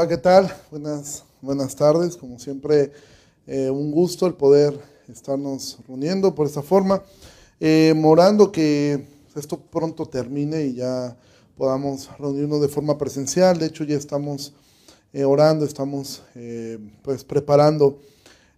Hola, 0.00 0.08
¿qué 0.08 0.16
tal? 0.16 0.50
Buenas, 0.70 1.24
buenas 1.42 1.76
tardes. 1.76 2.16
Como 2.16 2.38
siempre, 2.38 2.90
eh, 3.46 3.68
un 3.68 3.90
gusto 3.90 4.26
el 4.26 4.32
poder 4.32 4.80
estarnos 5.08 5.76
reuniendo 5.86 6.34
por 6.34 6.46
esta 6.46 6.62
forma, 6.62 7.02
eh, 7.60 7.92
morando 7.94 8.50
que 8.50 9.06
esto 9.36 9.60
pronto 9.60 10.06
termine 10.06 10.64
y 10.64 10.76
ya 10.76 11.14
podamos 11.54 12.08
reunirnos 12.18 12.62
de 12.62 12.68
forma 12.68 12.96
presencial. 12.96 13.58
De 13.58 13.66
hecho, 13.66 13.84
ya 13.84 13.98
estamos 13.98 14.54
eh, 15.12 15.24
orando, 15.24 15.66
estamos 15.66 16.22
pues 17.02 17.22
preparando 17.22 18.00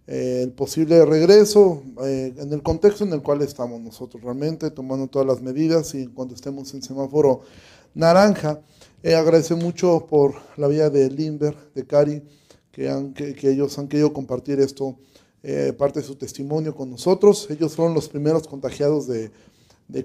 el 0.07 0.53
posible 0.53 1.05
regreso 1.05 1.83
en 2.05 2.53
el 2.53 2.63
contexto 2.63 3.03
en 3.03 3.15
el 3.15 3.23
cual 3.23 3.43
estamos 3.43 3.81
nosotros 3.81 4.23
realmente, 4.23 4.71
tomando 4.71 5.09
todas 5.09 5.27
las 5.27 5.43
medidas 5.43 5.93
y 5.97 6.07
cuando 6.07 6.37
estemos 6.37 6.73
en 6.73 6.85
semáforo 6.85 7.41
naranja. 7.95 8.61
Eh, 9.05 9.17
agradezco 9.17 9.57
mucho 9.57 10.07
por 10.07 10.37
la 10.57 10.69
vida 10.69 10.89
de 10.89 11.11
Limber, 11.11 11.57
de 11.75 11.85
Cari, 11.85 12.23
que, 12.71 12.89
han, 12.89 13.13
que, 13.13 13.35
ellos 13.51 13.77
han 13.77 13.89
querido 13.89 14.13
compartir 14.13 14.61
esto, 14.61 14.97
eh, 15.43 15.73
parte 15.77 15.99
de 15.99 16.07
su 16.07 16.15
testimonio 16.15 16.77
con 16.77 16.89
nosotros. 16.89 17.49
Ellos 17.51 17.75
fueron 17.75 17.95
los 17.95 18.09
primeros 18.09 18.47
contagiados 18.47 19.09
de, 19.09 19.33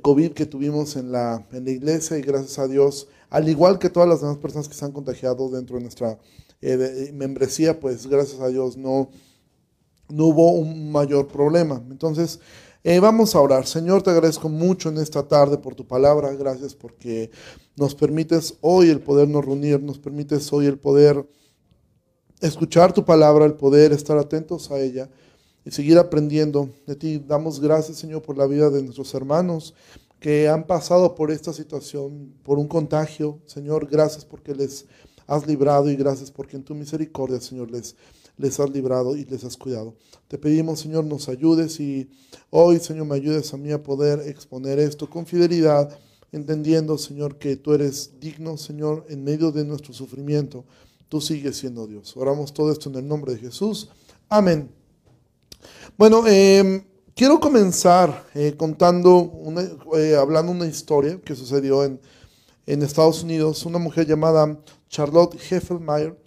COVID 0.02 0.32
que 0.32 0.48
tuvimos 0.48 0.96
en 0.96 1.12
la, 1.12 1.46
en 1.52 1.64
la 1.64 1.72
iglesia 1.72 2.18
y 2.18 2.22
gracias 2.22 2.60
a 2.60 2.68
Dios, 2.68 3.08
al 3.30 3.48
igual 3.48 3.80
que 3.80 3.90
todas 3.90 4.10
las 4.10 4.20
demás 4.20 4.38
personas 4.38 4.68
que 4.68 4.74
se 4.74 4.84
han 4.84 4.92
contagiado 4.92 5.48
dentro 5.50 5.78
de 5.78 5.84
nuestra 5.84 6.18
eh, 6.62 7.12
membresía, 7.14 7.80
pues 7.80 8.08
gracias 8.08 8.42
a 8.42 8.50
Dios 8.50 8.76
no, 8.76 9.10
no 10.10 10.26
hubo 10.26 10.52
un 10.54 10.92
mayor 10.92 11.28
problema. 11.28 11.82
Entonces, 11.90 12.40
eh, 12.84 13.00
vamos 13.00 13.36
a 13.36 13.42
orar. 13.42 13.66
Señor, 13.66 14.02
te 14.02 14.10
agradezco 14.10 14.50
mucho 14.50 14.90
en 14.90 14.98
esta 14.98 15.28
tarde 15.28 15.58
por 15.58 15.76
tu 15.76 15.86
palabra. 15.86 16.34
Gracias 16.34 16.76
porque 16.76 17.32
nos 17.76 17.96
permites 17.96 18.56
hoy 18.62 18.90
el 18.90 19.02
podernos 19.02 19.44
reunir, 19.44 19.82
nos 19.82 20.00
permites 20.00 20.52
hoy 20.54 20.66
el 20.66 20.78
poder 20.78 21.28
escuchar 22.40 22.94
tu 22.94 23.04
palabra, 23.04 23.46
el 23.46 23.56
poder 23.56 23.92
estar 23.92 24.18
atentos 24.18 24.72
a 24.72 24.80
ella 24.80 25.10
y 25.66 25.72
seguir 25.72 25.98
aprendiendo 25.98 26.70
de 26.86 26.96
ti. 26.96 27.18
Damos 27.20 27.60
gracias, 27.60 27.98
Señor, 27.98 28.22
por 28.22 28.38
la 28.38 28.48
vida 28.48 28.70
de 28.70 28.84
nuestros 28.84 29.14
hermanos 29.14 29.74
que 30.20 30.50
han 30.50 30.66
pasado 30.66 31.14
por 31.16 31.32
esta 31.32 31.54
situación, 31.54 32.34
por 32.44 32.58
un 32.58 32.68
contagio. 32.68 33.40
Señor, 33.46 33.88
gracias 33.90 34.26
porque 34.26 34.56
les 34.56 34.86
has 35.28 35.46
librado 35.46 35.90
y 35.92 35.96
gracias 35.96 36.32
porque 36.32 36.56
en 36.56 36.64
tu 36.64 36.74
misericordia, 36.74 37.40
Señor, 37.40 37.70
les 37.70 37.96
les 38.38 38.60
has 38.60 38.70
librado 38.70 39.16
y 39.16 39.26
les 39.26 39.44
has 39.44 39.58
cuidado. 39.58 39.96
Te 40.28 40.38
pedimos, 40.38 40.80
Señor, 40.80 41.06
nos 41.06 41.28
ayudes 41.30 41.80
y 41.80 42.10
hoy, 42.50 42.80
Señor, 42.80 43.08
me 43.08 43.16
ayudes 43.16 43.54
a 43.54 43.58
mí 43.58 43.72
a 43.72 43.82
poder 43.82 44.20
exponer 44.28 44.80
esto 44.80 45.10
con 45.10 45.26
fidelidad, 45.26 45.98
entendiendo, 46.32 46.98
Señor, 46.98 47.38
que 47.38 47.56
tú 47.56 47.74
eres 47.74 48.12
digno, 48.20 48.58
Señor, 48.58 49.06
en 49.10 49.24
medio 49.24 49.52
de 49.52 49.66
nuestro 49.66 49.94
sufrimiento. 49.94 50.66
Tú 51.10 51.22
sigues 51.22 51.58
siendo 51.58 51.88
Dios. 51.88 52.16
Oramos 52.18 52.54
todo 52.54 52.72
esto 52.72 52.90
en 52.90 52.96
el 52.96 53.08
nombre 53.08 53.34
de 53.34 53.40
Jesús. 53.40 53.90
Amén. 54.30 54.70
Bueno, 55.98 56.28
em, 56.28 56.84
quiero 57.16 57.40
comenzar 57.40 58.28
eh, 58.36 58.54
contando, 58.58 59.18
una, 59.20 59.62
eh, 59.96 60.16
hablando 60.16 60.52
una 60.52 60.68
historia 60.68 61.20
que 61.22 61.36
sucedió 61.36 61.84
en, 61.86 62.00
en 62.66 62.84
Estados 62.84 63.24
Unidos. 63.24 63.66
Una 63.66 63.80
mujer 63.80 64.06
llamada 64.06 64.60
Charlotte 64.90 65.36
Heffelmeyer 65.50 66.27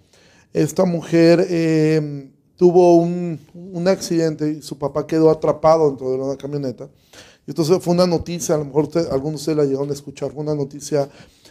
esta 0.53 0.85
mujer 0.85 1.47
em, 1.49 2.33
tuvo 2.57 2.97
un, 2.97 3.39
accidente 3.87 4.51
y 4.51 4.63
su 4.63 4.79
papá 4.79 5.07
quedó 5.07 5.31
atrapado 5.31 5.89
dentro 5.89 6.11
de 6.11 6.17
una 6.19 6.37
camioneta. 6.37 6.89
Entonces 7.47 7.79
fue 7.83 7.95
una 7.95 8.07
noticia, 8.07 8.55
a 8.55 8.59
lo 8.59 8.67
mejor 8.67 8.89
algunos 9.11 9.45
de 9.47 9.55
la 9.55 9.65
llegaron 9.65 9.91
a 9.91 9.95
escuchar, 9.95 10.33
fue 10.33 10.43
una 10.43 10.55
noticia 10.55 11.09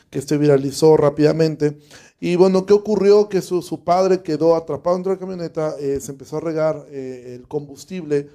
que 0.10 0.22
se 0.22 0.38
viralizó 0.38 0.96
rápidamente. 0.98 1.78
Y 2.20 2.36
bueno, 2.36 2.66
¿qué 2.66 2.74
ocurrió? 2.74 3.30
Que 3.30 3.42
su, 3.42 3.84
padre 3.84 4.22
quedó 4.22 4.56
atrapado 4.56 4.96
dentro 4.96 5.12
de 5.12 5.16
la 5.16 5.20
camioneta, 5.20 5.76
eh, 5.80 6.00
se 6.00 6.12
empezó 6.12 6.38
a 6.38 6.42
regar 6.42 6.86
eh, 6.90 7.36
el 7.36 7.48
combustible 7.48 8.30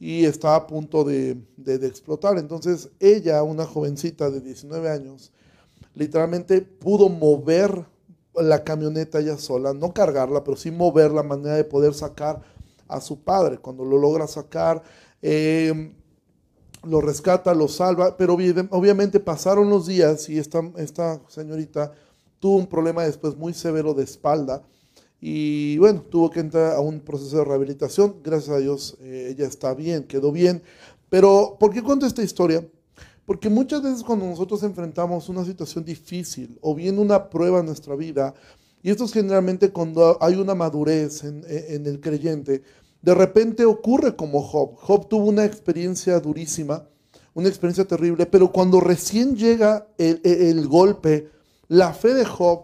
y 0.00 0.24
estaba 0.24 0.56
a 0.56 0.66
punto 0.66 1.04
de, 1.04 1.36
de, 1.56 1.86
explotar. 1.86 2.38
Entonces 2.38 2.90
ella, 3.00 3.42
una 3.42 3.66
jovencita 3.66 4.30
de 4.30 4.40
19 4.40 4.88
años, 4.88 5.32
literalmente 5.94 6.62
pudo 6.62 7.08
mover 7.08 7.84
la 8.42 8.64
camioneta 8.64 9.20
ya 9.20 9.38
sola, 9.38 9.72
no 9.72 9.92
cargarla, 9.92 10.44
pero 10.44 10.56
sí 10.56 10.70
mover 10.70 11.10
la 11.10 11.22
manera 11.22 11.56
de 11.56 11.64
poder 11.64 11.94
sacar 11.94 12.40
a 12.86 13.00
su 13.00 13.20
padre. 13.20 13.58
Cuando 13.58 13.84
lo 13.84 13.98
logra 13.98 14.26
sacar, 14.26 14.82
eh, 15.22 15.92
lo 16.84 17.00
rescata, 17.00 17.54
lo 17.54 17.68
salva, 17.68 18.16
pero 18.16 18.34
obviamente 18.34 19.20
pasaron 19.20 19.68
los 19.68 19.86
días 19.86 20.28
y 20.28 20.38
esta, 20.38 20.62
esta 20.76 21.20
señorita 21.28 21.92
tuvo 22.38 22.56
un 22.56 22.66
problema 22.66 23.04
después 23.04 23.36
muy 23.36 23.52
severo 23.52 23.94
de 23.94 24.04
espalda 24.04 24.62
y 25.20 25.76
bueno, 25.78 26.02
tuvo 26.02 26.30
que 26.30 26.40
entrar 26.40 26.76
a 26.76 26.80
un 26.80 27.00
proceso 27.00 27.38
de 27.38 27.44
rehabilitación. 27.44 28.16
Gracias 28.22 28.56
a 28.56 28.58
Dios 28.60 28.96
eh, 29.00 29.28
ella 29.32 29.46
está 29.46 29.74
bien, 29.74 30.04
quedó 30.04 30.30
bien. 30.30 30.62
Pero, 31.10 31.56
¿por 31.58 31.72
qué 31.72 31.82
cuento 31.82 32.06
esta 32.06 32.22
historia? 32.22 32.64
Porque 33.28 33.50
muchas 33.50 33.82
veces 33.82 34.02
cuando 34.02 34.24
nosotros 34.24 34.62
enfrentamos 34.62 35.28
una 35.28 35.44
situación 35.44 35.84
difícil 35.84 36.58
o 36.62 36.74
bien 36.74 36.98
una 36.98 37.28
prueba 37.28 37.60
en 37.60 37.66
nuestra 37.66 37.94
vida, 37.94 38.32
y 38.82 38.88
esto 38.88 39.04
es 39.04 39.12
generalmente 39.12 39.70
cuando 39.70 40.16
hay 40.22 40.36
una 40.36 40.54
madurez 40.54 41.24
en, 41.24 41.44
el 41.84 42.00
creyente, 42.00 42.62
de 43.02 43.14
repente 43.14 43.66
ocurre 43.66 44.16
como 44.16 44.40
Job. 44.40 44.76
Job 44.76 45.08
tuvo 45.08 45.26
una 45.26 45.44
experiencia 45.44 46.18
durísima, 46.20 46.88
una 47.34 47.48
experiencia 47.48 47.84
terrible, 47.84 48.24
pero 48.24 48.50
cuando 48.50 48.80
recién 48.80 49.36
llega 49.36 49.86
el, 49.98 50.66
golpe, 50.66 51.28
la 51.68 51.92
fe 51.92 52.14
de 52.14 52.24
Job 52.24 52.62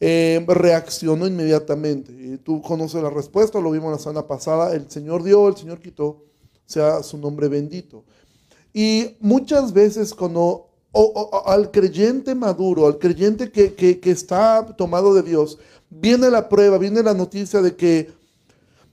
eh, 0.00 0.42
reaccionó 0.48 1.26
inmediatamente. 1.26 2.12
Y 2.12 2.38
tú 2.38 2.62
conoces 2.62 3.02
la 3.02 3.10
respuesta, 3.10 3.60
lo 3.60 3.70
vimos 3.70 3.92
la 3.92 3.98
semana 3.98 4.26
pasada, 4.26 4.74
el 4.74 4.90
Señor 4.90 5.22
dio, 5.22 5.46
el 5.46 5.58
Señor 5.58 5.78
quitó, 5.78 6.24
sea 6.64 7.02
su 7.02 7.18
nombre 7.18 7.48
bendito. 7.48 8.02
Y 8.78 9.16
muchas 9.20 9.72
veces 9.72 10.12
cuando 10.12 10.68
al 11.46 11.70
creyente 11.70 12.34
maduro, 12.34 12.86
al 12.86 12.98
creyente 12.98 13.50
que, 13.50 13.98
está 14.02 14.66
tomado 14.76 15.14
de 15.14 15.22
Dios, 15.22 15.58
viene 15.88 16.28
la 16.28 16.50
prueba, 16.50 16.76
viene 16.76 17.02
la 17.02 17.14
noticia 17.14 17.62
de 17.62 17.74
que 17.74 18.10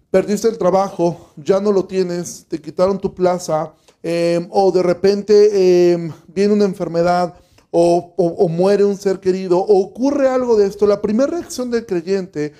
perdiste 0.09 0.47
el 0.47 0.57
trabajo, 0.57 1.31
ya 1.35 1.59
no 1.59 1.73
lo 1.73 1.83
tienes, 1.83 2.45
te 2.47 2.61
quitaron 2.61 2.97
tu 2.97 3.13
plaza, 3.13 3.73
em, 4.01 4.47
o 4.51 4.71
de 4.71 4.83
repente 4.83 5.91
em, 5.91 6.13
viene 6.33 6.53
una 6.53 6.63
enfermedad, 6.63 7.33
o, 7.69 8.13
o, 8.15 8.47
muere 8.47 8.85
un 8.85 8.95
ser 8.95 9.19
querido, 9.19 9.59
o 9.59 9.81
ocurre 9.81 10.29
algo 10.29 10.55
de 10.55 10.67
esto, 10.67 10.87
la 10.87 11.01
primera 11.01 11.31
reacción 11.31 11.69
del 11.69 11.85
creyente 11.85 12.53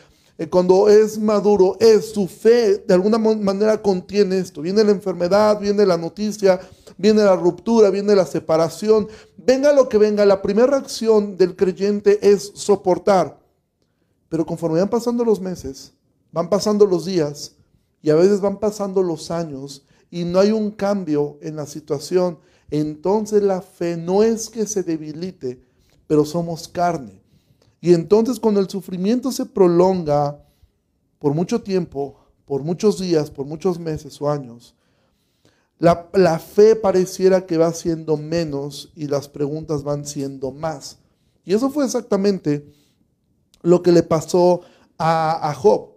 cuando 0.50 0.90
es 0.90 1.20
maduro 1.20 1.78
es 1.80 2.12
su 2.12 2.28
fe, 2.28 2.78
de 2.78 2.94
alguna 2.94 3.18
manera 3.18 3.82
contiene 3.82 4.40
esto. 4.40 4.62
Viene 4.62 4.84
la 4.84 4.92
enfermedad, 4.92 5.60
viene 5.60 5.86
la 5.86 5.98
noticia, 5.98 6.60
viene 6.98 7.24
la 7.24 7.36
ruptura, 7.36 7.90
viene 7.92 8.16
la 8.16 8.26
separación. 8.26 9.08
Venga 9.38 9.74
lo 9.74 9.88
que 9.88 9.98
venga, 9.98 10.26
la 10.26 10.42
primera 10.42 10.68
reacción 10.68 11.38
del 11.38 11.56
creyente 11.56 12.20
es 12.28 12.52
soportar. 12.56 13.40
Pero 14.28 14.46
conforme 14.46 14.80
van 14.80 14.90
pasando 14.90 15.24
los 15.24 15.40
meses, 15.40 15.94
van 16.32 16.50
pasando 16.50 16.86
los 16.88 17.06
días 17.06 17.56
y 18.02 18.10
a 18.10 18.16
veces 18.16 18.42
van 18.42 18.60
pasando 18.60 19.04
los 19.04 19.30
años 19.30 19.86
y 20.10 20.26
no 20.26 20.40
hay 20.40 20.52
un 20.52 20.72
cambio 20.72 21.38
en 21.42 21.56
la 21.56 21.68
situación, 21.68 22.40
entonces 22.72 23.44
la 23.44 23.62
fe 23.62 23.98
no 23.98 24.24
es 24.24 24.50
que 24.50 24.66
se 24.66 24.82
debilite, 24.84 25.62
pero 26.08 26.26
somos 26.26 26.68
carne. 26.68 27.23
Y 27.84 27.94
entonces 27.94 28.40
cuando 28.40 28.62
el 28.62 28.70
sufrimiento 28.70 29.30
se 29.30 29.46
prolonga 29.46 30.42
por 31.20 31.34
mucho 31.34 31.62
tiempo, 31.62 32.16
por 32.46 32.64
muchos 32.64 32.98
días, 32.98 33.30
por 33.30 33.46
muchos 33.46 33.78
meses 33.78 34.22
o 34.22 34.30
años, 34.30 34.74
la, 35.80 36.40
fe 36.40 36.78
pareciera 36.78 37.46
que 37.46 37.58
va 37.58 37.74
siendo 37.74 38.16
menos 38.16 38.94
y 38.96 39.08
las 39.08 39.28
preguntas 39.28 39.84
van 39.84 40.06
siendo 40.06 40.50
más. 40.54 40.98
Y 41.44 41.54
eso 41.54 41.70
fue 41.70 41.84
exactamente 41.84 42.66
lo 43.64 43.84
que 43.84 43.92
le 43.92 44.02
pasó 44.02 44.62
a, 44.98 45.54
Job. 45.54 45.90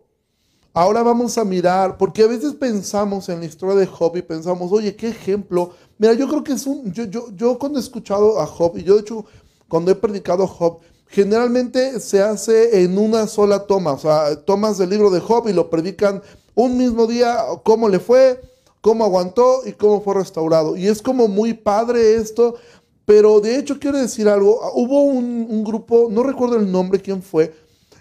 Ahora 0.75 1.05
vamos 1.05 1.39
a 1.39 1.45
mirar, 1.45 1.99
porque 1.99 2.25
a 2.25 2.27
veces 2.27 2.53
pensamos 2.53 3.29
en 3.29 3.39
la 3.39 3.47
historia 3.47 3.77
de 3.77 3.87
Job 3.87 4.17
y 4.17 4.23
pensamos, 4.23 4.73
oye, 4.73 4.97
qué 4.97 5.11
ejemplo. 5.11 5.71
Mira, 5.99 6.15
yo 6.15 6.27
creo 6.27 6.43
que 6.43 6.55
es 6.55 6.67
un, 6.67 6.93
yo, 6.93 7.05
yo, 7.05 7.31
yo 7.37 7.57
cuando 7.57 7.79
he 7.79 7.83
escuchado 7.83 8.41
a 8.41 8.47
Job, 8.49 8.77
y 8.77 8.83
yo 8.83 8.97
de 8.97 9.03
hecho 9.03 9.25
cuando 9.69 9.93
he 9.93 9.95
predicado 9.95 10.43
a 10.43 10.49
Job, 10.49 10.81
generalmente 11.09 12.01
se 12.01 12.23
hace 12.23 12.83
en 12.83 12.99
una 12.99 13.27
sola 13.27 13.67
toma, 13.67 13.93
o 13.93 13.99
sea, 13.99 14.45
tomas 14.45 14.79
del 14.79 14.91
libro 14.91 15.11
de 15.11 15.21
Job 15.21 15.49
y 15.49 15.53
lo 15.53 15.71
predican 15.71 16.23
un 16.55 16.77
mismo 16.77 17.07
día, 17.07 17.39
cómo 17.63 17.89
le 17.89 18.01
fue, 18.01 18.41
cómo 18.81 19.05
aguantó 19.05 19.63
y 19.67 19.73
cómo 19.73 20.01
fue 20.01 20.15
restaurado. 20.15 20.77
Y 20.77 20.87
es 20.89 21.03
como 21.03 21.29
muy 21.29 21.55
padre 21.55 22.17
esto, 22.17 22.57
pero 23.05 23.41
de 23.41 23.57
hecho 23.57 23.79
quiero 23.79 23.99
decir 23.99 24.29
algo, 24.29 24.61
hubo 24.75 25.03
un, 25.03 25.65
grupo, 25.65 26.09
no 26.11 26.23
recuerdo 26.23 26.57
el 26.57 26.71
nombre, 26.71 27.01
quién 27.01 27.23
fue, 27.23 27.55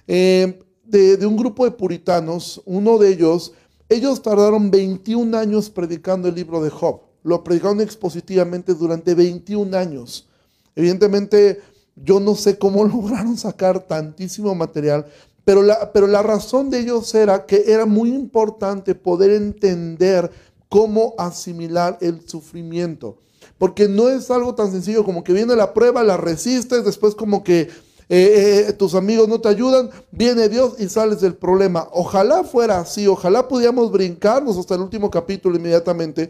eh, 0.07 0.59
de, 0.83 1.25
un 1.25 1.37
grupo 1.37 1.65
de 1.65 1.71
puritanos, 1.71 2.61
uno 2.65 2.97
de 2.97 3.09
ellos, 3.09 3.53
ellos 3.89 4.21
tardaron 4.21 4.71
21 4.71 5.37
años 5.37 5.69
predicando 5.69 6.27
el 6.27 6.35
libro 6.35 6.63
de 6.63 6.69
Job, 6.69 7.01
lo 7.23 7.43
predicaron 7.43 7.81
expositivamente 7.81 8.73
durante 8.73 9.15
21 9.15 9.75
años. 9.77 10.27
Evidentemente, 10.75 11.61
yo 11.95 12.19
no 12.19 12.35
sé 12.35 12.57
cómo 12.57 12.83
lograron 12.85 13.37
sacar 13.37 13.79
tantísimo 13.79 14.53
material, 14.55 15.05
Pero 15.43 15.61
la, 15.61 15.91
pero 15.93 16.07
la 16.07 16.23
razón 16.23 16.69
de 16.69 16.79
ellos 16.79 17.13
era 17.13 17.45
que 17.45 17.63
era 17.67 17.85
muy 17.85 18.09
importante 18.09 18.95
poder 18.95 19.31
entender 19.31 20.31
cómo 20.69 21.13
asimilar 21.17 21.97
el 22.01 22.27
sufrimiento. 22.27 23.17
Porque 23.57 23.87
no 23.87 24.09
es 24.09 24.31
algo 24.31 24.55
tan 24.55 24.71
sencillo 24.71 25.03
como 25.05 25.23
que 25.23 25.33
viene 25.33 25.55
la 25.55 25.73
prueba, 25.73 26.03
la 26.03 26.17
resistes, 26.17 26.83
después 26.83 27.15
como 27.15 27.43
que 27.43 27.69
eh, 28.09 28.65
eh, 28.67 28.73
tus 28.73 28.93
amigos 28.93 29.27
no 29.27 29.41
te 29.41 29.49
ayudan, 29.49 29.89
viene 30.11 30.49
Dios 30.49 30.75
y 30.79 30.89
sales 30.89 31.21
del 31.21 31.35
problema. 31.35 31.87
Ojalá 31.91 32.43
fuera 32.43 32.79
así, 32.79 33.07
ojalá 33.07 33.47
pudiéramos 33.47 33.91
brincarnos 33.91 34.57
hasta 34.57 34.75
el 34.75 34.81
último 34.81 35.09
capítulo 35.09 35.55
inmediatamente, 35.55 36.29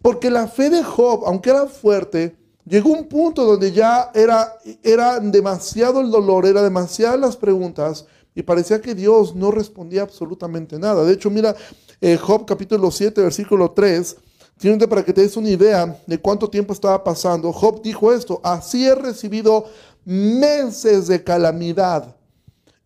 porque 0.00 0.30
la 0.30 0.46
fe 0.46 0.70
de 0.70 0.82
Job, 0.82 1.24
aunque 1.26 1.50
era 1.50 1.66
fuerte, 1.66 2.36
llegó 2.66 2.90
un 2.90 3.08
punto 3.08 3.44
donde 3.44 3.72
ya 3.72 4.10
era, 4.14 4.58
era 4.82 5.20
demasiado 5.20 6.00
el 6.00 6.10
dolor, 6.10 6.46
era 6.46 6.62
demasiadas 6.62 7.18
las 7.18 7.36
preguntas 7.36 8.06
y 8.34 8.42
parecía 8.42 8.82
que 8.82 8.94
Dios 8.94 9.34
no 9.34 9.50
respondía 9.50 10.02
absolutamente 10.02 10.78
nada. 10.78 11.04
De 11.04 11.14
hecho, 11.14 11.30
mira, 11.30 11.56
eh, 12.00 12.16
Job 12.16 12.44
capítulo 12.44 12.90
7, 12.90 13.22
versículo 13.22 13.70
3, 13.70 14.16
Simplemente 14.58 14.88
para 14.88 15.04
que 15.04 15.12
te 15.12 15.20
des 15.20 15.36
una 15.36 15.50
idea 15.50 16.00
de 16.06 16.18
cuánto 16.18 16.48
tiempo 16.48 16.72
estaba 16.72 17.04
pasando, 17.04 17.52
Job 17.52 17.82
dijo 17.82 18.10
esto, 18.10 18.40
así 18.42 18.86
he 18.86 18.94
recibido 18.94 19.66
meses 20.06 21.08
de 21.08 21.22
calamidad 21.22 22.15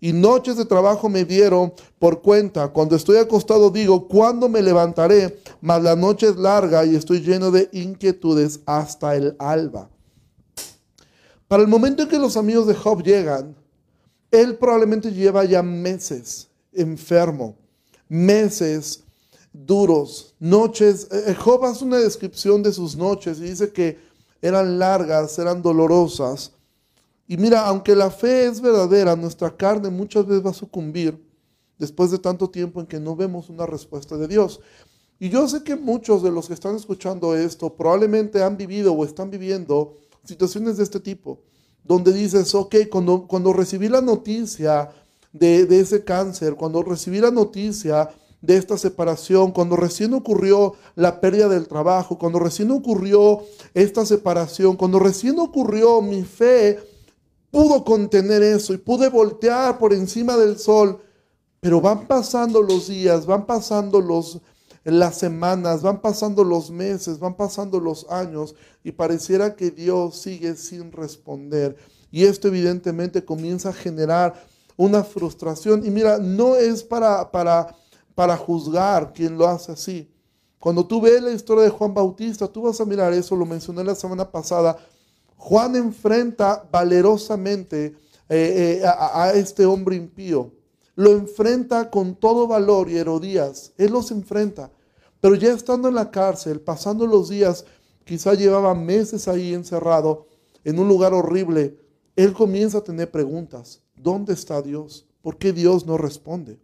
y 0.00 0.12
noches 0.12 0.56
de 0.56 0.64
trabajo 0.64 1.08
me 1.08 1.24
dieron 1.24 1.72
por 1.98 2.22
cuenta. 2.22 2.68
Cuando 2.68 2.96
estoy 2.96 3.18
acostado 3.18 3.70
digo, 3.70 4.08
¿cuándo 4.08 4.48
me 4.48 4.62
levantaré? 4.62 5.38
Mas 5.60 5.82
la 5.82 5.96
noche 5.96 6.28
es 6.28 6.36
larga 6.36 6.84
y 6.84 6.96
estoy 6.96 7.20
lleno 7.20 7.50
de 7.50 7.68
inquietudes 7.72 8.60
hasta 8.66 9.14
el 9.16 9.36
alba. 9.38 9.90
Para 11.48 11.62
el 11.62 11.68
momento 11.68 12.02
en 12.02 12.08
que 12.08 12.18
los 12.18 12.36
amigos 12.36 12.66
de 12.66 12.74
Job 12.74 13.02
llegan, 13.02 13.56
él 14.30 14.56
probablemente 14.56 15.12
lleva 15.12 15.44
ya 15.44 15.62
meses 15.62 16.50
enfermo, 16.72 17.56
meses 18.08 19.02
duros, 19.52 20.34
noches. 20.38 21.08
Eh, 21.10 21.34
Job 21.34 21.64
hace 21.64 21.84
una 21.84 21.98
descripción 21.98 22.62
de 22.62 22.72
sus 22.72 22.96
noches 22.96 23.38
y 23.38 23.44
dice 23.44 23.72
que 23.72 23.98
eran 24.40 24.78
largas, 24.78 25.38
eran 25.38 25.62
dolorosas. 25.62 26.52
Y 27.30 27.36
mira, 27.36 27.64
aunque 27.64 27.94
la 27.94 28.10
fe 28.10 28.46
es 28.46 28.60
verdadera, 28.60 29.14
nuestra 29.14 29.56
carne 29.56 29.88
muchas 29.88 30.26
veces 30.26 30.44
va 30.44 30.50
a 30.50 30.52
sucumbir 30.52 31.16
después 31.78 32.10
de 32.10 32.18
tanto 32.18 32.50
tiempo 32.50 32.80
en 32.80 32.88
que 32.88 32.98
no 32.98 33.14
vemos 33.14 33.48
una 33.48 33.66
respuesta 33.66 34.16
de 34.16 34.26
Dios. 34.26 34.60
Y 35.20 35.28
yo 35.28 35.46
sé 35.46 35.62
que 35.62 35.76
muchos 35.76 36.24
de 36.24 36.32
los 36.32 36.48
que 36.48 36.54
están 36.54 36.74
escuchando 36.74 37.36
esto 37.36 37.76
probablemente 37.76 38.42
han 38.42 38.56
vivido 38.56 38.94
o 38.94 39.04
están 39.04 39.30
viviendo 39.30 39.96
situaciones 40.24 40.76
de 40.76 40.82
este 40.82 40.98
tipo, 40.98 41.38
donde 41.84 42.12
dices, 42.12 42.52
ok, 42.52 42.74
cuando, 42.90 43.28
cuando 43.28 43.52
recibí 43.52 43.88
la 43.88 44.00
noticia 44.00 44.90
de, 45.32 45.66
de 45.66 45.78
ese 45.78 46.02
cáncer, 46.02 46.56
cuando 46.56 46.82
recibí 46.82 47.20
la 47.20 47.30
noticia 47.30 48.08
de 48.40 48.56
esta 48.56 48.76
separación, 48.76 49.52
cuando 49.52 49.76
recién 49.76 50.14
ocurrió 50.14 50.74
la 50.96 51.20
pérdida 51.20 51.48
del 51.48 51.68
trabajo, 51.68 52.18
cuando 52.18 52.40
recién 52.40 52.72
ocurrió 52.72 53.44
esta 53.72 54.04
separación, 54.04 54.74
cuando 54.74 54.98
recién 54.98 55.38
ocurrió 55.38 56.02
mi 56.02 56.24
fe, 56.24 56.89
pudo 57.50 57.84
contener 57.84 58.42
eso 58.42 58.72
y 58.72 58.78
pude 58.78 59.08
voltear 59.08 59.78
por 59.78 59.92
encima 59.92 60.36
del 60.36 60.58
sol, 60.58 61.00
pero 61.60 61.80
van 61.80 62.06
pasando 62.06 62.62
los 62.62 62.88
días, 62.88 63.26
van 63.26 63.46
pasando 63.46 64.00
los, 64.00 64.40
las 64.84 65.16
semanas, 65.16 65.82
van 65.82 66.00
pasando 66.00 66.44
los 66.44 66.70
meses, 66.70 67.18
van 67.18 67.36
pasando 67.36 67.80
los 67.80 68.06
años 68.10 68.54
y 68.82 68.92
pareciera 68.92 69.56
que 69.56 69.70
Dios 69.70 70.16
sigue 70.16 70.56
sin 70.56 70.92
responder. 70.92 71.76
Y 72.10 72.24
esto 72.24 72.48
evidentemente 72.48 73.24
comienza 73.24 73.68
a 73.68 73.74
generar 73.74 74.34
una 74.76 75.04
frustración. 75.04 75.84
Y 75.84 75.90
mira, 75.90 76.18
no 76.18 76.56
es 76.56 76.82
para, 76.82 77.30
para 77.30 77.76
para 78.20 78.36
juzgar 78.36 79.14
quien 79.14 79.38
lo 79.38 79.48
hace 79.48 79.72
así. 79.72 80.06
Cuando 80.58 80.86
tú 80.86 81.00
ves 81.00 81.22
la 81.22 81.30
historia 81.30 81.64
de 81.64 81.70
Juan 81.70 81.94
Bautista, 81.94 82.46
tú 82.46 82.60
vas 82.60 82.78
a 82.78 82.84
mirar 82.84 83.14
eso, 83.14 83.34
lo 83.34 83.46
mencioné 83.46 83.82
la 83.82 83.94
semana 83.94 84.30
pasada. 84.30 84.76
Juan 85.40 85.74
enfrenta 85.74 86.68
valerosamente 86.70 87.96
eh, 88.28 88.82
eh, 88.82 88.82
a, 88.84 89.32
este 89.34 89.64
hombre 89.64 89.96
impío. 89.96 90.52
Lo 90.94 91.12
enfrenta 91.12 91.90
con 91.90 92.14
todo 92.14 92.46
valor 92.46 92.90
y 92.90 92.98
Herodías. 92.98 93.72
Él 93.78 93.90
los 93.90 94.10
enfrenta. 94.10 94.70
Pero 95.18 95.34
ya 95.34 95.54
estando 95.54 95.88
en 95.88 95.94
la 95.94 96.10
cárcel, 96.10 96.60
pasando 96.60 97.06
los 97.06 97.30
días, 97.30 97.64
quizá 98.04 98.34
llevaba 98.34 98.74
meses 98.74 99.28
ahí 99.28 99.54
encerrado 99.54 100.26
en 100.62 100.78
un 100.78 100.88
lugar 100.88 101.14
horrible, 101.14 101.78
él 102.16 102.34
comienza 102.34 102.78
a 102.78 102.84
tener 102.84 103.10
preguntas. 103.10 103.80
¿Dónde 103.96 104.34
está 104.34 104.60
Dios? 104.60 105.06
¿Por 105.22 105.38
qué 105.38 105.54
Dios 105.54 105.86
no 105.86 105.96
responde? 105.96 106.60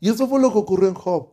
Y 0.00 0.10
eso 0.10 0.26
fue 0.26 0.40
lo 0.40 0.52
que 0.52 0.58
ocurrió 0.58 0.88
en 0.88 0.94
Job. 0.94 1.28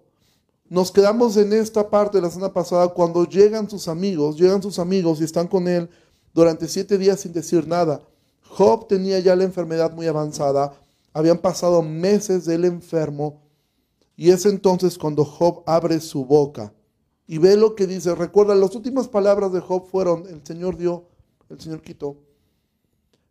Nos 0.68 0.92
quedamos 0.92 1.38
en 1.38 1.54
esta 1.54 1.90
parte 1.92 2.18
de 2.18 2.24
la 2.24 2.32
semana 2.32 2.52
pasada 2.52 2.88
cuando 2.88 3.24
llegan 3.26 3.70
sus 3.70 3.88
amigos, 3.88 4.36
llegan 4.36 4.64
sus 4.64 4.80
amigos 4.80 5.22
y 5.22 5.24
están 5.24 5.48
con 5.48 5.68
él 5.68 5.90
durante 6.34 6.68
siete 6.68 6.98
días 6.98 7.20
sin 7.20 7.34
decir 7.34 7.68
nada. 7.68 8.02
Job 8.42 8.88
tenía 8.88 9.20
ya 9.20 9.36
la 9.36 9.44
enfermedad 9.44 9.94
muy 9.94 10.08
avanzada, 10.08 10.74
habían 11.14 11.38
pasado 11.38 11.84
meses 11.84 12.46
de 12.46 12.56
él 12.56 12.66
enfermo 12.66 13.44
y 14.16 14.32
es 14.32 14.48
entonces 14.48 14.98
cuando 14.98 15.24
Job 15.24 15.62
abre 15.68 16.00
su 16.00 16.26
boca 16.26 16.74
y 17.28 17.38
ve 17.38 17.58
lo 17.58 17.76
que 17.76 17.86
dice. 17.86 18.16
Recuerda, 18.16 18.56
las 18.56 18.76
últimas 18.76 19.08
palabras 19.08 19.54
de 19.54 19.60
Job 19.60 19.86
fueron, 19.86 20.26
el 20.28 20.44
Señor 20.44 20.78
dio, 20.78 21.06
el 21.50 21.60
Señor 21.60 21.84
quitó. 21.84 22.18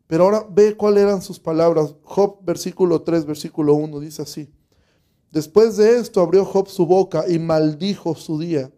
Pero 0.07 0.25
ahora 0.25 0.47
ve 0.49 0.77
cuáles 0.77 1.03
eran 1.03 1.21
sus 1.21 1.41
palabras. 1.41 1.97
Job 2.03 2.39
versículo 2.43 3.03
3, 3.03 3.27
versículo 3.27 3.75
1 3.75 3.99
dice 3.99 4.23
así. 4.23 4.53
Después 5.35 5.77
de 5.77 5.99
esto 5.99 6.21
abrió 6.21 6.45
Job 6.45 6.69
su 6.69 6.87
boca 6.87 7.25
y 7.29 7.41
maldijo 7.41 8.15
su 8.15 8.39
día. 8.39 8.71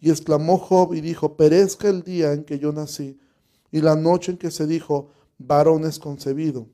Y 0.00 0.10
exclamó 0.10 0.56
Job 0.56 0.94
y 0.94 1.00
dijo, 1.00 1.36
perezca 1.36 1.88
el 1.88 2.04
día 2.04 2.32
en 2.32 2.44
que 2.44 2.60
yo 2.60 2.72
nací 2.72 3.18
y 3.72 3.80
la 3.80 3.96
noche 3.96 4.30
en 4.30 4.38
que 4.38 4.52
se 4.52 4.68
dijo, 4.68 5.10
varón 5.38 5.84
es 5.84 5.98
concebido. 5.98 6.68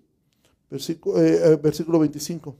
Versículo, 0.70 1.22
eh, 1.22 1.52
eh, 1.52 1.56
versículo 1.56 1.98
25. 2.00 2.54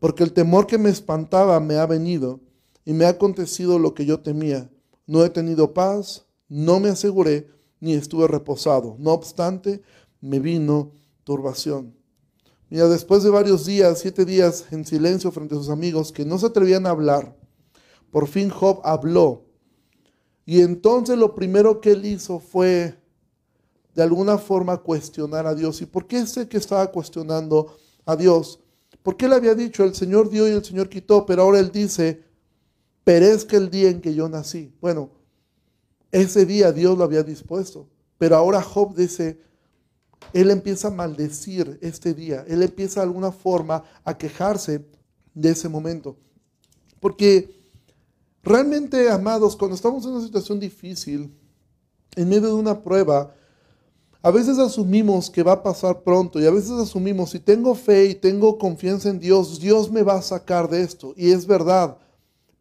Porque 0.00 0.24
el 0.24 0.32
temor 0.32 0.66
que 0.66 0.78
me 0.78 0.90
espantaba 0.90 1.60
me 1.60 1.76
ha 1.76 1.86
venido 1.86 2.40
y 2.84 2.92
me 2.92 3.04
ha 3.04 3.10
acontecido 3.10 3.78
lo 3.78 3.94
que 3.94 4.06
yo 4.06 4.18
temía. 4.18 4.68
No 5.06 5.24
he 5.24 5.30
tenido 5.30 5.74
paz, 5.74 6.26
no 6.48 6.80
me 6.80 6.88
aseguré, 6.88 7.48
ni 7.78 7.94
estuve 7.94 8.26
reposado. 8.26 8.96
No 8.98 9.12
obstante, 9.12 9.80
me 10.20 10.40
vino 10.40 10.90
turbación. 11.22 11.94
Mira, 12.74 12.88
después 12.88 13.22
de 13.22 13.30
varios 13.30 13.66
días, 13.66 14.00
siete 14.00 14.24
días 14.24 14.64
en 14.72 14.84
silencio 14.84 15.30
frente 15.30 15.54
a 15.54 15.58
sus 15.58 15.68
amigos 15.68 16.10
que 16.10 16.24
no 16.24 16.40
se 16.40 16.46
atrevían 16.46 16.86
a 16.86 16.90
hablar, 16.90 17.36
por 18.10 18.26
fin 18.26 18.50
Job 18.50 18.80
habló. 18.82 19.44
Y 20.44 20.60
entonces 20.60 21.16
lo 21.16 21.36
primero 21.36 21.80
que 21.80 21.92
él 21.92 22.04
hizo 22.04 22.40
fue 22.40 22.98
de 23.94 24.02
alguna 24.02 24.38
forma 24.38 24.76
cuestionar 24.78 25.46
a 25.46 25.54
Dios. 25.54 25.82
¿Y 25.82 25.86
por 25.86 26.08
qué 26.08 26.26
sé 26.26 26.48
que 26.48 26.56
estaba 26.56 26.90
cuestionando 26.90 27.76
a 28.06 28.16
Dios? 28.16 28.58
Porque 29.04 29.26
él 29.26 29.34
había 29.34 29.54
dicho, 29.54 29.84
el 29.84 29.94
Señor 29.94 30.28
dio 30.28 30.48
y 30.48 30.50
el 30.50 30.64
Señor 30.64 30.88
quitó, 30.88 31.24
pero 31.26 31.42
ahora 31.42 31.60
él 31.60 31.70
dice, 31.70 32.24
perezca 33.04 33.56
el 33.56 33.70
día 33.70 33.88
en 33.88 34.00
que 34.00 34.16
yo 34.16 34.28
nací. 34.28 34.74
Bueno, 34.80 35.12
ese 36.10 36.44
día 36.44 36.72
Dios 36.72 36.98
lo 36.98 37.04
había 37.04 37.22
dispuesto, 37.22 37.88
pero 38.18 38.34
ahora 38.34 38.60
Job 38.60 38.96
dice, 38.96 39.38
él 40.32 40.50
empieza 40.50 40.88
a 40.88 40.92
maldecir 40.92 41.78
este 41.82 42.14
día, 42.14 42.44
él 42.48 42.62
empieza 42.62 43.00
de 43.00 43.06
alguna 43.06 43.32
forma 43.32 43.84
a 44.04 44.16
quejarse 44.16 44.84
de 45.34 45.50
ese 45.50 45.68
momento. 45.68 46.16
Porque 47.00 47.54
realmente, 48.42 49.10
amados, 49.10 49.56
cuando 49.56 49.74
estamos 49.74 50.04
en 50.04 50.12
una 50.12 50.24
situación 50.24 50.58
difícil, 50.58 51.32
en 52.16 52.28
medio 52.28 52.48
de 52.48 52.54
una 52.54 52.82
prueba, 52.82 53.34
a 54.22 54.30
veces 54.30 54.58
asumimos 54.58 55.28
que 55.28 55.42
va 55.42 55.52
a 55.52 55.62
pasar 55.62 56.02
pronto 56.02 56.40
y 56.40 56.46
a 56.46 56.50
veces 56.50 56.70
asumimos, 56.70 57.30
si 57.30 57.40
tengo 57.40 57.74
fe 57.74 58.06
y 58.06 58.14
tengo 58.14 58.56
confianza 58.56 59.10
en 59.10 59.20
Dios, 59.20 59.60
Dios 59.60 59.90
me 59.90 60.02
va 60.02 60.14
a 60.14 60.22
sacar 60.22 60.70
de 60.70 60.80
esto. 60.80 61.12
Y 61.14 61.30
es 61.30 61.46
verdad. 61.46 61.98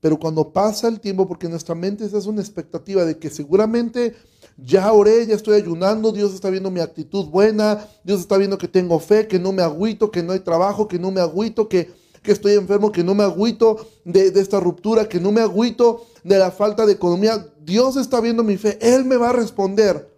Pero 0.02 0.20
cuando 0.20 0.52
pasa 0.52 0.90
el 0.90 1.00
tiempo, 1.00 1.26
porque 1.26 1.48
nuestra 1.48 1.74
mente 1.74 2.04
es 2.04 2.26
una 2.26 2.42
expectativa 2.42 3.06
de 3.06 3.18
que 3.18 3.30
seguramente 3.30 4.14
ya 4.58 4.92
oré, 4.92 5.26
ya 5.26 5.36
estoy 5.36 5.56
ayunando, 5.56 6.12
Dios 6.12 6.34
está 6.34 6.50
viendo 6.50 6.72
mi 6.72 6.80
actitud 6.80 7.28
buena, 7.28 7.88
Dios 8.04 8.22
está 8.22 8.38
viendo 8.38 8.58
que 8.58 8.68
tengo 8.68 9.00
fe, 9.00 9.28
que 9.28 9.40
no 9.40 9.52
me 9.52 9.64
agüito, 9.64 10.12
que 10.12 10.24
no 10.24 10.34
hay 10.34 10.40
trabajo, 10.40 10.88
que 10.88 11.00
no 11.00 11.12
me 11.12 11.22
agüito, 11.22 11.68
que, 11.68 11.92
que 12.22 12.32
estoy 12.32 12.54
enfermo, 12.54 12.92
que 12.92 13.04
no 13.04 13.16
me 13.16 13.24
agüito 13.24 13.88
de, 14.06 14.32
de 14.32 14.42
esta 14.42 14.60
ruptura, 14.60 15.10
que 15.10 15.20
no 15.20 15.32
me 15.32 15.42
agüito 15.42 16.06
de 16.24 16.38
la 16.38 16.52
falta 16.52 16.86
de 16.86 16.94
economía. 16.94 17.48
Dios 17.62 17.98
está 17.98 18.22
viendo 18.22 18.44
mi 18.44 18.58
fe, 18.58 18.78
Él 18.82 19.06
me 19.06 19.18
va 19.18 19.30
a 19.30 19.34
responder. 19.34 20.14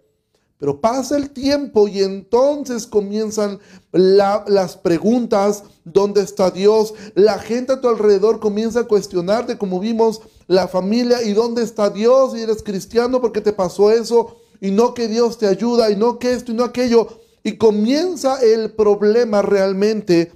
Pero 0.58 0.80
pasa 0.80 1.16
el 1.16 1.30
tiempo 1.30 1.86
y 1.86 2.02
entonces 2.02 2.86
comienzan 2.86 3.58
las 3.92 4.76
preguntas, 4.76 5.64
¿dónde 5.86 6.20
está 6.20 6.50
Dios? 6.50 6.92
La 7.14 7.38
gente 7.38 7.72
a 7.72 7.80
tu 7.80 7.88
alrededor 7.88 8.40
comienza 8.40 8.80
a 8.80 8.88
cuestionarte, 8.88 9.56
como 9.56 9.80
vimos 9.80 10.20
la 10.48 10.68
familia, 10.68 11.22
¿y 11.22 11.32
dónde 11.32 11.62
está 11.62 11.88
Dios? 11.88 12.36
Y 12.36 12.42
eres 12.42 12.62
cristiano 12.62 13.20
porque 13.22 13.40
te 13.40 13.54
pasó 13.54 13.90
eso, 13.90 14.36
y 14.60 14.70
no 14.70 14.92
que 14.92 15.08
Dios 15.08 15.38
te 15.38 15.46
ayuda, 15.46 15.90
y 15.90 15.96
no 15.96 16.18
que 16.18 16.32
esto, 16.32 16.52
y 16.52 16.54
no 16.54 16.64
aquello. 16.64 17.08
Y 17.42 17.56
comienza 17.56 18.40
el 18.42 18.72
problema 18.72 19.40
realmente. 19.40 20.32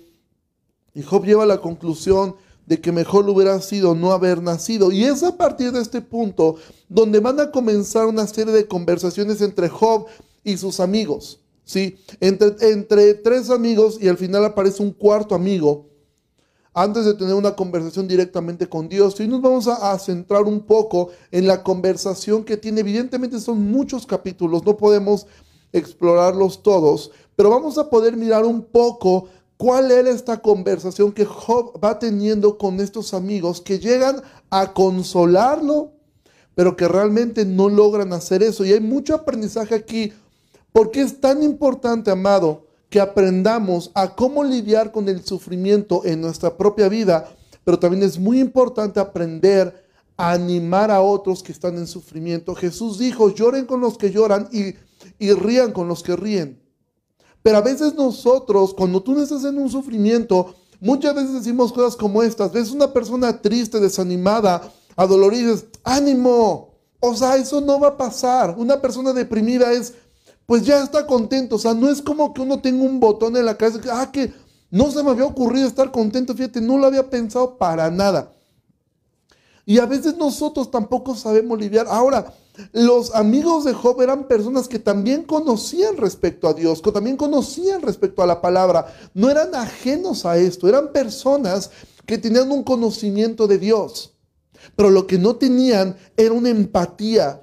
Y 0.95 1.02
Job 1.02 1.25
lleva 1.25 1.42
a 1.42 1.47
la 1.47 1.61
conclusión 1.61 2.37
de 2.66 2.80
que 2.80 2.92
mejor 2.92 3.28
hubiera 3.28 3.61
sido 3.61 3.97
no 3.97 4.12
haber 4.12 4.42
nacido. 4.42 4.92
Y 4.92 5.04
es 5.04 5.25
a 5.25 5.37
partir 5.37 5.73
de 5.73 5.80
este 5.80 6.00
punto 6.00 6.57
donde 6.88 7.19
van 7.19 7.40
a 7.40 7.50
comenzar 7.50 8.07
una 8.07 8.26
serie 8.28 8.52
de 8.52 8.69
conversaciones 8.69 9.40
entre 9.40 9.69
Job 9.69 10.07
y 10.45 10.57
sus 10.57 10.78
amigos. 10.78 11.39
¿Sí? 11.70 11.96
Entre, 12.20 13.14
tres 13.14 13.48
amigos 13.48 13.96
y 14.00 14.08
al 14.08 14.16
final 14.16 14.44
aparece 14.44 14.82
un 14.82 14.90
cuarto 14.90 15.36
amigo 15.36 15.86
antes 16.74 17.04
de 17.04 17.14
tener 17.14 17.34
una 17.34 17.54
conversación 17.54 18.08
directamente 18.08 18.68
con 18.68 18.88
Dios. 18.88 19.20
Y 19.20 19.28
nos 19.28 19.40
vamos 19.40 19.68
a, 19.68 19.92
a, 19.92 19.98
centrar 19.98 20.42
un 20.42 20.60
poco 20.60 21.10
en 21.30 21.46
la 21.46 21.62
conversación 21.62 22.44
que 22.44 22.56
tiene. 22.56 22.80
Evidentemente 22.80 23.38
son 23.38 23.70
muchos 23.70 24.04
capítulos, 24.04 24.64
no 24.64 24.76
podemos 24.76 25.28
explorarlos 25.72 26.64
todos, 26.64 27.12
pero 27.36 27.50
vamos 27.50 27.78
a 27.78 27.88
poder 27.88 28.16
mirar 28.16 28.44
un 28.44 28.62
poco 28.62 29.28
cuál 29.56 29.92
era 29.92 30.10
esta 30.10 30.42
conversación 30.42 31.12
que 31.12 31.24
Job 31.24 31.78
va 31.82 32.00
teniendo 32.00 32.58
con 32.58 32.80
estos 32.80 33.14
amigos 33.14 33.60
que 33.60 33.78
llegan 33.78 34.20
a 34.50 34.72
consolarlo, 34.72 35.92
pero 36.56 36.76
que 36.76 36.88
realmente 36.88 37.44
no 37.44 37.68
logran 37.68 38.12
hacer 38.12 38.42
eso. 38.42 38.64
Y 38.64 38.72
hay 38.72 38.80
mucho 38.80 39.14
aprendizaje 39.14 39.76
aquí, 39.76 40.12
porque 40.72 41.00
es 41.00 41.20
tan 41.20 41.42
importante, 41.42 42.10
amado, 42.10 42.66
que 42.88 43.00
aprendamos 43.00 43.90
a 43.94 44.14
cómo 44.14 44.44
lidiar 44.44 44.92
con 44.92 45.08
el 45.08 45.24
sufrimiento 45.24 46.02
en 46.04 46.20
nuestra 46.20 46.56
propia 46.56 46.88
vida, 46.88 47.28
pero 47.64 47.78
también 47.78 48.02
es 48.02 48.18
muy 48.18 48.40
importante 48.40 48.98
aprender 48.98 49.86
a 50.16 50.32
animar 50.32 50.90
a 50.90 51.00
otros 51.00 51.42
que 51.42 51.52
están 51.52 51.78
en 51.78 51.86
sufrimiento. 51.86 52.54
Jesús 52.54 52.98
dijo, 52.98 53.30
lloren 53.30 53.64
con 53.64 53.80
los 53.80 53.96
que 53.96 54.10
lloran 54.10 54.48
y, 54.52 54.74
rían 55.32 55.72
con 55.72 55.88
los 55.88 56.02
que 56.02 56.16
ríen. 56.16 56.60
Pero 57.42 57.58
a 57.58 57.62
veces 57.62 57.94
nosotros, 57.94 58.74
cuando 58.74 59.02
tú 59.02 59.18
estás 59.18 59.44
en 59.44 59.56
un 59.56 59.70
sufrimiento, 59.70 60.54
muchas 60.80 61.14
veces 61.14 61.32
decimos 61.32 61.72
cosas 61.72 61.96
como 61.96 62.22
estas. 62.22 62.52
Ves 62.52 62.70
una 62.70 62.92
persona 62.92 63.40
triste, 63.40 63.80
desanimada, 63.80 64.70
adolorida, 64.96 65.54
ánimo. 65.84 66.74
O 66.98 67.14
sea, 67.14 67.36
eso 67.36 67.60
no 67.62 67.80
va 67.80 67.88
a 67.88 67.96
pasar. 67.96 68.56
Una 68.58 68.80
persona 68.80 69.14
deprimida 69.14 69.72
es, 69.72 69.94
pues 70.50 70.64
ya 70.64 70.83
está 70.83 71.07
contento. 71.07 71.54
O 71.54 71.59
sea, 71.61 71.75
no 71.75 71.88
es 71.88 72.02
como 72.02 72.35
que 72.35 72.40
uno 72.40 72.61
tenga 72.61 72.83
un 72.83 72.99
botón 72.99 73.37
en 73.37 73.47
la 73.47 73.57
cabeza, 73.57 73.78
ah, 73.92 74.11
que 74.11 74.33
no 74.69 74.90
se 74.90 75.00
me 75.00 75.11
había 75.11 75.25
ocurrido 75.25 75.69
estar 75.69 75.92
contento. 75.92 76.35
Fíjate, 76.35 76.61
no 76.61 76.76
lo 76.76 76.87
había 76.87 77.09
pensado 77.09 77.57
para 77.57 77.88
nada. 77.88 78.33
Y 79.64 79.78
a 79.78 79.87
veces 79.87 80.16
nosotros 80.16 80.69
tampoco 80.69 81.14
sabemos 81.14 81.57
lidiar. 81.57 81.87
Ahora, 81.88 82.35
los 82.73 83.14
amigos 83.14 83.62
de 83.62 83.75
Job 83.75 84.02
eran 84.02 84.26
personas 84.26 84.66
que 84.66 84.80
también 84.80 85.23
conocían 85.23 85.97
respecto 85.97 86.49
a 86.49 86.52
Dios, 86.52 86.83
que 86.83 86.90
también 86.90 87.16
conocían 87.16 87.80
respecto 87.80 88.21
a 88.21 88.26
la 88.26 88.40
palabra. 88.40 88.92
No 89.14 89.30
eran 89.30 89.54
ajenos 89.54 90.26
a 90.26 90.37
esto, 90.37 90.69
eran 90.69 90.90
personas 90.90 91.71
que 92.07 92.19
tenían 92.19 92.50
un 92.50 92.64
conocimiento 92.64 93.47
de 93.47 93.59
Dios. 93.59 94.14
Pero 94.75 94.90
lo 94.90 95.07
que 95.07 95.16
no 95.16 95.37
tenían 95.37 95.97
era 96.16 96.35
una 96.35 96.49
empatía. 96.49 97.40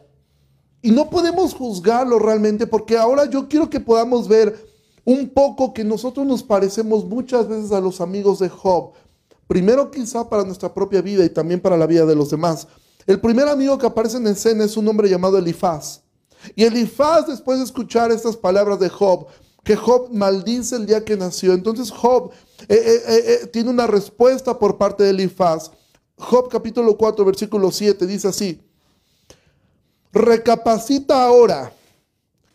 Y 0.87 0.91
no 0.91 1.09
podemos 1.09 1.53
juzgarlo 1.53 2.17
realmente 2.17 2.65
porque 2.65 2.97
ahora 2.97 3.29
yo 3.29 3.49
quiero 3.49 3.69
que 3.69 3.81
podamos 3.81 4.29
ver 4.29 4.57
un 5.03 5.27
poco 5.27 5.73
que 5.73 5.83
nosotros 5.83 6.25
nos 6.25 6.43
parecemos 6.43 7.03
muchas 7.03 7.49
veces 7.49 7.73
a 7.73 7.81
los 7.81 7.99
amigos 7.99 8.39
de 8.39 8.47
Job. 8.47 8.93
Primero 9.47 9.91
quizá 9.91 10.29
para 10.29 10.45
nuestra 10.45 10.73
propia 10.73 11.01
vida 11.01 11.25
y 11.25 11.29
también 11.29 11.59
para 11.59 11.75
la 11.75 11.87
vida 11.87 12.05
de 12.05 12.15
los 12.15 12.29
demás. 12.29 12.69
El 13.05 13.19
primer 13.19 13.49
amigo 13.49 13.77
que 13.77 13.85
aparece 13.85 14.15
en 14.15 14.27
escena 14.27 14.63
es 14.63 14.77
un 14.77 14.87
hombre 14.87 15.09
llamado 15.09 15.37
Elifaz. 15.37 16.03
Y 16.55 16.63
Elifaz, 16.63 17.27
después 17.27 17.57
de 17.57 17.65
escuchar 17.65 18.09
estas 18.13 18.37
palabras 18.37 18.79
de 18.79 18.87
Job, 18.87 19.27
que 19.65 19.75
Job 19.75 20.07
maldice 20.13 20.77
el 20.77 20.85
día 20.85 21.03
que 21.03 21.17
nació, 21.17 21.51
entonces 21.51 21.91
Job 21.91 22.31
eh, 22.69 22.75
eh, 22.75 23.03
eh, 23.09 23.47
tiene 23.47 23.71
una 23.71 23.87
respuesta 23.87 24.57
por 24.57 24.77
parte 24.77 25.03
de 25.03 25.09
Elifaz. 25.09 25.69
Job 26.15 26.47
capítulo 26.47 26.95
4, 26.95 27.25
versículo 27.25 27.71
7 27.71 28.07
dice 28.07 28.29
así, 28.29 28.61
recapacita 30.11 31.23
ahora, 31.23 31.71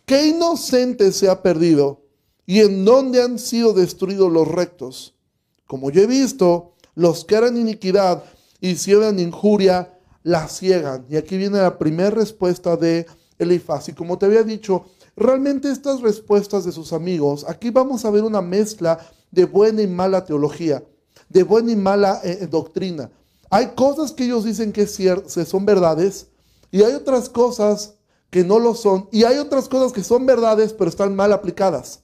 ¿qué 0.07 0.27
inocente 0.29 1.13
se 1.13 1.29
ha 1.29 1.43
perdido 1.43 2.03
y 2.47 2.61
en 2.61 2.85
dónde 2.85 3.23
han 3.23 3.39
sido 3.39 3.73
destruidos 3.73 4.31
los 4.31 4.49
rectos? 4.49 5.15
Como 5.67 5.91
yo 5.91 6.03
he 6.03 6.07
visto, 6.07 6.75
los 6.95 7.25
que 7.25 7.37
eran 7.37 7.57
iniquidad 7.57 8.25
hicieron 8.61 9.19
injuria 9.19 9.99
la 10.23 10.49
ciegan. 10.49 11.07
Y 11.09 11.17
aquí 11.17 11.37
viene 11.37 11.59
la 11.59 11.79
primera 11.79 12.11
respuesta 12.11 12.77
de 12.77 13.07
Elifaz. 13.39 13.89
Y 13.89 13.93
como 13.93 14.19
te 14.19 14.27
había 14.27 14.43
dicho, 14.43 14.85
realmente 15.17 15.71
estas 15.71 16.01
respuestas 16.01 16.65
de 16.65 16.73
sus 16.73 16.93
amigos, 16.93 17.45
aquí 17.49 17.71
vamos 17.71 18.05
a 18.05 18.11
ver 18.11 18.23
una 18.23 18.41
mezcla 18.43 18.99
de 19.31 19.45
buena 19.47 19.83
y 19.83 19.87
mala 19.87 20.25
teología, 20.25 20.85
de 21.29 21.43
buena 21.43 21.73
y 21.73 21.77
mala 21.77 22.21
eh, 22.23 22.39
eh, 22.43 22.47
doctrina. 22.47 23.11
Hay 23.51 23.69
cosas 23.75 24.13
que 24.13 24.25
ellos 24.25 24.45
dicen 24.45 24.73
que 24.73 24.87
son 24.87 25.67
verdades 25.67 26.29
y 26.73 26.83
hay 26.83 26.95
otras 26.95 27.29
cosas 27.29 27.95
que 28.31 28.43
no 28.43 28.59
lo 28.59 28.75
son 28.75 29.09
y 29.13 29.23
hay 29.23 29.39
otras 29.39 29.69
cosas 29.69 29.93
que 29.93 30.03
son 30.03 30.27
verdades 30.27 30.73
pero 30.73 30.91
están 30.91 31.15
mal 31.15 31.33
aplicadas. 31.33 32.01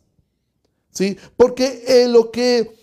¿Sí? 0.90 1.16
Porque 1.37 1.82
eh, 1.87 2.08
lo 2.08 2.30
que 2.30 2.78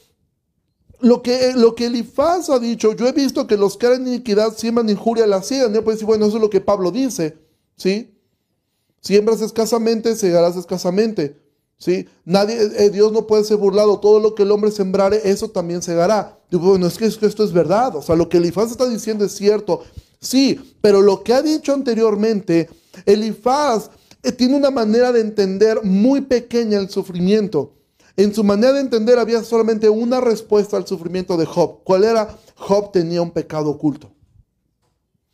lo 0.99 1.21
que, 1.21 1.53
lo 1.53 1.75
que 1.75 1.85
Elifaz 1.85 2.49
ha 2.49 2.57
dicho, 2.57 2.93
yo 2.93 3.07
he 3.07 3.11
visto 3.11 3.45
que 3.47 3.57
los 3.57 3.77
que 3.77 3.85
harán 3.85 4.07
iniquidad 4.07 4.53
siembran 4.55 4.89
injuria, 4.89 5.27
la 5.27 5.43
ciegan. 5.43 5.73
Yo 5.73 5.83
puedo 5.83 5.95
decir, 5.95 6.07
bueno, 6.07 6.25
eso 6.25 6.37
es 6.37 6.41
lo 6.41 6.49
que 6.49 6.61
Pablo 6.61 6.89
dice, 6.89 7.37
¿sí? 7.75 8.17
Siembras 9.01 9.41
escasamente, 9.41 10.15
segarás 10.15 10.55
escasamente, 10.55 11.39
¿sí? 11.77 12.07
Nadie, 12.23 12.57
eh, 12.77 12.89
Dios 12.89 13.11
no 13.11 13.27
puede 13.27 13.43
ser 13.43 13.57
burlado, 13.57 13.99
todo 13.99 14.19
lo 14.19 14.33
que 14.33 14.43
el 14.43 14.51
hombre 14.51 14.71
sembrare, 14.71 15.21
eso 15.25 15.49
también 15.49 15.81
segará. 15.81 16.39
Yo, 16.49 16.59
bueno, 16.59 16.87
es 16.87 16.99
es 16.99 17.17
que 17.17 17.25
esto 17.25 17.43
es 17.43 17.53
verdad, 17.53 17.95
o 17.95 18.01
sea, 18.01 18.15
lo 18.15 18.29
que 18.29 18.37
Elifaz 18.37 18.71
está 18.71 18.87
diciendo 18.89 19.25
es 19.25 19.33
cierto, 19.33 19.83
sí, 20.19 20.77
pero 20.81 21.01
lo 21.01 21.23
que 21.23 21.33
ha 21.33 21.41
dicho 21.41 21.73
anteriormente, 21.73 22.69
Elifaz 23.05 23.89
eh, 24.23 24.31
tiene 24.31 24.55
una 24.55 24.71
manera 24.71 25.11
de 25.11 25.21
entender 25.21 25.83
muy 25.83 26.21
pequeña 26.21 26.79
el 26.79 26.89
sufrimiento. 26.89 27.73
En 28.17 28.33
su 28.33 28.43
manera 28.43 28.73
de 28.73 28.81
entender 28.81 29.19
había 29.19 29.43
solamente 29.43 29.89
una 29.89 30.21
respuesta 30.21 30.77
al 30.77 30.87
sufrimiento 30.87 31.35
de 31.37 31.45
Job. 31.45 31.79
¿Cuál 31.83 32.05
era? 32.05 32.37
Job 32.55 32.91
tenía 32.91 33.21
un 33.21 33.31
pecado 33.31 33.69
oculto. 33.69 34.11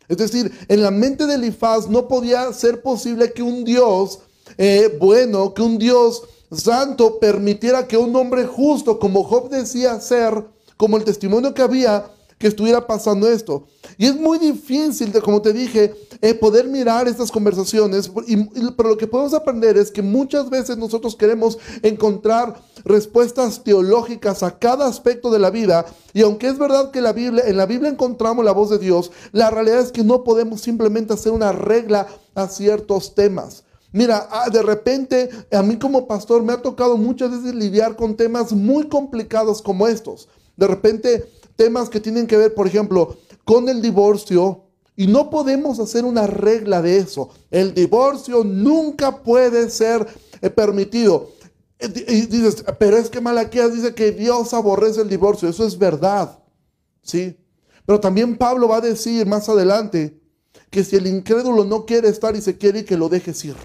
Es 0.08 0.18
decir, 0.18 0.52
en 0.68 0.82
la 0.82 0.92
mente 0.92 1.26
de 1.26 1.36
Elifaz 1.36 1.88
no 1.88 2.08
podía 2.08 2.52
ser 2.54 2.82
posible 2.82 3.32
que 3.32 3.44
un 3.44 3.64
Dios 3.64 4.20
eh, 4.58 4.98
bueno, 5.00 5.54
que 5.54 5.62
un 5.62 5.78
Dios 5.78 6.24
santo 6.52 7.20
permitiera 7.20 7.88
que 7.88 7.98
un 7.98 8.16
hombre 8.16 8.46
justo, 8.46 9.00
como 9.00 9.24
Job 9.24 9.50
decía 9.50 10.00
ser, 10.00 10.46
como 10.78 10.98
el 10.98 11.04
testimonio 11.04 11.54
que 11.54 11.62
había, 11.62 12.12
que 12.42 12.48
estuviera 12.48 12.88
pasando 12.88 13.30
esto. 13.30 13.68
Y 13.98 14.08
es 14.08 14.16
muy 14.16 14.40
difícil, 14.40 15.14
como 15.22 15.44
te 15.44 15.54
dije, 15.54 15.94
eh, 16.22 16.34
poder 16.34 16.68
mirar 16.68 17.08
estas 17.08 17.32
conversaciones, 17.32 18.12
pero 18.76 18.90
lo 18.90 18.98
que 18.98 19.06
podemos 19.06 19.36
aprender 19.36 19.78
es 19.78 19.92
que 19.92 20.02
muchas 20.02 20.50
veces 20.50 20.76
nosotros 20.76 21.16
queremos 21.16 21.60
encontrar 21.84 22.60
respuestas 22.84 23.64
teológicas 23.64 24.42
a 24.42 24.58
cada 24.58 24.88
aspecto 24.88 25.30
de 25.30 25.38
la 25.38 25.52
vida, 25.52 25.86
y 26.14 26.24
aunque 26.24 26.48
es 26.48 26.58
verdad 26.58 26.90
que 26.90 27.00
la 27.00 27.14
Biblia, 27.14 27.44
en 27.46 27.58
la 27.58 27.68
Biblia 27.68 27.92
encontramos 27.92 28.44
la 28.44 28.54
voz 28.54 28.72
de 28.72 28.80
Dios, 28.80 29.12
la 29.34 29.52
realidad 29.52 29.82
es 29.82 29.92
que 29.92 30.04
no 30.04 30.24
podemos 30.24 30.62
simplemente 30.62 31.14
hacer 31.14 31.32
una 31.32 31.52
regla 31.52 32.08
a 32.34 32.48
ciertos 32.48 33.14
temas. 33.14 33.66
Mira, 33.92 34.28
ah, 34.32 34.50
de 34.50 34.64
repente 34.64 35.30
a 35.52 35.62
mí 35.62 35.78
como 35.78 36.08
pastor 36.08 36.42
me 36.42 36.54
ha 36.54 36.62
tocado 36.62 36.98
muchas 36.98 37.30
veces 37.30 37.54
lidiar 37.54 37.96
con 37.96 38.16
temas 38.16 38.52
muy 38.52 38.88
complicados 38.88 39.62
como 39.62 39.88
estos. 39.88 40.28
De 40.56 40.66
repente 40.66 41.30
temas 41.62 41.90
que 41.92 42.00
tienen 42.00 42.26
que 42.26 42.38
ver, 42.38 42.56
por 42.56 42.66
ejemplo, 42.66 43.18
con 43.46 43.70
el 43.70 43.84
divorcio, 43.84 44.64
y 44.96 45.06
no 45.06 45.30
podemos 45.30 45.80
hacer 45.80 46.06
una 46.06 46.26
regla 46.26 46.82
de 46.82 46.98
eso. 46.98 47.30
El 47.52 47.76
divorcio 47.76 48.44
nunca 48.44 49.22
puede 49.22 49.70
ser 49.70 50.08
eh, 50.42 50.50
permitido. 50.50 51.30
Eh, 51.78 52.06
y 52.08 52.22
dices, 52.26 52.66
pero 52.80 52.98
es 52.98 53.12
que 53.12 53.22
Malaquías 53.22 53.76
dice 53.76 53.94
que 53.94 54.12
Dios 54.12 54.56
aborrece 54.56 55.02
el 55.02 55.10
divorcio. 55.10 55.48
Eso 55.50 55.64
es 55.64 55.78
verdad. 55.78 56.40
¿Sí? 57.04 57.38
Pero 57.86 58.00
también 58.00 58.38
Pablo 58.38 58.68
va 58.68 58.78
a 58.78 58.82
decir 58.82 59.28
más 59.28 59.48
adelante 59.48 60.20
que 60.72 60.84
si 60.84 60.96
el 60.96 61.06
incrédulo 61.06 61.64
no 61.64 61.86
quiere 61.86 62.10
estar 62.10 62.36
y 62.36 62.42
se 62.42 62.58
quiere 62.58 62.86
que 62.86 62.98
lo 62.98 63.08
dejes 63.08 63.46
ir. 63.46 63.56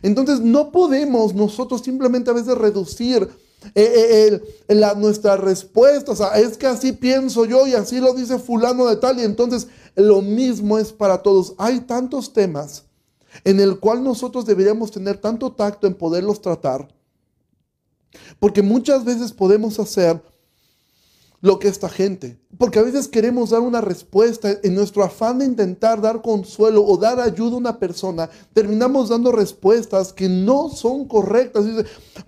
Entonces 0.00 0.40
no 0.40 0.72
podemos 0.72 1.34
nosotros 1.34 1.82
simplemente 1.82 2.30
a 2.30 2.34
veces 2.34 2.56
reducir 2.56 3.28
eh, 3.74 4.40
eh, 4.68 4.74
la, 4.74 4.94
nuestra 4.94 5.36
respuesta, 5.36 6.12
o 6.12 6.16
sea, 6.16 6.38
es 6.38 6.56
que 6.56 6.66
así 6.66 6.92
pienso 6.92 7.44
yo 7.44 7.66
y 7.66 7.74
así 7.74 8.00
lo 8.00 8.14
dice 8.14 8.38
fulano 8.38 8.86
de 8.86 8.96
tal 8.96 9.18
y 9.18 9.24
entonces 9.24 9.68
lo 9.94 10.22
mismo 10.22 10.78
es 10.78 10.92
para 10.92 11.22
todos. 11.22 11.54
Hay 11.58 11.80
tantos 11.80 12.32
temas 12.32 12.84
en 13.44 13.60
el 13.60 13.78
cual 13.80 14.02
nosotros 14.04 14.46
deberíamos 14.46 14.90
tener 14.90 15.18
tanto 15.18 15.52
tacto 15.52 15.86
en 15.86 15.94
poderlos 15.94 16.40
tratar, 16.40 16.88
porque 18.38 18.62
muchas 18.62 19.04
veces 19.04 19.32
podemos 19.32 19.78
hacer 19.78 20.22
lo 21.40 21.58
que 21.58 21.68
esta 21.68 21.88
gente. 21.88 22.38
Porque 22.58 22.78
a 22.78 22.82
veces 22.82 23.08
queremos 23.08 23.50
dar 23.50 23.60
una 23.60 23.80
respuesta 23.80 24.58
en 24.62 24.74
nuestro 24.74 25.04
afán 25.04 25.38
de 25.38 25.44
intentar 25.44 26.00
dar 26.00 26.22
consuelo 26.22 26.84
o 26.84 26.96
dar 26.96 27.20
ayuda 27.20 27.54
a 27.54 27.58
una 27.58 27.78
persona. 27.78 28.30
Terminamos 28.52 29.10
dando 29.10 29.32
respuestas 29.32 30.12
que 30.12 30.28
no 30.28 30.70
son 30.70 31.06
correctas. 31.06 31.64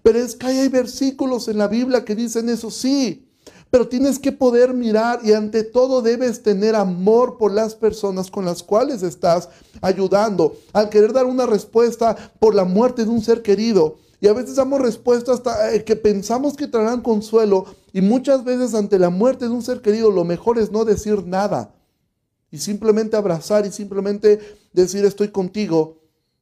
pero 0.03 0.19
es 0.19 0.37
que 0.37 0.47
hay 0.47 0.69
versículos 0.69 1.49
en 1.49 1.59
la 1.59 1.69
Biblia 1.69 2.05
que 2.05 2.15
dicen 2.15 2.49
eso, 2.49 2.71
sí. 2.71 3.25
Pero 3.71 3.89
tienes 3.89 4.19
que 4.19 4.33
poder 4.33 4.73
mirar 4.73 5.21
y 5.23 5.33
ante 5.33 5.63
todo 5.63 6.01
debes 6.01 6.43
tener 6.43 6.75
amor 6.75 7.37
por 7.37 7.53
las 7.53 7.75
personas 7.75 8.31
con 8.31 8.47
las 8.47 8.63
cuales 8.63 9.03
estás 9.03 9.51
ayudando. 9.83 10.57
Al 10.73 10.89
querer 10.89 11.13
dar 11.13 11.27
una 11.27 11.45
respuesta 11.45 12.17
por 12.39 12.55
la 12.55 12.65
muerte 12.65 13.05
de 13.05 13.11
un 13.11 13.21
ser 13.21 13.43
querido, 13.43 13.99
y 14.21 14.27
a 14.27 14.33
veces 14.33 14.57
damos 14.57 14.81
respuestas 14.81 15.43
eh, 15.73 15.85
que 15.85 15.97
pensamos 15.97 16.57
que 16.57 16.67
traerán 16.67 17.03
consuelo 17.03 17.67
y 17.93 18.01
muchas 18.01 18.45
veces 18.45 18.75
ante 18.75 18.99
la 18.99 19.11
muerte 19.11 19.47
de 19.47 19.53
un 19.53 19.63
ser 19.63 19.81
querido 19.81 20.11
lo 20.11 20.25
mejor 20.25 20.59
es 20.59 20.71
no 20.71 20.85
decir 20.85 21.25
nada 21.27 21.75
y 22.51 22.59
simplemente 22.59 23.17
abrazar 23.17 23.67
y 23.67 23.73
simplemente 23.73 24.41
decir 24.73 25.05
estoy 25.05 25.29
contigo 25.29 25.99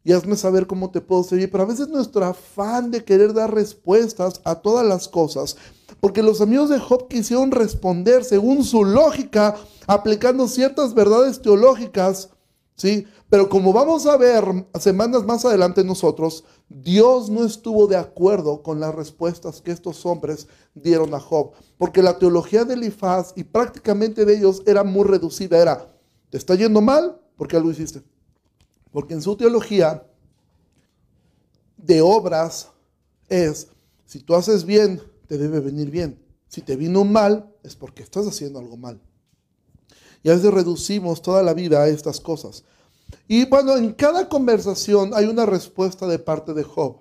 y 0.06 0.12
hazme 0.12 0.36
saber 0.36 0.68
cómo 0.68 0.92
te 0.92 1.00
puedo 1.00 1.24
servir. 1.24 1.50
Pero 1.50 1.64
a 1.64 1.66
veces 1.66 1.88
nuestro 1.88 2.24
afán 2.24 2.92
de 2.92 3.04
querer 3.04 3.34
dar 3.34 3.52
respuestas 3.52 4.40
a 4.44 4.54
todas 4.54 4.86
las 4.86 5.08
cosas, 5.08 5.56
porque 5.98 6.22
los 6.22 6.40
amigos 6.40 6.70
de 6.70 6.78
Job 6.78 7.08
quisieron 7.08 7.50
responder 7.50 8.22
según 8.22 8.62
su 8.62 8.84
lógica, 8.84 9.56
aplicando 9.88 10.46
ciertas 10.46 10.94
verdades 10.94 11.42
teológicas, 11.42 12.30
¿sí? 12.76 13.04
Pero 13.28 13.48
como 13.48 13.72
vamos 13.72 14.06
a 14.06 14.16
ver 14.16 14.44
semanas 14.78 15.24
más 15.24 15.44
adelante 15.44 15.82
nosotros, 15.82 16.44
Dios 16.68 17.28
no 17.28 17.44
estuvo 17.44 17.88
de 17.88 17.96
acuerdo 17.96 18.62
con 18.62 18.78
las 18.78 18.94
respuestas 18.94 19.60
que 19.60 19.72
estos 19.72 20.06
hombres 20.06 20.46
dieron 20.74 21.12
a 21.12 21.20
Job, 21.20 21.52
porque 21.76 22.02
la 22.02 22.18
teología 22.18 22.64
de 22.64 22.74
Elifaz 22.74 23.32
y 23.34 23.44
prácticamente 23.44 24.24
de 24.24 24.36
ellos 24.36 24.62
era 24.64 24.84
muy 24.84 25.04
reducida, 25.04 25.58
era, 25.58 25.92
¿te 26.30 26.38
está 26.38 26.54
yendo 26.54 26.80
mal? 26.80 27.20
¿Por 27.36 27.48
qué 27.48 27.58
lo 27.58 27.70
hiciste? 27.70 28.02
Porque 28.92 29.14
en 29.14 29.22
su 29.22 29.36
teología 29.36 30.06
de 31.76 32.00
obras 32.00 32.70
es, 33.28 33.68
si 34.04 34.20
tú 34.20 34.34
haces 34.34 34.64
bien, 34.64 35.02
te 35.26 35.36
debe 35.36 35.60
venir 35.60 35.90
bien. 35.90 36.22
Si 36.48 36.62
te 36.62 36.76
vino 36.76 37.04
mal, 37.04 37.52
es 37.64 37.74
porque 37.74 38.02
estás 38.02 38.26
haciendo 38.26 38.60
algo 38.60 38.76
mal. 38.76 39.00
Y 40.22 40.30
a 40.30 40.34
veces 40.34 40.52
reducimos 40.52 41.22
toda 41.22 41.42
la 41.42 41.54
vida 41.54 41.82
a 41.82 41.88
estas 41.88 42.20
cosas. 42.20 42.64
Y 43.28 43.44
bueno, 43.46 43.76
en 43.76 43.92
cada 43.92 44.28
conversación 44.28 45.12
hay 45.14 45.26
una 45.26 45.46
respuesta 45.46 46.06
de 46.06 46.18
parte 46.18 46.54
de 46.54 46.62
Job. 46.62 46.98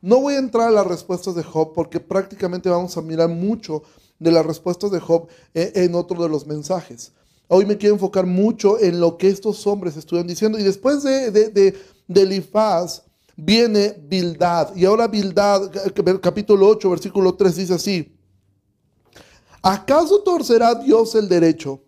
No 0.00 0.20
voy 0.20 0.34
a 0.34 0.38
entrar 0.38 0.68
a 0.68 0.72
las 0.72 0.86
respuestas 0.86 1.34
de 1.34 1.42
Job 1.42 1.72
porque 1.74 2.00
prácticamente 2.00 2.68
vamos 2.68 2.96
a 2.96 3.02
mirar 3.02 3.28
mucho 3.28 3.82
de 4.18 4.32
las 4.32 4.46
respuestas 4.46 4.90
de 4.90 5.00
Job 5.00 5.28
eh, 5.54 5.72
en 5.74 5.94
otro 5.94 6.22
de 6.22 6.28
los 6.28 6.46
mensajes. 6.46 7.12
Hoy 7.48 7.64
me 7.64 7.78
quiero 7.78 7.94
enfocar 7.94 8.26
mucho 8.26 8.78
en 8.78 9.00
lo 9.00 9.16
que 9.16 9.28
estos 9.28 9.66
hombres 9.66 9.96
estuvieron 9.96 10.28
diciendo. 10.28 10.58
Y 10.58 10.62
después 10.62 11.02
de, 11.02 11.30
de, 11.30 11.74
de, 12.06 12.22
Elifaz 12.22 13.02
viene 13.36 13.96
Bildad. 14.02 14.76
Y 14.76 14.84
ahora 14.84 15.08
Bildad, 15.08 15.70
capítulo 16.20 16.68
8, 16.68 16.90
versículo 16.90 17.34
3, 17.34 17.56
dice 17.56 17.74
así. 17.74 18.14
¿Acaso 19.62 20.22
torcerá 20.22 20.74
Dios 20.74 21.14
el 21.14 21.28
derecho? 21.28 21.82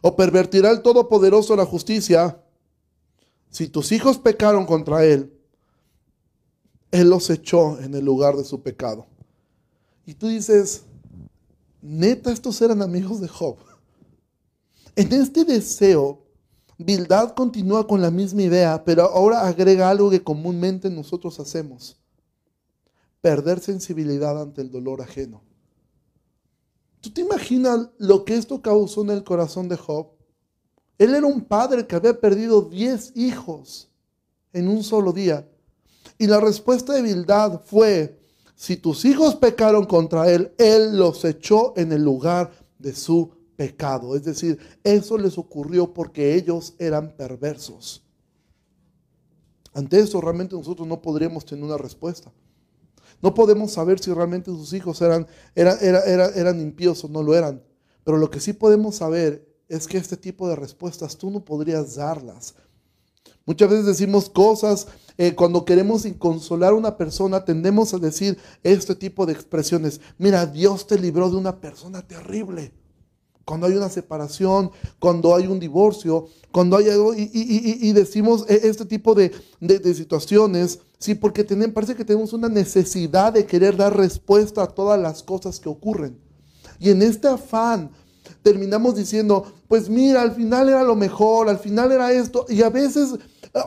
¿O 0.00 0.16
pervertirá 0.16 0.70
el 0.70 0.82
Todopoderoso 0.82 1.54
la 1.54 1.66
justicia? 1.66 2.43
Si 3.54 3.68
tus 3.68 3.92
hijos 3.92 4.18
pecaron 4.18 4.66
contra 4.66 5.04
Él, 5.04 5.32
Él 6.90 7.08
los 7.08 7.30
echó 7.30 7.78
en 7.78 7.94
el 7.94 8.04
lugar 8.04 8.36
de 8.36 8.42
su 8.42 8.64
pecado. 8.64 9.06
Y 10.04 10.14
tú 10.14 10.26
dices, 10.26 10.82
neta, 11.80 12.32
estos 12.32 12.60
eran 12.62 12.82
amigos 12.82 13.20
de 13.20 13.28
Job. 13.28 13.58
En 14.96 15.12
este 15.12 15.44
deseo, 15.44 16.26
Bildad 16.78 17.34
continúa 17.34 17.86
con 17.86 18.02
la 18.02 18.10
misma 18.10 18.42
idea, 18.42 18.82
pero 18.84 19.04
ahora 19.04 19.46
agrega 19.46 19.88
algo 19.88 20.10
que 20.10 20.24
comúnmente 20.24 20.90
nosotros 20.90 21.38
hacemos. 21.38 21.96
Perder 23.20 23.60
sensibilidad 23.60 24.42
ante 24.42 24.62
el 24.62 24.72
dolor 24.72 25.00
ajeno. 25.00 25.44
¿Tú 27.00 27.08
te 27.12 27.20
imaginas 27.20 27.88
lo 27.98 28.24
que 28.24 28.34
esto 28.34 28.60
causó 28.60 29.02
en 29.02 29.10
el 29.10 29.22
corazón 29.22 29.68
de 29.68 29.76
Job? 29.76 30.13
Él 30.98 31.14
era 31.14 31.26
un 31.26 31.42
padre 31.42 31.86
que 31.86 31.96
había 31.96 32.18
perdido 32.18 32.62
10 32.62 33.12
hijos 33.16 33.90
en 34.52 34.68
un 34.68 34.82
solo 34.84 35.12
día. 35.12 35.48
Y 36.18 36.26
la 36.26 36.40
respuesta 36.40 36.92
de 36.92 37.02
Bildad 37.02 37.60
fue, 37.64 38.20
si 38.54 38.76
tus 38.76 39.04
hijos 39.04 39.34
pecaron 39.34 39.84
contra 39.84 40.30
él, 40.30 40.52
él 40.58 40.96
los 40.96 41.24
echó 41.24 41.74
en 41.76 41.92
el 41.92 42.02
lugar 42.02 42.52
de 42.78 42.94
su 42.94 43.30
pecado. 43.56 44.14
Es 44.14 44.24
decir, 44.24 44.58
eso 44.84 45.18
les 45.18 45.36
ocurrió 45.38 45.92
porque 45.92 46.34
ellos 46.34 46.74
eran 46.78 47.16
perversos. 47.16 48.02
Ante 49.72 49.98
eso 49.98 50.20
realmente 50.20 50.54
nosotros 50.54 50.86
no 50.86 51.02
podríamos 51.02 51.44
tener 51.44 51.64
una 51.64 51.76
respuesta. 51.76 52.32
No 53.20 53.34
podemos 53.34 53.72
saber 53.72 53.98
si 53.98 54.12
realmente 54.12 54.50
sus 54.50 54.72
hijos 54.72 55.00
eran, 55.02 55.26
eran, 55.54 55.78
eran, 55.82 56.30
eran 56.36 56.60
impíos 56.60 57.02
o 57.04 57.08
no 57.08 57.22
lo 57.22 57.34
eran. 57.34 57.60
Pero 58.04 58.18
lo 58.18 58.30
que 58.30 58.38
sí 58.38 58.52
podemos 58.52 58.96
saber 58.96 59.53
es 59.68 59.86
que 59.86 59.98
este 59.98 60.16
tipo 60.16 60.48
de 60.48 60.56
respuestas 60.56 61.16
tú 61.16 61.30
no 61.30 61.44
podrías 61.44 61.96
darlas. 61.96 62.54
Muchas 63.46 63.68
veces 63.68 63.86
decimos 63.86 64.30
cosas, 64.30 64.86
eh, 65.18 65.34
cuando 65.34 65.64
queremos 65.64 66.06
consolar 66.18 66.72
a 66.72 66.76
una 66.76 66.96
persona, 66.96 67.44
tendemos 67.44 67.92
a 67.92 67.98
decir 67.98 68.38
este 68.62 68.94
tipo 68.94 69.26
de 69.26 69.34
expresiones. 69.34 70.00
Mira, 70.18 70.46
Dios 70.46 70.86
te 70.86 70.98
libró 70.98 71.30
de 71.30 71.36
una 71.36 71.60
persona 71.60 72.00
terrible. 72.02 72.72
Cuando 73.44 73.66
hay 73.66 73.74
una 73.74 73.90
separación, 73.90 74.70
cuando 74.98 75.36
hay 75.36 75.46
un 75.46 75.60
divorcio, 75.60 76.28
cuando 76.50 76.78
hay 76.78 76.88
algo, 76.88 77.12
y, 77.14 77.92
decimos 77.92 78.46
e, 78.48 78.68
este 78.68 78.86
tipo 78.86 79.14
de, 79.14 79.30
situaciones, 79.94 80.78
sí, 80.98 81.14
porque 81.14 81.44
parece 81.44 81.94
que 81.94 82.06
tenemos 82.06 82.32
una 82.32 82.48
necesidad 82.48 83.34
de 83.34 83.44
querer 83.44 83.76
dar 83.76 83.94
respuesta 83.94 84.62
a 84.62 84.68
todas 84.68 84.98
las 84.98 85.22
cosas 85.22 85.60
que 85.60 85.68
ocurren. 85.68 86.18
Y 86.80 86.88
en 86.88 87.02
este 87.02 87.28
afán 87.28 87.90
terminamos 88.44 88.94
diciendo, 88.94 89.52
pues 89.66 89.88
mira, 89.88 90.20
al 90.20 90.32
final 90.32 90.68
era 90.68 90.84
lo 90.84 90.94
mejor, 90.94 91.48
al 91.48 91.58
final 91.58 91.90
era 91.90 92.12
esto, 92.12 92.44
y 92.48 92.62
a 92.62 92.68
veces 92.68 93.14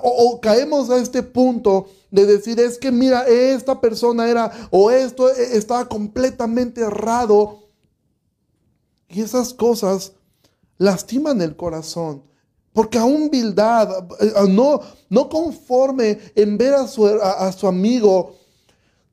o, 0.03 0.39
caemos 0.39 0.89
a 0.91 0.97
este 0.97 1.23
punto 1.23 1.87
de 2.11 2.25
decir, 2.27 2.59
es 2.59 2.77
que 2.77 2.91
mira, 2.91 3.27
esta 3.27 3.81
persona 3.81 4.29
era, 4.29 4.51
o 4.69 4.91
esto 4.91 5.33
e, 5.33 5.57
estaba 5.57 5.89
completamente 5.89 6.81
errado, 6.81 7.63
y 9.09 9.21
esas 9.21 9.53
cosas 9.53 10.13
lastiman 10.77 11.41
el 11.41 11.55
corazón. 11.55 12.23
Porque 12.71 12.99
aún 12.99 13.23
humildad, 13.23 14.05
eh, 14.19 14.31
no, 14.49 14.81
no 15.09 15.29
conforme 15.29 16.19
en 16.35 16.57
ver 16.57 16.75
a 16.75 16.87
su, 16.87 17.07
a 17.07 17.51
su 17.51 17.67
amigo 17.67 18.36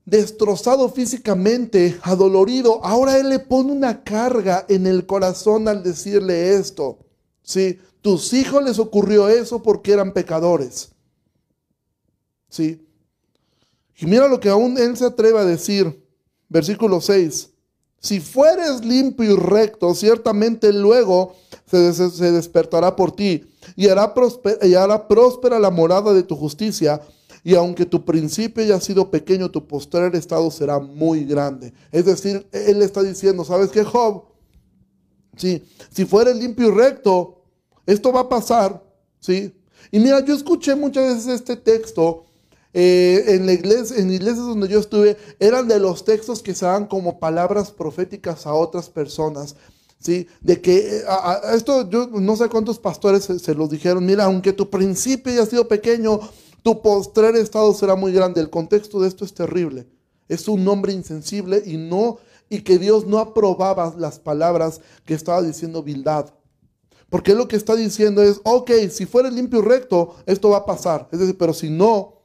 destrozado 0.04 0.88
físicamente, 0.90 1.98
adolorido, 2.02 2.84
ahora 2.84 3.18
Él 3.18 3.30
le 3.30 3.38
pone 3.38 3.72
una 3.72 4.04
carga 4.04 4.66
en 4.68 4.86
el 4.86 5.06
corazón 5.06 5.68
al 5.68 5.82
decirle 5.82 6.54
esto. 6.54 6.98
¿Sí? 7.42 7.78
Tus 8.00 8.32
hijos 8.32 8.62
les 8.62 8.78
ocurrió 8.78 9.28
eso 9.28 9.62
porque 9.62 9.92
eran 9.92 10.12
pecadores. 10.12 10.90
¿Sí? 12.48 12.86
Y 13.96 14.06
mira 14.06 14.28
lo 14.28 14.40
que 14.40 14.48
aún 14.48 14.76
Él 14.78 14.96
se 14.96 15.06
atreve 15.06 15.38
a 15.38 15.44
decir, 15.44 16.02
versículo 16.48 17.00
6. 17.00 17.50
Si 17.98 18.20
fueres 18.20 18.84
limpio 18.84 19.32
y 19.32 19.36
recto, 19.36 19.94
ciertamente 19.94 20.70
luego 20.72 21.34
se, 21.66 22.30
despertará 22.32 22.94
por 22.94 23.12
ti 23.12 23.46
y 23.76 23.88
hará, 23.88 24.12
y 24.60 24.74
hará 24.74 25.08
próspera 25.08 25.58
la 25.58 25.70
morada 25.70 26.12
de 26.12 26.22
tu 26.22 26.36
justicia 26.36 27.00
y 27.44 27.54
aunque 27.54 27.84
tu 27.84 28.06
principio 28.06 28.64
haya 28.64 28.80
sido 28.80 29.10
pequeño, 29.10 29.50
tu 29.50 29.68
postrer 29.68 30.16
estado 30.16 30.50
será 30.50 30.78
muy 30.78 31.26
grande. 31.26 31.74
Es 31.92 32.06
decir, 32.06 32.48
él 32.50 32.80
está 32.80 33.02
diciendo, 33.02 33.44
¿sabes 33.44 33.70
qué, 33.70 33.84
Job? 33.84 34.24
Sí, 35.36 35.62
si 35.90 36.06
fueres 36.06 36.36
limpio 36.36 36.68
y 36.68 36.70
recto, 36.70 37.42
esto 37.84 38.10
va 38.10 38.20
a 38.20 38.28
pasar, 38.30 38.82
¿sí? 39.20 39.54
Y 39.92 39.98
mira, 39.98 40.24
yo 40.24 40.34
escuché 40.34 40.74
muchas 40.74 41.16
veces 41.16 41.34
este 41.34 41.56
texto 41.56 42.24
eh, 42.72 43.24
en, 43.28 43.44
la 43.44 43.52
iglesia, 43.52 43.98
en 43.98 44.10
iglesias 44.10 44.46
donde 44.46 44.68
yo 44.68 44.80
estuve, 44.80 45.18
eran 45.38 45.68
de 45.68 45.78
los 45.78 46.02
textos 46.02 46.42
que 46.42 46.54
se 46.54 46.64
dan 46.64 46.86
como 46.86 47.18
palabras 47.18 47.70
proféticas 47.70 48.46
a 48.46 48.54
otras 48.54 48.88
personas. 48.88 49.54
¿Sí? 49.98 50.26
De 50.40 50.60
que 50.60 50.98
eh, 50.98 51.02
esto 51.54 51.88
yo 51.88 52.08
no 52.08 52.36
sé 52.36 52.48
cuántos 52.48 52.78
pastores 52.78 53.24
se, 53.24 53.38
se, 53.38 53.54
los 53.54 53.70
dijeron, 53.70 54.04
mira, 54.04 54.24
aunque 54.24 54.52
tu 54.52 54.68
principio 54.68 55.32
haya 55.32 55.46
sido 55.46 55.66
pequeño, 55.66 56.20
tu 56.64 56.80
postrer 56.80 57.36
estado 57.36 57.74
será 57.74 57.94
muy 57.94 58.10
grande. 58.10 58.40
El 58.40 58.48
contexto 58.48 58.98
de 58.98 59.06
esto 59.06 59.26
es 59.26 59.34
terrible. 59.34 59.86
Es 60.28 60.48
un 60.48 60.66
hombre 60.66 60.94
insensible 60.94 61.62
y 61.64 61.76
no 61.76 62.16
y 62.48 62.62
que 62.62 62.78
Dios 62.78 63.06
no 63.06 63.18
aprobaba 63.18 63.94
las 63.98 64.18
palabras 64.18 64.80
que 65.04 65.12
estaba 65.12 65.42
diciendo 65.42 65.82
Bildad. 65.82 66.30
Porque 67.10 67.34
lo 67.34 67.46
que 67.48 67.56
está 67.56 67.76
diciendo 67.76 68.22
es, 68.22 68.40
ok, 68.44 68.70
si 68.90 69.04
fuera 69.04 69.30
limpio 69.30 69.58
y 69.60 69.62
recto, 69.62 70.16
esto 70.24 70.48
va 70.48 70.58
a 70.58 70.64
pasar. 70.64 71.06
Es 71.12 71.18
decir, 71.18 71.36
pero 71.36 71.52
si 71.52 71.68
no, 71.68 72.22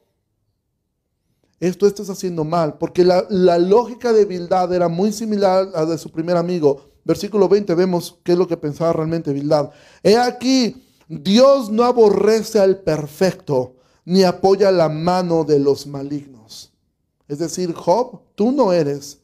esto 1.60 1.86
estás 1.86 2.08
haciendo 2.08 2.42
mal. 2.42 2.78
Porque 2.78 3.04
la, 3.04 3.26
la 3.28 3.58
lógica 3.58 4.10
de 4.14 4.24
Bildad 4.24 4.72
era 4.72 4.88
muy 4.88 5.12
similar 5.12 5.68
a 5.74 5.80
la 5.80 5.86
de 5.86 5.98
su 5.98 6.10
primer 6.10 6.38
amigo. 6.38 6.92
versículo 7.04 7.46
20, 7.46 7.74
vemos 7.74 8.18
qué 8.24 8.32
es 8.32 8.38
lo 8.38 8.48
que 8.48 8.56
pensaba 8.56 8.94
realmente 8.94 9.34
Bildad. 9.34 9.70
He 10.02 10.16
aquí, 10.16 10.82
Dios 11.08 11.70
no 11.70 11.84
aborrece 11.84 12.58
al 12.58 12.78
perfecto, 12.78 13.74
ni 14.04 14.22
apoya 14.22 14.70
la 14.70 14.88
mano 14.88 15.44
de 15.44 15.58
los 15.58 15.86
malignos. 15.86 16.72
Es 17.28 17.38
decir, 17.38 17.72
Job, 17.72 18.22
tú 18.34 18.52
no 18.52 18.72
eres 18.72 19.20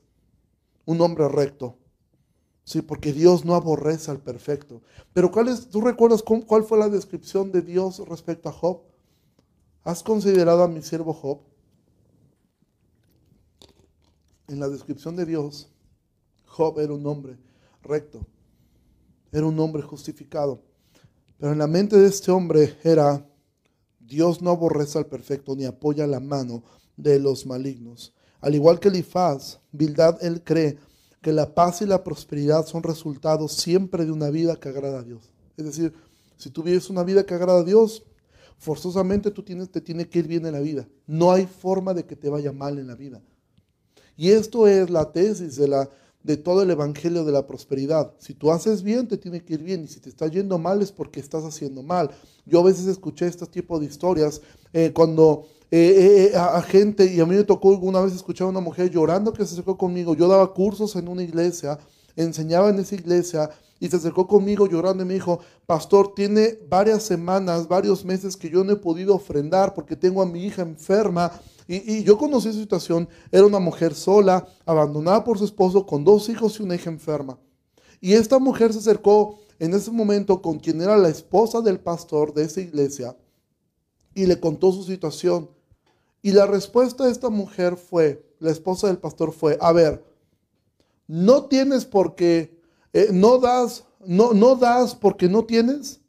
un 0.85 1.01
hombre 1.01 1.29
recto. 1.29 1.77
Sí, 2.65 2.83
porque 2.83 3.13
Dios 3.13 3.45
no 3.45 3.55
aborrece 3.55 4.11
al 4.11 4.19
perfecto. 4.19 4.83
Pero 5.13 5.31
¿cuál 5.31 5.49
es, 5.49 5.69
¿tú 5.69 5.81
recuerdas 5.81 6.23
cuál 6.23 6.65
fue 6.65 6.79
la 6.79 6.89
descripción 6.89 7.53
de 7.53 7.63
Dios 7.63 7.99
respecto 8.09 8.49
a 8.49 8.53
Job? 8.53 8.81
¿Has 9.85 10.03
considerado 10.03 10.65
a 10.65 10.69
mi 10.69 10.83
siervo 10.83 11.13
Job? 11.13 11.41
En 14.49 14.59
la 14.59 14.69
descripción 14.69 15.15
de 15.15 15.27
Dios, 15.27 15.69
Job 16.47 16.81
era 16.81 16.93
un 16.93 17.07
hombre 17.07 17.37
recto, 17.83 18.27
era 19.31 19.47
un 19.47 19.59
hombre 19.61 19.83
justificado. 19.83 20.61
Pero 21.39 21.53
en 21.53 21.59
la 21.59 21.67
mente 21.67 21.97
de 21.97 22.09
este 22.09 22.31
hombre 22.33 22.77
era, 22.83 23.25
Dios 24.07 24.41
no 24.43 24.51
aborrece 24.51 24.99
al 24.99 25.07
perfecto 25.07 25.57
ni 25.57 25.65
apoya 25.65 26.07
la 26.07 26.21
mano 26.21 26.63
de 26.97 27.19
los 27.19 27.47
malignos. 27.47 28.13
Al 28.41 28.55
igual 28.55 28.79
que 28.79 28.89
Elifaz, 28.89 29.59
Bildad, 29.73 30.19
él 30.23 30.43
cree 30.45 30.79
que 31.21 31.33
la 31.33 31.55
paz 31.55 31.83
y 31.83 31.87
la 31.87 32.05
prosperidad 32.05 32.67
son 32.67 32.83
resultados 32.83 33.53
siempre 33.55 34.05
de 34.05 34.13
una 34.13 34.31
vida 34.31 34.57
que 34.57 34.69
agrada 34.69 35.01
a 35.01 35.03
Dios. 35.03 35.31
Es 35.57 35.65
decir, 35.65 35.93
si 36.37 36.51
tú 36.51 36.63
vives 36.63 36.89
una 36.91 37.03
vida 37.03 37.27
que 37.27 37.35
agrada 37.35 37.61
a 37.61 37.65
Dios, 37.65 38.05
forzosamente 38.59 39.31
tú 39.31 39.43
tienes, 39.43 39.71
te 39.71 39.81
tiene 39.81 40.09
que 40.09 40.21
ir 40.21 40.29
bien 40.29 40.47
en 40.47 40.53
la 40.53 40.61
vida. 40.61 40.89
No 41.07 41.33
hay 41.33 41.47
forma 41.47 41.95
de 41.95 42.05
que 42.05 42.15
te 42.15 42.29
vaya 42.29 42.53
mal 42.53 42.79
en 42.79 42.87
la 42.87 42.95
vida. 42.95 43.21
Y 44.17 44.31
esto 44.31 44.67
es 44.67 44.89
la 44.89 45.13
tesis 45.13 45.57
de, 45.57 45.69
la, 45.69 45.91
de 46.27 46.37
todo 46.37 46.63
el 46.63 46.71
evangelio 46.71 47.25
de 47.25 47.31
la 47.31 47.47
prosperidad. 47.47 48.13
Si 48.19 48.35
tú 48.35 48.51
haces 48.51 48.83
bien, 48.83 49.07
te 49.07 49.17
tiene 49.17 49.45
que 49.45 49.55
ir 49.55 49.63
bien. 49.63 49.85
Y 49.85 49.87
si 49.87 50.01
te 50.01 50.09
está 50.09 50.27
yendo 50.27 50.59
mal, 50.59 50.83
es 50.83 50.91
porque 50.91 51.21
estás 51.21 51.45
haciendo 51.45 51.85
mal. 51.85 52.11
Yo 52.45 52.61
a 52.61 52.65
veces 52.65 52.87
escuché 52.87 53.29
este 53.29 53.47
tipo 53.47 53.79
de 53.79 53.87
historias 53.87 54.43
eh, 54.73 54.91
cuando 54.93 55.47
eh, 55.71 56.31
eh, 56.33 56.37
a, 56.37 56.61
gente, 56.63 57.07
y 57.07 57.21
a 57.21 57.27
mí 57.27 57.37
me 57.37 57.45
tocó 57.45 57.71
alguna 57.71 58.01
vez 58.01 58.13
escuchar 58.13 58.49
a 58.49 58.51
una 58.51 58.61
mujer 58.61 58.91
llorando 58.91 59.33
que 59.33 59.47
se 59.47 59.53
acercó 59.53 59.79
conmigo. 59.79 60.17
Yo 60.17 60.27
daba 60.27 60.53
cursos 60.53 60.97
en 60.97 61.07
una 61.07 61.23
iglesia, 61.23 61.79
enseñaba 62.17 62.71
en 62.71 62.81
esa 62.81 62.97
iglesia 62.97 63.51
y 63.79 63.89
se 63.89 63.97
acercó 63.97 64.27
conmigo 64.27 64.67
llorando 64.67 65.05
y 65.05 65.07
me 65.07 65.15
dijo, 65.15 65.39
pastor, 65.65 66.13
tiene 66.17 66.59
varias 66.69 67.05
semanas, 67.05 67.69
varios 67.69 68.05
meses 68.05 68.37
que 68.37 68.51
yo 68.51 68.65
no 68.65 68.73
he 68.73 68.77
podido 68.77 69.15
ofrendar 69.15 69.75
porque 69.75 69.95
tengo 69.95 70.23
a 70.23 70.27
mi 70.27 70.45
hija 70.45 70.63
enferma. 70.63 71.31
Y, 71.69 72.05
yo 72.05 72.17
conocí 72.17 72.49
esa 72.49 72.61
situación, 72.61 73.09
era 73.33 73.45
una 73.45 73.59
mujer 73.59 73.95
sola, 73.95 74.47
abandonada 74.65 75.25
por 75.25 75.39
su 75.39 75.45
esposo, 75.45 75.85
con 75.85 76.05
dos 76.05 76.29
hijos 76.29 76.59
y 76.59 76.63
una 76.63 76.77
hija 76.77 76.91
enferma. 76.91 77.39
Y 78.01 78.13
esta 78.13 78.39
mujer 78.39 78.73
se 78.73 78.79
acercó 78.79 79.39
en 79.59 79.75
ese 79.75 79.91
momento 79.91 80.41
con 80.43 80.59
quien 80.59 80.81
era 80.81 80.97
la 80.97 81.09
esposa 81.09 81.61
del 81.61 81.81
pastor 81.81 82.35
de 82.35 82.45
esa 82.45 82.61
iglesia 82.61 83.17
y 84.15 84.27
le 84.27 84.39
contó 84.39 84.71
su 84.73 84.85
situación. 84.85 85.51
Y 86.23 86.33
la 86.33 86.47
respuesta 86.47 87.05
de 87.05 87.13
esta 87.13 87.31
mujer 87.31 87.77
fue, 87.77 88.25
la 88.39 88.51
esposa 88.51 88.87
del 88.87 88.99
pastor 88.99 89.33
fue, 89.33 89.59
a 89.61 89.73
ver, 89.73 90.05
no 91.07 91.45
tienes 91.47 91.85
por 91.85 92.15
qué 92.15 92.61
eh, 92.93 93.09
no 93.13 93.39
das, 93.39 93.85
no, 94.05 94.33
no 94.33 94.57
das 94.57 94.95
porque 94.95 95.29
no 95.29 95.45
tienes. 95.45 96.01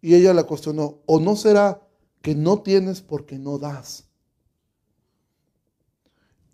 Y 0.00 0.14
ella 0.14 0.34
la 0.34 0.44
cuestionó, 0.44 1.02
¿o 1.06 1.18
no 1.18 1.36
será 1.36 1.80
que 2.22 2.34
no 2.34 2.62
tienes 2.62 3.00
porque 3.00 3.38
no 3.38 3.58
das? 3.58 4.04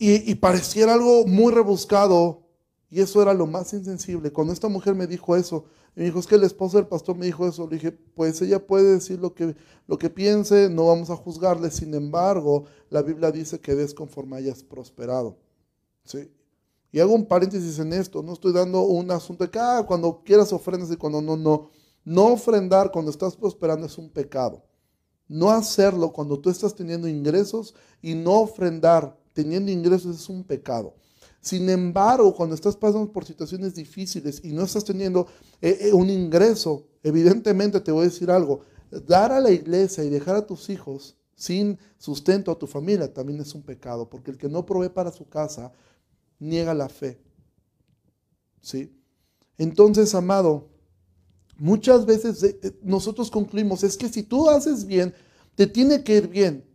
Y, 0.02 0.34
pareciera 0.36 0.94
algo 0.94 1.26
muy 1.26 1.52
rebuscado, 1.52 2.46
y 2.88 3.02
eso 3.02 3.20
era 3.20 3.34
lo 3.34 3.46
más 3.46 3.74
insensible. 3.74 4.32
Cuando 4.32 4.54
esta 4.54 4.66
mujer 4.66 4.94
me 4.94 5.06
dijo 5.06 5.36
eso, 5.36 5.66
me 5.94 6.04
dijo, 6.04 6.18
es 6.18 6.26
que 6.26 6.36
el 6.36 6.44
esposo 6.44 6.78
del 6.78 6.86
pastor 6.86 7.16
me 7.16 7.26
dijo 7.26 7.46
eso, 7.46 7.68
le 7.68 7.76
dije, 7.76 7.92
pues 7.92 8.40
ella 8.40 8.66
puede 8.66 8.94
decir 8.94 9.20
lo 9.20 9.34
que, 9.34 9.54
lo 9.86 9.98
que 9.98 10.08
piense, 10.08 10.70
no 10.70 10.86
vamos 10.86 11.10
a 11.10 11.16
juzgarle, 11.16 11.70
sin 11.70 11.92
embargo, 11.92 12.64
la 12.88 13.02
Biblia 13.02 13.30
dice 13.30 13.60
que 13.60 13.74
des 13.74 13.92
conforme 13.92 14.38
hayas 14.38 14.64
prosperado. 14.64 15.36
¿Sí? 16.06 16.32
Y 16.92 17.00
hago 17.00 17.12
un 17.12 17.26
paréntesis 17.26 17.78
en 17.78 17.92
esto, 17.92 18.22
no 18.22 18.32
estoy 18.32 18.54
dando 18.54 18.80
un 18.80 19.10
asunto 19.10 19.44
de 19.44 19.50
que 19.50 19.58
ah, 19.58 19.84
cuando 19.86 20.22
quieras 20.24 20.50
ofrendas 20.54 20.90
y 20.90 20.96
cuando 20.96 21.20
no, 21.20 21.36
no. 21.36 21.68
No 22.04 22.28
ofrendar 22.28 22.90
cuando 22.90 23.10
estás 23.10 23.36
prosperando 23.36 23.84
es 23.84 23.98
un 23.98 24.08
pecado. 24.08 24.64
No 25.28 25.50
hacerlo 25.50 26.10
cuando 26.10 26.40
tú 26.40 26.48
estás 26.48 26.74
teniendo 26.74 27.06
ingresos 27.06 27.74
y 28.00 28.14
no 28.14 28.40
ofrendar 28.40 29.19
teniendo 29.32 29.70
ingresos 29.70 30.16
es 30.16 30.28
un 30.28 30.44
pecado. 30.44 30.94
Sin 31.40 31.68
embargo, 31.70 32.34
cuando 32.34 32.54
estás 32.54 32.76
pasando 32.76 33.10
por 33.10 33.24
situaciones 33.24 33.74
difíciles 33.74 34.40
y 34.44 34.52
no 34.52 34.64
estás 34.64 34.84
teniendo 34.84 35.26
eh, 35.62 35.78
eh, 35.80 35.92
un 35.92 36.10
ingreso, 36.10 36.86
evidentemente 37.02 37.80
te 37.80 37.92
voy 37.92 38.02
a 38.02 38.08
decir 38.08 38.30
algo, 38.30 38.60
dar 39.06 39.32
a 39.32 39.40
la 39.40 39.50
iglesia 39.50 40.04
y 40.04 40.10
dejar 40.10 40.36
a 40.36 40.46
tus 40.46 40.68
hijos 40.68 41.16
sin 41.34 41.78
sustento 41.96 42.50
a 42.50 42.58
tu 42.58 42.66
familia 42.66 43.12
también 43.12 43.40
es 43.40 43.54
un 43.54 43.62
pecado, 43.62 44.10
porque 44.10 44.30
el 44.30 44.36
que 44.36 44.50
no 44.50 44.66
provee 44.66 44.90
para 44.90 45.10
su 45.10 45.26
casa 45.26 45.72
niega 46.38 46.74
la 46.74 46.90
fe. 46.90 47.18
¿Sí? 48.60 48.94
Entonces, 49.56 50.14
amado, 50.14 50.68
muchas 51.56 52.04
veces 52.04 52.42
eh, 52.42 52.78
nosotros 52.82 53.30
concluimos, 53.30 53.82
es 53.82 53.96
que 53.96 54.10
si 54.10 54.22
tú 54.22 54.50
haces 54.50 54.84
bien, 54.84 55.14
te 55.54 55.66
tiene 55.66 56.04
que 56.04 56.16
ir 56.16 56.28
bien. 56.28 56.69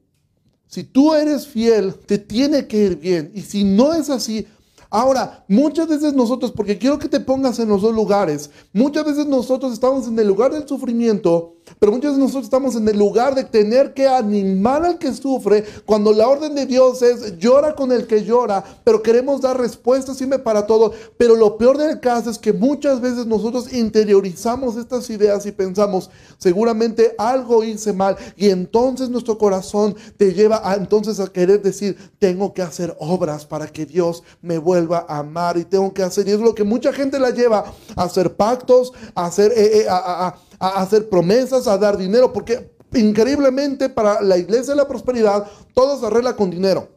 Si 0.68 0.84
tú 0.84 1.14
eres 1.14 1.48
fiel, 1.48 1.94
te 1.94 2.18
tiene 2.18 2.68
que 2.68 2.78
ir 2.78 2.98
bien. 2.98 3.32
Y 3.34 3.42
si 3.42 3.64
no 3.64 3.94
es 3.94 4.10
así, 4.10 4.48
Ahora, 4.90 5.44
muchas 5.50 5.90
veces 5.90 6.14
nosotros, 6.14 6.54
porque 6.54 6.78
quiero 6.78 7.00
que 7.00 7.10
te 7.10 7.20
pongas 7.20 7.60
en 7.60 7.68
los 7.68 7.82
dos 7.82 7.94
lugares, 7.94 8.50
muchas 8.72 9.04
veces 9.04 9.26
nosotros 9.26 9.74
estamos 9.74 10.08
en 10.08 10.18
el 10.18 10.26
lugar 10.26 10.54
del 10.54 10.66
sufrimiento 10.66 11.55
pero 11.80 11.92
muchas 11.92 12.12
veces 12.12 12.20
nosotros 12.20 12.46
estamos 12.46 12.76
en 12.76 12.88
el 12.88 12.98
lugar 12.98 13.36
de 13.36 13.44
tener 13.44 13.94
que 13.94 14.08
animar 14.08 14.86
al 14.86 14.98
que 14.98 15.14
sufre, 15.14 15.64
cuando 15.86 16.14
la 16.14 16.28
orden 16.28 16.56
de 16.56 16.66
Dios 16.66 17.02
es 17.02 17.38
llora 17.38 17.76
con 17.76 17.92
el 17.92 18.08
que 18.08 18.24
llora, 18.24 18.64
pero 18.84 19.02
queremos 19.02 19.42
dar 19.42 19.60
respuestas 19.60 20.18
siempre 20.18 20.40
para 20.40 20.66
todo. 20.66 20.94
Pero 21.18 21.36
lo 21.36 21.58
peor 21.58 21.78
del 21.78 22.00
caso 22.00 22.30
es 22.30 22.38
que 22.38 22.54
muchas 22.54 23.02
veces 23.02 23.26
nosotros 23.26 23.74
interiorizamos 23.74 24.78
estas 24.78 25.10
ideas 25.10 25.46
y 25.46 25.52
pensamos, 25.52 26.10
seguramente 26.38 27.16
algo 27.18 27.64
hice 27.64 27.94
mal, 27.94 28.16
y 28.36 28.50
entonces 28.50 29.10
nuestro 29.10 29.38
corazón 29.38 29.96
te 30.18 30.34
lleva 30.34 30.62
a, 30.64 30.76
entonces 30.76 31.20
a 31.20 31.28
querer 31.28 31.62
decir, 31.62 31.98
tengo 32.20 32.54
que 32.54 32.62
hacer 32.62 32.96
obras 33.00 33.46
para 33.46 33.68
que 33.68 33.86
Dios 33.86 34.24
me 34.42 34.58
vuelva 34.58 35.06
a 35.08 35.20
amar 35.20 35.58
y 35.58 35.66
tengo 35.66 35.94
que 35.94 36.04
hacer, 36.04 36.28
y 36.28 36.32
es 36.32 36.40
lo 36.40 36.56
que 36.56 36.64
mucha 36.64 36.94
gente 36.94 37.20
la 37.20 37.32
lleva 37.32 37.74
a 37.96 38.04
hacer 38.04 38.36
pactos, 38.36 38.94
a 39.14 39.26
hacer, 39.26 39.52
eh, 39.56 39.82
eh, 39.82 39.86
a 39.90 40.36
hacer 40.60 41.10
promesas, 41.10 41.68
a 41.68 41.78
dar 41.78 41.98
dinero, 41.98 42.32
porque 42.32 42.76
increíblemente 42.94 43.90
para 43.90 44.22
la 44.22 44.38
iglesia 44.38 44.74
de 44.74 44.78
la 44.82 44.88
prosperidad 44.88 45.48
todo 45.74 46.00
se 46.00 46.06
arregla 46.06 46.36
con 46.36 46.50
dinero. 46.50 46.90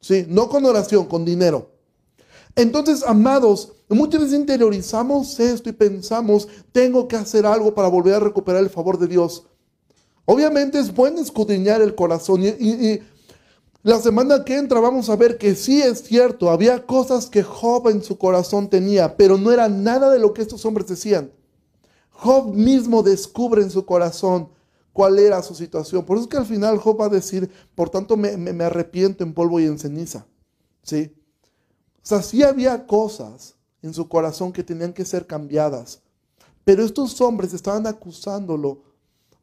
¿sí? 0.00 0.26
No 0.28 0.48
con 0.48 0.64
oración, 0.64 1.06
con 1.06 1.24
dinero. 1.24 1.70
Entonces, 2.54 3.04
amados, 3.06 3.72
muchas 3.88 4.22
veces 4.22 4.38
interiorizamos 4.38 5.38
esto 5.38 5.68
y 5.68 5.72
pensamos, 5.72 6.48
tengo 6.72 7.06
que 7.06 7.16
hacer 7.16 7.46
algo 7.46 7.74
para 7.74 7.88
volver 7.88 8.14
a 8.14 8.20
recuperar 8.20 8.62
el 8.62 8.70
favor 8.70 8.98
de 8.98 9.06
Dios. 9.06 9.44
Obviamente 10.24 10.78
es 10.78 10.92
bueno 10.92 11.20
escudriñar 11.20 11.80
el 11.80 11.94
corazón 11.94 12.42
y, 12.42 12.48
y 12.48 13.02
la 13.82 14.00
semana 14.00 14.44
que 14.44 14.56
entra 14.56 14.80
vamos 14.80 15.08
a 15.08 15.16
ver 15.16 15.38
que 15.38 15.54
sí 15.54 15.80
es 15.80 16.02
cierto, 16.02 16.50
había 16.50 16.84
cosas 16.84 17.26
que 17.26 17.42
Job 17.42 17.88
en 17.88 18.02
su 18.02 18.18
corazón 18.18 18.68
tenía, 18.68 19.16
pero 19.16 19.38
no 19.38 19.52
era 19.52 19.68
nada 19.68 20.10
de 20.10 20.18
lo 20.18 20.34
que 20.34 20.42
estos 20.42 20.64
hombres 20.64 20.88
decían. 20.88 21.30
Job 22.20 22.52
mismo 22.52 23.04
descubre 23.04 23.62
en 23.62 23.70
su 23.70 23.86
corazón 23.86 24.48
cuál 24.92 25.20
era 25.20 25.40
su 25.40 25.54
situación. 25.54 26.04
Por 26.04 26.16
eso 26.16 26.24
es 26.24 26.30
que 26.30 26.36
al 26.36 26.46
final 26.46 26.76
Job 26.78 27.00
va 27.00 27.06
a 27.06 27.10
decir, 27.10 27.48
por 27.76 27.90
tanto 27.90 28.16
me, 28.16 28.64
arrepiento 28.64 29.22
en 29.22 29.32
polvo 29.32 29.60
y 29.60 29.66
en 29.66 29.78
ceniza. 29.78 30.26
¿Sí? 30.82 31.14
O 32.02 32.06
sea, 32.08 32.20
sí 32.22 32.42
había 32.42 32.88
cosas 32.88 33.54
en 33.82 33.94
su 33.94 34.08
corazón 34.08 34.52
que 34.52 34.64
tenían 34.64 34.92
que 34.92 35.04
ser 35.04 35.28
cambiadas. 35.28 36.02
Pero 36.64 36.84
estos 36.84 37.20
hombres 37.20 37.54
estaban 37.54 37.86
acusándolo 37.86 38.82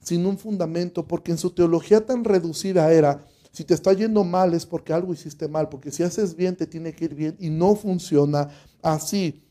sin 0.04 0.26
un 0.26 0.38
fundamento, 0.38 1.08
porque 1.08 1.32
en 1.32 1.38
su 1.38 1.52
teología 1.52 2.06
tan 2.06 2.26
reducida 2.26 2.92
era, 2.92 3.26
si 3.54 3.64
te 3.64 3.74
está 3.74 3.94
yendo 3.94 4.26
mal 4.26 4.54
es 4.54 4.66
porque 4.66 4.92
algo 4.92 5.14
hiciste 5.14 5.48
mal, 5.48 5.70
porque 5.70 5.92
si 5.92 6.04
haces 6.04 6.36
bien 6.36 6.58
te 6.58 6.68
tiene 6.68 6.94
que 6.94 7.06
ir 7.06 7.16
bien 7.16 7.38
y 7.40 7.50
no 7.50 7.76
funciona 7.76 8.50
así. 8.82 9.42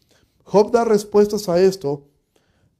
Job 0.42 0.70
da 0.70 0.84
respuestas 0.84 1.48
a 1.48 1.58
esto 1.58 2.10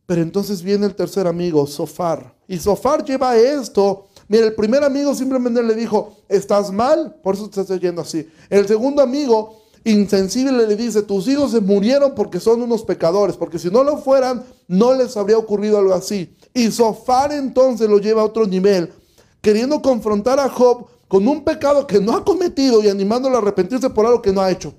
pero 0.06 0.20
entonces 0.20 0.62
viene 0.62 0.86
el 0.86 0.94
tercer 0.94 1.26
amigo, 1.26 1.66
Sofar. 1.66 2.34
Y 2.46 2.58
Sofar 2.58 3.04
lleva 3.04 3.36
esto. 3.36 4.08
Mira, 4.28 4.44
el 4.46 4.54
primer 4.54 4.84
amigo 4.84 5.14
simplemente 5.14 5.62
le 5.62 5.74
dijo, 5.74 6.16
estás 6.28 6.70
mal, 6.70 7.16
por 7.22 7.34
eso 7.34 7.48
te 7.48 7.60
estás 7.60 7.80
yendo 7.80 8.02
así. 8.02 8.28
El 8.50 8.66
segundo 8.66 9.00
amigo, 9.00 9.62
insensible, 9.82 10.66
le 10.66 10.76
dice, 10.76 11.02
tus 11.02 11.26
hijos 11.28 11.52
se 11.52 11.60
murieron 11.60 12.14
porque 12.14 12.38
son 12.38 12.60
unos 12.60 12.82
pecadores, 12.84 13.36
porque 13.36 13.58
si 13.58 13.70
no 13.70 13.82
lo 13.82 13.96
fueran, 13.96 14.44
no 14.68 14.92
les 14.92 15.16
habría 15.16 15.38
ocurrido 15.38 15.78
algo 15.78 15.94
así. 15.94 16.34
Y 16.52 16.70
Sofar 16.70 17.32
entonces 17.32 17.88
lo 17.88 17.98
lleva 17.98 18.20
a 18.22 18.26
otro 18.26 18.46
nivel, 18.46 18.92
queriendo 19.40 19.80
confrontar 19.80 20.38
a 20.38 20.50
Job 20.50 20.86
con 21.08 21.26
un 21.26 21.44
pecado 21.44 21.86
que 21.86 22.00
no 22.00 22.14
ha 22.14 22.24
cometido 22.24 22.82
y 22.82 22.88
animándolo 22.88 23.36
a 23.36 23.38
arrepentirse 23.38 23.88
por 23.88 24.04
algo 24.04 24.20
que 24.20 24.32
no 24.32 24.42
ha 24.42 24.50
hecho. 24.50 24.74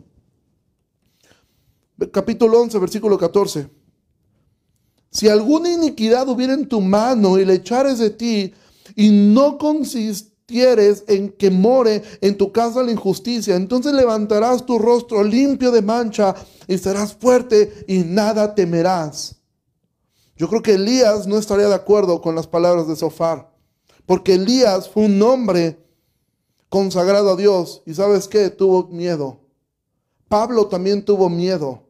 Capítulo 2.12 2.62
11, 2.62 2.78
versículo 2.78 3.18
14. 3.18 3.85
Si 5.16 5.30
alguna 5.30 5.72
iniquidad 5.72 6.28
hubiera 6.28 6.54
en 6.54 6.68
tu 6.68 6.82
mano 6.82 7.40
y 7.40 7.46
le 7.46 7.54
echares 7.54 8.00
de 8.00 8.10
ti, 8.10 8.54
y 8.98 9.10
no 9.10 9.58
consistieres 9.58 11.06
en 11.08 11.30
que 11.30 11.50
more 11.50 12.04
en 12.20 12.38
tu 12.38 12.52
casa 12.52 12.84
la 12.84 12.92
injusticia, 12.92 13.56
entonces 13.56 13.94
levantarás 13.94 14.66
tu 14.66 14.78
rostro 14.78 15.24
limpio 15.24 15.72
de 15.72 15.82
mancha 15.82 16.36
y 16.68 16.78
serás 16.78 17.14
fuerte 17.14 17.86
y 17.88 18.00
nada 18.00 18.54
temerás. 18.56 19.38
Yo 20.36 20.50
creo 20.50 20.62
que 20.62 20.74
Elías 20.74 21.28
no 21.28 21.38
estaría 21.38 21.70
de 21.70 21.76
acuerdo 21.76 22.22
con 22.22 22.36
las 22.36 22.48
palabras 22.48 22.86
de 22.90 22.98
Sofar, 22.98 23.50
porque 24.06 24.34
Elías 24.34 24.90
fue 24.90 25.06
un 25.06 25.22
hombre 25.22 25.80
consagrado 26.68 27.32
a 27.32 27.36
Dios 27.38 27.84
y 27.86 27.94
sabes 27.94 28.28
qué, 28.28 28.50
tuvo 28.50 28.90
miedo. 28.90 29.40
Pablo 30.28 30.68
también 30.68 31.06
tuvo 31.06 31.30
miedo. 31.30 31.85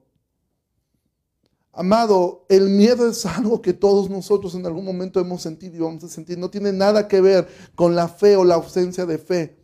Amado, 1.78 2.46
el 2.48 2.70
miedo 2.70 3.10
es 3.10 3.26
algo 3.26 3.62
que 3.62 3.74
todos 3.74 4.10
nosotros 4.10 4.56
en 4.56 4.66
algún 4.66 4.86
momento 4.86 5.20
hemos 5.20 5.42
sentido 5.42 5.76
y 5.76 5.80
vamos 5.80 6.04
a 6.06 6.08
sentir. 6.08 6.38
No 6.38 6.50
tiene 6.50 6.72
nada 6.72 7.08
que 7.08 7.20
ver 7.20 7.48
con 7.76 7.96
la 7.96 8.08
fe 8.08 8.38
o 8.38 8.46
la 8.46 8.56
ausencia 8.56 9.06
de 9.06 9.18
fe. 9.18 9.60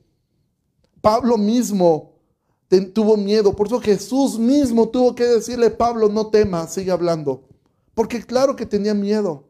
Pablo 1.00 1.38
mismo 1.38 2.12
tuvo 2.93 3.17
miedo. 3.17 3.56
Por 3.56 3.67
eso 3.67 3.80
Jesús 3.80 4.38
mismo 4.38 4.89
tuvo 4.89 5.15
que 5.15 5.24
decirle, 5.24 5.69
Pablo, 5.71 6.10
no 6.10 6.28
temas, 6.28 6.74
sigue 6.74 6.91
hablando. 6.91 7.47
Porque 7.93 8.24
claro 8.24 8.56
que 8.56 8.65
tenía 8.65 8.93
miedo. 8.93 9.47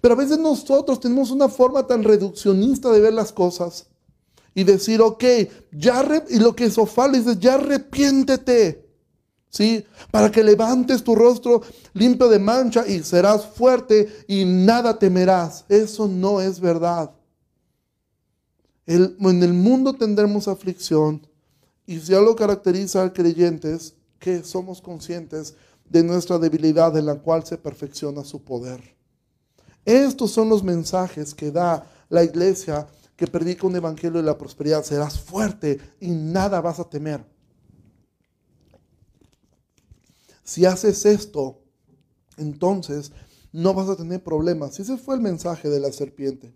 Pero 0.00 0.14
a 0.14 0.16
veces 0.16 0.38
nosotros 0.38 1.00
tenemos 1.00 1.30
una 1.30 1.48
forma 1.48 1.86
tan 1.86 2.04
reduccionista 2.04 2.90
de 2.90 3.00
ver 3.00 3.14
las 3.14 3.32
cosas 3.32 3.86
y 4.54 4.64
decir, 4.64 5.00
ok, 5.00 5.24
ya, 5.72 6.04
y 6.28 6.38
lo 6.38 6.54
que 6.54 6.70
Sofá 6.70 7.08
le 7.08 7.18
dice, 7.18 7.36
ya 7.38 7.54
arrepiéntete. 7.54 8.87
¿Sí? 9.50 9.84
Para 10.10 10.30
que 10.30 10.42
levantes 10.42 11.02
tu 11.02 11.14
rostro 11.14 11.62
limpio 11.94 12.28
de 12.28 12.38
mancha 12.38 12.86
y 12.86 13.02
serás 13.02 13.46
fuerte 13.46 14.24
y 14.26 14.44
nada 14.44 14.98
temerás. 14.98 15.64
Eso 15.68 16.08
no 16.08 16.40
es 16.40 16.60
verdad. 16.60 17.10
en 18.86 19.42
el 19.42 19.52
mundo 19.52 19.94
tendremos 19.94 20.48
aflicción 20.48 21.26
y 21.86 21.98
si 22.00 22.14
algo 22.14 22.36
caracteriza 22.36 23.02
al 23.02 23.12
creyente 23.12 23.74
es 23.74 23.94
que 24.18 24.42
somos 24.42 24.82
conscientes 24.82 25.54
de 25.88 26.02
nuestra 26.02 26.38
debilidad 26.38 26.96
en 26.96 27.06
la 27.06 27.14
cual 27.14 27.44
se 27.46 27.56
perfecciona 27.56 28.24
su 28.24 28.42
poder. 28.42 28.94
Estos 29.84 30.32
son 30.32 30.50
los 30.50 30.62
mensajes 30.62 31.34
que 31.34 31.50
da 31.50 31.86
la 32.10 32.22
iglesia 32.22 32.86
que 33.16 33.26
predica 33.26 33.66
un 33.66 33.76
evangelio 33.76 34.20
de 34.20 34.26
la 34.26 34.36
prosperidad. 34.36 34.84
Serás 34.84 35.18
fuerte 35.18 35.80
y 35.98 36.10
nada 36.10 36.60
vas 36.60 36.78
a 36.78 36.84
temer. 36.84 37.24
Si 40.44 40.64
haces 40.64 41.04
esto, 41.06 41.60
entonces 42.36 43.12
no 43.52 43.74
vas 43.74 43.88
a 43.88 43.96
tener 43.96 44.22
problemas. 44.22 44.78
Ese 44.78 44.96
fue 44.96 45.14
el 45.14 45.20
mensaje 45.20 45.68
de 45.68 45.80
la 45.80 45.92
serpiente. 45.92 46.54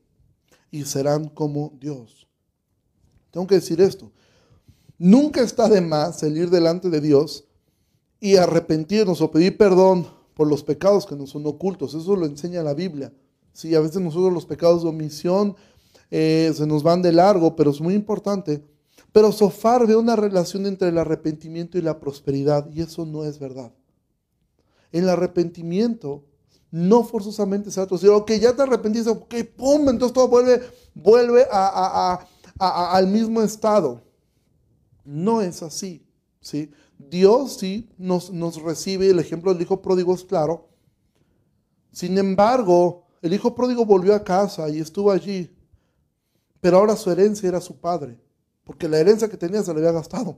Y 0.71 0.85
serán 0.85 1.29
como 1.29 1.73
Dios. 1.81 2.27
Tengo 3.31 3.47
que 3.47 3.57
decir 3.57 3.81
esto. 3.81 4.11
Nunca 4.99 5.43
está 5.43 5.69
de 5.69 5.81
más 5.81 6.21
salir 6.21 6.49
delante 6.49 6.89
de 6.89 7.01
Dios 7.01 7.45
y 8.21 8.37
arrepentirnos 8.37 9.21
o 9.21 9.31
pedir 9.31 9.59
perdón 9.59 10.07
por 10.35 10.47
los 10.47 10.63
pecados 10.63 11.07
que 11.07 11.17
nos 11.17 11.31
son 11.31 11.47
ocultos. 11.47 11.95
Eso 11.95 12.17
lo 12.17 12.27
enseña 12.27 12.63
la 12.63 12.75
Biblia. 12.75 13.13
Sí, 13.53 13.75
a 13.75 13.81
veces 13.81 14.01
nosotros 14.01 14.33
los 14.33 14.47
pecados 14.47 14.83
de 14.83 14.89
omisión 14.89 15.57
eh, 16.11 16.53
se 16.55 16.67
nos 16.67 16.83
van 16.83 17.03
de 17.03 17.13
largo, 17.13 17.57
pero 17.57 17.71
es 17.71 17.81
muy 17.81 17.95
importante. 17.95 18.65
Pero 19.13 19.31
Sofar 19.31 19.87
ve 19.87 19.95
una 19.95 20.17
relación 20.17 20.67
entre 20.67 20.89
el 20.89 20.99
arrepentimiento 20.99 21.79
y 21.79 21.83
la 21.83 22.01
prosperidad 22.01 22.69
y 22.71 22.81
eso 22.81 23.05
no 23.07 23.25
es 23.25 23.39
verdad 23.39 23.73
el 24.93 25.09
arrepentimiento 25.09 26.25
no 26.71 27.03
forzosamente 27.05 27.71
se 27.71 27.81
va 27.81 27.85
a 27.85 27.87
traducir, 27.87 28.11
ok, 28.11 28.31
ya 28.33 28.55
te 28.55 28.63
arrepentiste, 28.63 29.11
ok, 29.11 29.35
pum, 29.57 29.89
entonces 29.89 30.13
todo 30.15 30.29
vuelve, 30.29 30.63
vuelve 30.95 31.47
al 31.51 33.07
mismo 33.09 33.43
estado. 33.43 34.01
No 35.05 35.43
es 35.43 35.63
así, 35.63 36.07
¿sí? 36.41 36.71
Dios 36.97 37.59
sí 37.59 37.91
nos, 37.99 38.31
nos 38.31 38.63
recibe, 38.63 39.11
el 39.11 39.19
ejemplo 39.19 39.53
del 39.53 39.63
hijo 39.63 39.83
pródigo 39.83 40.15
es 40.15 40.25
claro. 40.25 40.69
Sin 41.91 42.17
embargo, 42.17 43.07
el 43.21 43.35
hijo 43.35 43.55
pródigo 43.55 43.85
volvió 43.85 44.15
a 44.15 44.25
casa 44.25 44.69
y 44.71 44.81
estuvo 44.81 45.11
allí, 45.11 45.55
pero 46.61 46.79
ahora 46.79 46.97
su 46.97 47.11
herencia 47.11 47.49
era 47.51 47.61
su 47.61 47.79
padre, 47.79 48.19
porque 48.65 48.89
la 48.89 48.99
herencia 48.99 49.29
que 49.29 49.37
tenía 49.37 49.63
se 49.63 49.73
le 49.73 49.81
había 49.81 49.93
gastado, 49.93 50.37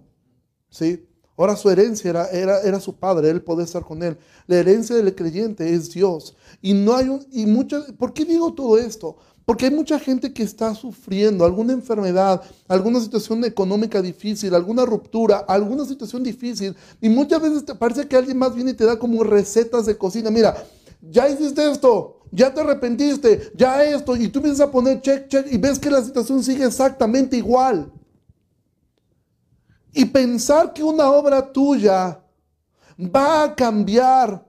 ¿sí? 0.70 1.06
Ahora 1.36 1.56
su 1.56 1.68
herencia 1.68 2.10
era, 2.10 2.28
era, 2.28 2.60
era, 2.60 2.80
su 2.80 2.94
padre, 2.94 3.28
él 3.28 3.42
podía 3.42 3.64
estar 3.64 3.84
con 3.84 4.02
él. 4.02 4.16
La 4.46 4.56
herencia 4.56 4.94
del 4.94 5.14
creyente 5.16 5.74
es 5.74 5.90
Dios. 5.92 6.36
Y 6.62 6.74
no 6.74 6.94
hay 6.94 7.08
un, 7.08 7.26
y 7.32 7.44
muchas, 7.46 7.90
¿por 7.92 8.14
qué 8.14 8.24
digo 8.24 8.54
todo 8.54 8.78
esto? 8.78 9.16
Porque 9.44 9.66
hay 9.66 9.72
mucha 9.72 9.98
gente 9.98 10.32
que 10.32 10.44
está 10.44 10.74
sufriendo 10.74 11.44
alguna 11.44 11.72
enfermedad, 11.72 12.40
alguna 12.68 13.00
situación 13.00 13.44
económica 13.44 14.00
difícil, 14.00 14.54
alguna 14.54 14.86
ruptura, 14.86 15.38
alguna 15.38 15.84
situación 15.84 16.22
difícil. 16.22 16.74
Y 17.00 17.08
muchas 17.08 17.42
veces 17.42 17.64
te 17.64 17.74
parece 17.74 18.06
que 18.06 18.16
alguien 18.16 18.38
más 18.38 18.54
viene 18.54 18.70
y 18.70 18.74
te 18.74 18.86
da 18.86 18.98
como 18.98 19.22
recetas 19.24 19.86
de 19.86 19.98
cocina. 19.98 20.30
Mira, 20.30 20.54
ya 21.02 21.28
hiciste 21.28 21.68
esto, 21.68 22.20
ya 22.30 22.54
te 22.54 22.60
arrepentiste, 22.60 23.50
ya 23.54 23.84
esto. 23.84 24.16
Y 24.16 24.28
tú 24.28 24.38
empiezas 24.38 24.60
a 24.60 24.70
poner 24.70 25.02
check, 25.02 25.28
check 25.28 25.46
y 25.52 25.58
ves 25.58 25.78
que 25.78 25.90
la 25.90 26.02
situación 26.02 26.42
sigue 26.42 26.64
exactamente 26.64 27.36
igual. 27.36 27.92
Y 29.94 30.06
pensar 30.06 30.72
que 30.72 30.82
una 30.82 31.10
obra 31.10 31.52
tuya 31.52 32.20
va 32.98 33.44
a 33.44 33.54
cambiar 33.54 34.44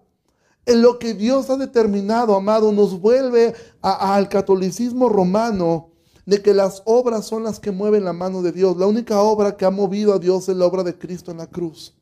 en 0.66 0.82
lo 0.82 0.98
que 0.98 1.14
Dios 1.14 1.52
ha 1.52 1.58
determinado, 1.58 2.36
amado, 2.36 2.72
nos 2.72 3.00
vuelve 3.00 3.54
al 3.82 4.28
catolicismo 4.28 5.08
romano 5.08 5.92
de 6.26 6.42
que 6.42 6.56
las 6.56 6.82
obras 6.86 7.26
son 7.26 7.44
las 7.44 7.60
que 7.60 7.70
mueven 7.70 8.04
la 8.04 8.14
mano 8.14 8.42
de 8.42 8.52
Dios. 8.52 8.76
La 8.78 8.88
única 8.88 9.22
obra 9.22 9.56
que 9.56 9.66
ha 9.66 9.70
movido 9.70 10.14
a 10.14 10.20
Dios 10.20 10.50
es 10.50 10.58
la 10.58 10.66
obra 10.66 10.82
de 10.84 10.98
Cristo 10.98 11.30
en 11.30 11.38
la 11.38 11.48
cruz. 11.48 11.94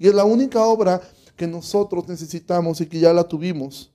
Y 0.00 0.08
es 0.08 0.14
la 0.14 0.24
única 0.24 0.64
obra 0.66 1.00
que 1.36 1.46
nosotros 1.46 2.08
necesitamos 2.08 2.80
y 2.80 2.86
que 2.86 2.98
ya 2.98 3.12
la 3.12 3.22
tuvimos. 3.22 3.92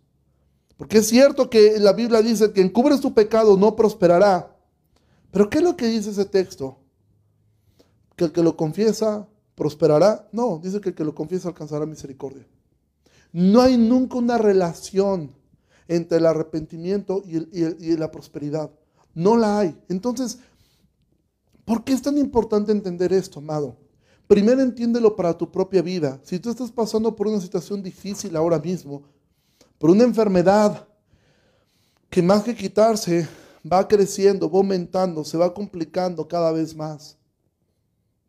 Porque 0.77 0.99
es 0.99 1.07
cierto 1.07 1.49
que 1.49 1.77
la 1.79 1.91
Biblia 1.91 2.21
dice 2.21 2.53
que 2.53 2.61
encubre 2.61 2.97
su 2.97 3.13
pecado 3.13 3.57
no 3.57 3.75
prosperará. 3.75 4.55
Pero 5.31 5.49
¿qué 5.49 5.57
es 5.57 5.63
lo 5.65 5.75
que 5.75 5.87
dice 5.87 6.11
ese 6.11 6.23
texto? 6.23 6.77
Que 8.17 8.25
el 8.25 8.33
que 8.33 8.43
lo 8.43 8.57
confiesa 8.57 9.25
prosperará. 9.55 10.27
No, 10.33 10.59
dice 10.61 10.81
que 10.81 10.89
el 10.89 10.95
que 10.95 11.05
lo 11.05 11.15
confiesa 11.15 11.47
alcanzará 11.47 11.85
misericordia. 11.85 12.45
No 13.31 13.61
hay 13.61 13.77
nunca 13.77 14.17
una 14.17 14.37
relación 14.37 15.31
entre 15.87 16.17
el 16.17 16.25
arrepentimiento 16.25 17.23
y, 17.25 17.95
la 17.95 18.11
prosperidad. 18.11 18.71
No 19.13 19.37
la 19.37 19.59
hay. 19.59 19.79
Entonces, 19.87 20.39
¿por 21.63 21.83
qué 21.83 21.93
es 21.93 22.01
tan 22.01 22.17
importante 22.17 22.71
entender 22.71 23.13
esto, 23.13 23.39
amado? 23.39 23.77
Primero 24.27 24.61
entiéndelo 24.61 25.15
para 25.15 25.37
tu 25.37 25.49
propia 25.49 25.81
vida. 25.81 26.19
Si 26.23 26.39
tú 26.39 26.49
estás 26.49 26.71
pasando 26.71 27.15
por 27.15 27.27
una 27.27 27.39
situación 27.39 27.81
difícil 27.81 28.35
ahora 28.35 28.59
mismo, 28.59 29.03
por 29.77 29.91
una 29.91 30.03
enfermedad 30.03 30.87
que 32.09 32.21
más 32.21 32.43
que 32.43 32.55
quitarse, 32.55 33.27
va 33.71 33.87
creciendo, 33.87 34.49
va 34.49 34.57
aumentando, 34.57 35.23
se 35.23 35.37
va 35.37 35.53
complicando 35.53 36.27
cada 36.27 36.51
vez 36.51 36.75
más 36.75 37.16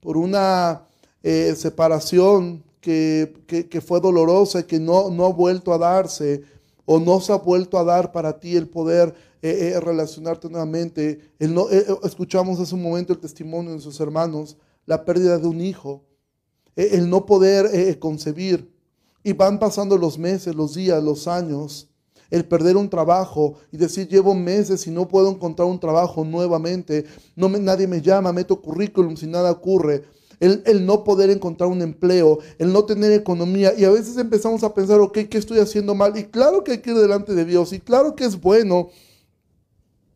por 0.01 0.17
una 0.17 0.83
eh, 1.23 1.55
separación 1.57 2.65
que, 2.81 3.83
fue 3.85 4.01
dolorosa 4.01 4.61
y 4.61 4.65
que 4.65 4.79
no, 4.79 5.11
no 5.11 5.27
ha 5.27 5.33
vuelto 5.33 5.73
a 5.73 5.79
darse 5.79 6.43
o 6.87 6.99
no 6.99 7.21
se 7.21 7.33
ha 7.33 7.37
vuelto 7.37 7.79
a 7.79 7.85
dar 7.85 8.13
para 8.13 8.39
ti 8.39 8.57
el 8.57 8.69
poder 8.69 9.15
eh, 9.43 9.73
eh, 9.75 9.81
relacionarte 9.81 10.49
nuevamente. 10.49 11.21
El 11.39 11.53
no, 11.53 11.69
escuchamos 11.69 12.59
hace 12.61 12.75
un 12.75 12.83
momento 12.83 13.13
el 13.13 13.19
testimonio 13.19 13.73
de 13.73 13.81
sus 13.81 14.01
hermanos, 14.01 14.57
la 14.87 15.05
pérdida 15.05 15.39
de 15.39 15.47
un 15.47 15.61
hijo, 15.61 16.03
el 16.77 17.11
no 17.11 17.27
poder 17.27 17.99
concebir. 17.99 18.73
Y 19.23 19.33
van 19.33 19.59
pasando 19.59 19.99
los 19.99 20.17
meses, 20.17 20.55
los 20.55 20.75
días, 20.75 21.03
los 21.03 21.29
años, 21.29 21.89
el 22.31 22.45
perder 22.45 22.77
un 22.77 22.91
trabajo 22.91 23.55
y 23.73 23.77
decir 23.77 24.09
llevo 24.09 24.35
meses 24.35 24.87
y 24.87 24.91
no 24.91 25.09
puedo 25.09 25.31
encontrar 25.31 25.69
un 25.69 25.81
trabajo 25.81 26.25
nuevamente, 26.25 27.05
no 27.37 27.49
nadie 27.49 27.87
me 27.87 28.03
llama, 28.03 28.33
meto 28.33 28.61
currículum 28.61 29.17
si 29.17 29.27
nada 29.27 29.51
ocurre. 29.51 30.05
El, 30.41 30.63
el, 30.67 30.87
no 30.87 31.03
poder 31.03 31.31
encontrar 31.31 31.69
un 31.69 31.83
empleo, 31.83 32.39
el 32.59 32.73
no 32.73 32.85
tener 32.85 33.11
economía. 33.11 33.75
Y 33.77 33.85
a 33.85 33.91
veces 33.91 34.17
empezamos 34.19 34.63
a 34.63 34.73
pensar, 34.73 35.01
ok, 35.01 35.19
¿qué 35.29 35.37
estoy 35.37 35.59
haciendo 35.59 35.97
mal? 35.97 36.17
Y 36.17 36.25
claro 36.25 36.63
que 36.63 36.73
hay 36.73 36.79
que 36.79 36.91
ir 36.91 36.97
delante 36.97 37.35
de 37.35 37.45
Dios, 37.45 37.73
y 37.73 37.81
claro 37.81 38.15
que 38.15 38.25
es 38.25 38.41
bueno, 38.41 38.91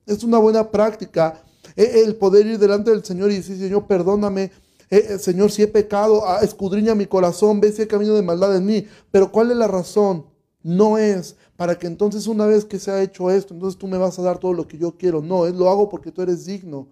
es 0.06 0.22
una 0.22 0.38
buena 0.38 0.70
práctica 0.70 1.42
e, 1.76 2.02
el 2.04 2.16
poder 2.16 2.46
ir 2.46 2.58
delante 2.58 2.90
del 2.90 3.04
Señor 3.04 3.32
y 3.32 3.36
decir, 3.36 3.58
Señor, 3.58 3.86
perdóname, 3.86 4.52
eh, 4.90 5.06
eh, 5.08 5.18
Señor, 5.18 5.50
si 5.50 5.62
he 5.62 5.68
pecado, 5.68 6.26
ah, 6.26 6.40
escudriña 6.42 6.94
mi 6.94 7.06
corazón, 7.06 7.60
ve 7.60 7.72
si 7.72 7.82
he 7.82 7.88
camino 7.88 8.14
de 8.14 8.22
maldad 8.22 8.54
en 8.54 8.66
mí. 8.66 8.86
Pero 9.10 9.32
¿cuál 9.32 9.50
es 9.50 9.56
la 9.56 9.66
razón? 9.66 10.26
No 10.62 10.98
es 10.98 11.36
para 11.56 11.78
que 11.78 11.86
entonces 11.86 12.26
una 12.26 12.46
vez 12.46 12.64
que 12.64 12.78
se 12.78 12.90
ha 12.90 13.02
hecho 13.02 13.30
esto, 13.30 13.54
entonces 13.54 13.78
tú 13.78 13.86
me 13.86 13.98
vas 13.98 14.18
a 14.18 14.22
dar 14.22 14.38
todo 14.38 14.52
lo 14.52 14.66
que 14.66 14.78
yo 14.78 14.96
quiero. 14.96 15.22
No, 15.22 15.46
es 15.46 15.54
lo 15.54 15.68
hago 15.68 15.88
porque 15.88 16.10
tú 16.10 16.22
eres 16.22 16.44
digno. 16.44 16.88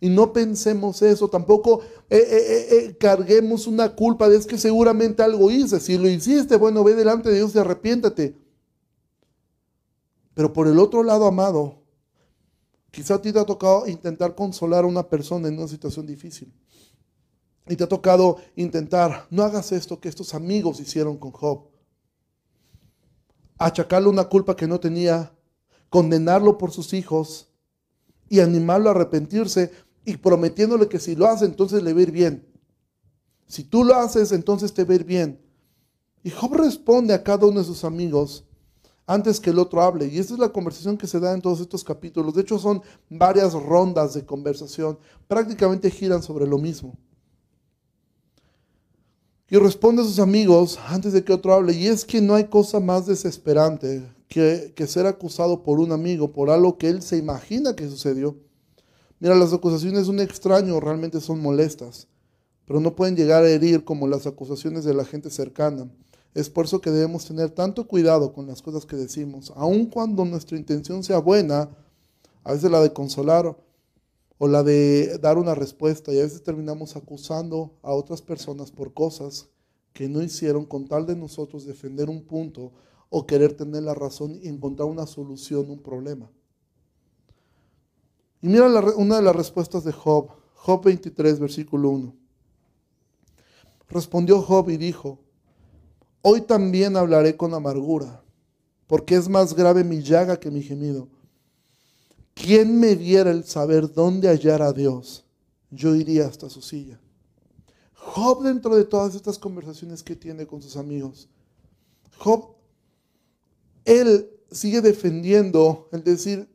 Y 0.00 0.10
no 0.10 0.32
pensemos 0.32 1.00
eso, 1.02 1.28
tampoco 1.28 1.80
eh, 2.10 2.18
eh, 2.18 2.66
eh, 2.70 2.96
carguemos 2.98 3.66
una 3.66 3.94
culpa 3.94 4.28
de 4.28 4.36
es 4.36 4.46
que 4.46 4.58
seguramente 4.58 5.22
algo 5.22 5.50
hice. 5.50 5.80
Si 5.80 5.96
lo 5.96 6.08
hiciste, 6.08 6.56
bueno, 6.56 6.84
ve 6.84 6.94
delante 6.94 7.30
de 7.30 7.36
Dios 7.36 7.54
y 7.54 7.58
arrepiéntate. 7.58 8.36
Pero 10.34 10.52
por 10.52 10.66
el 10.66 10.78
otro 10.78 11.02
lado, 11.02 11.26
amado, 11.26 11.82
quizá 12.90 13.14
a 13.14 13.22
ti 13.22 13.32
te 13.32 13.38
ha 13.38 13.44
tocado 13.44 13.86
intentar 13.86 14.34
consolar 14.34 14.84
a 14.84 14.88
una 14.88 15.08
persona 15.08 15.48
en 15.48 15.58
una 15.58 15.68
situación 15.68 16.06
difícil. 16.06 16.52
Y 17.66 17.76
te 17.76 17.84
ha 17.84 17.88
tocado 17.88 18.36
intentar, 18.56 19.26
no 19.30 19.42
hagas 19.42 19.72
esto 19.72 20.00
que 20.00 20.08
estos 20.08 20.34
amigos 20.34 20.80
hicieron 20.80 21.16
con 21.16 21.30
Job. 21.30 21.73
Achacarle 23.64 24.10
una 24.10 24.24
culpa 24.24 24.54
que 24.54 24.66
no 24.66 24.78
tenía, 24.78 25.32
condenarlo 25.88 26.58
por 26.58 26.70
sus 26.70 26.92
hijos 26.92 27.48
y 28.28 28.40
animarlo 28.40 28.90
a 28.90 28.92
arrepentirse 28.92 29.70
y 30.04 30.18
prometiéndole 30.18 30.86
que 30.86 30.98
si 30.98 31.16
lo 31.16 31.26
hace 31.26 31.46
entonces 31.46 31.82
le 31.82 31.94
va 31.94 32.00
a 32.00 32.02
ir 32.02 32.10
bien. 32.10 32.46
Si 33.46 33.64
tú 33.64 33.82
lo 33.82 33.94
haces 33.94 34.32
entonces 34.32 34.74
te 34.74 34.84
va 34.84 34.92
a 34.92 34.96
ir 34.96 35.04
bien. 35.04 35.40
Y 36.22 36.28
Job 36.28 36.52
responde 36.56 37.14
a 37.14 37.22
cada 37.22 37.46
uno 37.46 37.60
de 37.60 37.64
sus 37.64 37.84
amigos 37.84 38.44
antes 39.06 39.40
que 39.40 39.48
el 39.48 39.58
otro 39.58 39.80
hable. 39.80 40.08
Y 40.08 40.18
esta 40.18 40.34
es 40.34 40.40
la 40.40 40.50
conversación 40.50 40.98
que 40.98 41.06
se 41.06 41.18
da 41.18 41.32
en 41.32 41.40
todos 41.40 41.60
estos 41.60 41.84
capítulos. 41.84 42.34
De 42.34 42.42
hecho, 42.42 42.58
son 42.58 42.82
varias 43.08 43.54
rondas 43.54 44.12
de 44.12 44.26
conversación. 44.26 44.98
Prácticamente 45.26 45.90
giran 45.90 46.22
sobre 46.22 46.46
lo 46.46 46.58
mismo. 46.58 46.98
Y 49.50 49.56
responde 49.58 50.02
a 50.02 50.04
sus 50.04 50.18
amigos 50.18 50.78
antes 50.88 51.12
de 51.12 51.22
que 51.22 51.32
otro 51.32 51.52
hable. 51.52 51.74
Y 51.74 51.86
es 51.86 52.04
que 52.04 52.20
no 52.20 52.34
hay 52.34 52.44
cosa 52.44 52.80
más 52.80 53.06
desesperante 53.06 54.02
que, 54.28 54.72
que 54.74 54.86
ser 54.86 55.06
acusado 55.06 55.62
por 55.62 55.80
un 55.80 55.92
amigo 55.92 56.32
por 56.32 56.50
algo 56.50 56.78
que 56.78 56.88
él 56.88 57.02
se 57.02 57.18
imagina 57.18 57.76
que 57.76 57.88
sucedió. 57.88 58.36
Mira, 59.20 59.34
las 59.34 59.52
acusaciones 59.52 60.04
de 60.04 60.10
un 60.10 60.20
extraño 60.20 60.80
realmente 60.80 61.20
son 61.20 61.40
molestas, 61.40 62.08
pero 62.66 62.80
no 62.80 62.96
pueden 62.96 63.16
llegar 63.16 63.44
a 63.44 63.48
herir 63.48 63.84
como 63.84 64.08
las 64.08 64.26
acusaciones 64.26 64.84
de 64.84 64.94
la 64.94 65.04
gente 65.04 65.30
cercana. 65.30 65.90
Es 66.34 66.50
por 66.50 66.64
eso 66.64 66.80
que 66.80 66.90
debemos 66.90 67.24
tener 67.24 67.50
tanto 67.50 67.86
cuidado 67.86 68.32
con 68.32 68.46
las 68.46 68.60
cosas 68.60 68.86
que 68.86 68.96
decimos, 68.96 69.52
aun 69.54 69.86
cuando 69.86 70.24
nuestra 70.24 70.58
intención 70.58 71.04
sea 71.04 71.18
buena, 71.18 71.70
a 72.42 72.52
veces 72.52 72.70
la 72.70 72.80
de 72.80 72.92
consolar 72.92 73.56
o 74.38 74.48
la 74.48 74.62
de 74.62 75.18
dar 75.18 75.38
una 75.38 75.54
respuesta, 75.54 76.12
y 76.12 76.18
a 76.18 76.22
veces 76.22 76.42
terminamos 76.42 76.96
acusando 76.96 77.78
a 77.82 77.92
otras 77.92 78.22
personas 78.22 78.70
por 78.70 78.92
cosas 78.92 79.48
que 79.92 80.08
no 80.08 80.22
hicieron 80.22 80.66
con 80.66 80.88
tal 80.88 81.06
de 81.06 81.16
nosotros 81.16 81.64
defender 81.64 82.10
un 82.10 82.24
punto 82.24 82.72
o 83.10 83.26
querer 83.26 83.56
tener 83.56 83.84
la 83.84 83.94
razón 83.94 84.38
y 84.42 84.48
encontrar 84.48 84.88
una 84.88 85.06
solución, 85.06 85.70
un 85.70 85.80
problema. 85.80 86.30
Y 88.42 88.48
mira 88.48 88.66
una 88.96 89.16
de 89.16 89.22
las 89.22 89.36
respuestas 89.36 89.84
de 89.84 89.92
Job, 89.92 90.30
Job 90.54 90.84
23, 90.84 91.38
versículo 91.38 91.90
1. 91.90 92.14
Respondió 93.88 94.42
Job 94.42 94.68
y 94.70 94.76
dijo, 94.76 95.20
Hoy 96.22 96.40
también 96.40 96.96
hablaré 96.96 97.36
con 97.36 97.54
amargura, 97.54 98.24
porque 98.86 99.14
es 99.14 99.28
más 99.28 99.54
grave 99.54 99.84
mi 99.84 100.02
llaga 100.02 100.40
que 100.40 100.50
mi 100.50 100.62
gemido. 100.62 101.08
¿Quién 102.34 102.78
me 102.78 102.96
diera 102.96 103.30
el 103.30 103.44
saber 103.44 103.92
dónde 103.92 104.28
hallar 104.28 104.60
a 104.60 104.72
Dios? 104.72 105.24
Yo 105.70 105.94
iría 105.94 106.26
hasta 106.26 106.50
su 106.50 106.60
silla. 106.60 107.00
Job 107.94 108.42
dentro 108.42 108.76
de 108.76 108.84
todas 108.84 109.14
estas 109.14 109.38
conversaciones 109.38 110.02
que 110.02 110.14
tiene 110.14 110.46
con 110.46 110.60
sus 110.60 110.76
amigos, 110.76 111.28
Job, 112.18 112.54
él 113.84 114.30
sigue 114.50 114.80
defendiendo 114.80 115.88
el 115.92 116.04
decir, 116.04 116.48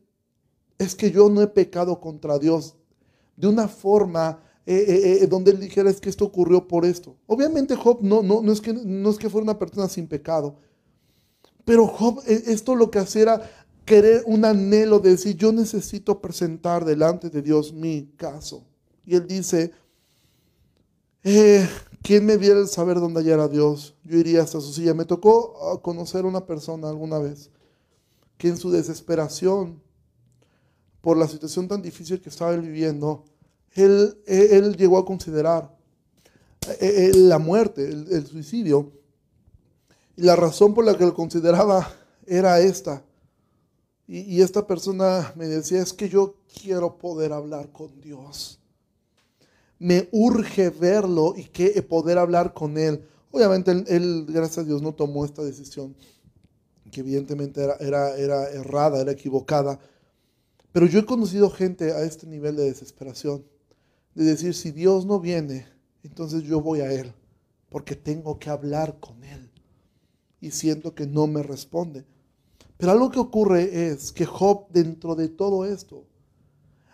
es 0.77 0.95
que 0.95 1.11
yo 1.11 1.29
no 1.29 1.41
he 1.41 1.47
pecado 1.47 1.99
contra 1.99 2.39
Dios 2.39 2.75
de 3.35 3.47
una 3.47 3.67
forma 3.67 4.41
eh, 4.65 4.85
eh, 4.87 5.23
eh, 5.23 5.27
donde 5.27 5.51
él 5.51 5.59
dijera 5.59 5.89
es 5.89 5.99
que 5.99 6.09
esto 6.09 6.25
ocurrió 6.25 6.67
por 6.67 6.85
esto. 6.85 7.15
Obviamente 7.25 7.75
Job 7.75 7.99
no, 8.01 8.21
no, 8.21 8.41
no, 8.41 8.51
es 8.51 8.61
que, 8.61 8.73
no 8.73 9.09
es 9.09 9.17
que 9.17 9.29
fuera 9.29 9.43
una 9.43 9.57
persona 9.57 9.87
sin 9.89 10.07
pecado, 10.07 10.57
pero 11.65 11.87
Job 11.87 12.21
esto 12.25 12.75
lo 12.75 12.91
que 12.91 12.99
hacía 12.99 13.21
era 13.23 13.58
querer 13.89 14.21
un 14.27 14.45
anhelo 14.45 14.99
de 14.99 15.09
decir 15.09 15.35
yo 15.35 15.51
necesito 15.51 16.21
presentar 16.21 16.85
delante 16.85 17.31
de 17.31 17.41
Dios 17.41 17.73
mi 17.73 18.13
caso. 18.17 18.63
Y 19.03 19.15
él 19.15 19.25
dice, 19.25 19.71
¿quién 22.03 22.23
me 22.23 22.37
viera 22.37 22.59
el 22.59 22.67
saber 22.67 22.99
dónde 22.99 23.21
hallar 23.21 23.39
a 23.39 23.47
Dios? 23.47 23.95
Yo 24.03 24.19
iría 24.19 24.43
hasta 24.43 24.61
su 24.61 24.71
silla. 24.73 24.93
Me 24.93 25.05
tocó 25.05 25.55
ah, 25.63 25.81
conocer 25.81 26.23
a 26.23 26.27
una 26.27 26.45
persona 26.45 26.87
alguna 26.87 27.17
vez 27.17 27.49
que 28.37 28.49
en 28.49 28.57
su 28.57 28.69
desesperación 28.69 29.81
por 31.01 31.17
la 31.17 31.27
situación 31.27 31.67
tan 31.67 31.81
difícil 31.81 32.21
que 32.21 32.29
estaba 32.29 32.55
viviendo, 32.55 33.25
él, 33.73 34.15
llegó 34.77 34.99
a 34.99 35.05
considerar 35.05 35.75
eh, 36.79 37.09
eh, 37.09 37.11
la 37.15 37.39
muerte, 37.39 37.89
el, 37.89 38.27
suicidio. 38.27 38.91
Y 40.15 40.21
la 40.21 40.35
razón 40.35 40.75
por 40.75 40.85
la 40.85 40.95
que 40.95 41.05
lo 41.05 41.15
consideraba 41.15 41.91
era 42.27 42.59
esta. 42.59 43.03
Y, 44.11 44.41
esta 44.41 44.65
persona 44.65 45.31
me 45.35 45.45
decía, 45.45 45.83
es 45.83 45.93
que 45.93 46.09
yo 46.09 46.33
quiero 46.59 46.97
poder 46.97 47.31
hablar 47.31 47.71
con 47.71 48.01
Dios. 48.01 48.59
Me 49.77 50.09
urge 50.11 50.71
verlo 50.71 51.35
y 51.37 51.43
que 51.43 51.79
poder 51.83 52.17
hablar 52.17 52.55
con 52.55 52.79
Él. 52.79 53.05
Obviamente 53.29 53.69
él, 53.69 54.25
gracias 54.27 54.57
a 54.57 54.63
Dios, 54.63 54.81
no 54.81 54.95
tomó 54.95 55.25
esta 55.25 55.43
decisión, 55.43 55.95
que 56.91 57.01
evidentemente 57.01 57.63
era, 57.63 57.75
era, 57.75 58.17
era 58.17 58.49
errada, 58.49 58.99
era 58.99 59.11
equivocada. 59.11 59.79
Pero 60.71 60.87
yo 60.87 61.01
he 61.01 61.05
conocido 61.05 61.51
gente 61.51 61.91
a 61.91 62.01
este 62.01 62.25
nivel 62.25 62.55
de 62.55 62.63
desesperación 62.63 63.45
de 64.15 64.23
decir, 64.23 64.55
si 64.55 64.71
Dios 64.71 65.05
no 65.05 65.19
viene, 65.19 65.67
entonces 66.01 66.41
yo 66.41 66.61
voy 66.61 66.81
a 66.81 66.91
Él, 66.91 67.13
porque 67.69 67.95
tengo 67.95 68.39
que 68.39 68.49
hablar 68.49 68.99
con 68.99 69.23
Él. 69.23 69.51
Y 70.41 70.49
siento 70.49 70.95
que 70.95 71.05
no 71.05 71.27
me 71.27 71.43
responde. 71.43 72.05
Pero 72.79 72.93
algo 72.93 73.11
que 73.11 73.19
ocurre 73.19 73.89
es 73.91 74.13
que 74.13 74.25
Job, 74.25 74.67
dentro 74.69 75.13
de 75.13 75.27
todo 75.27 75.65
esto, 75.65 76.07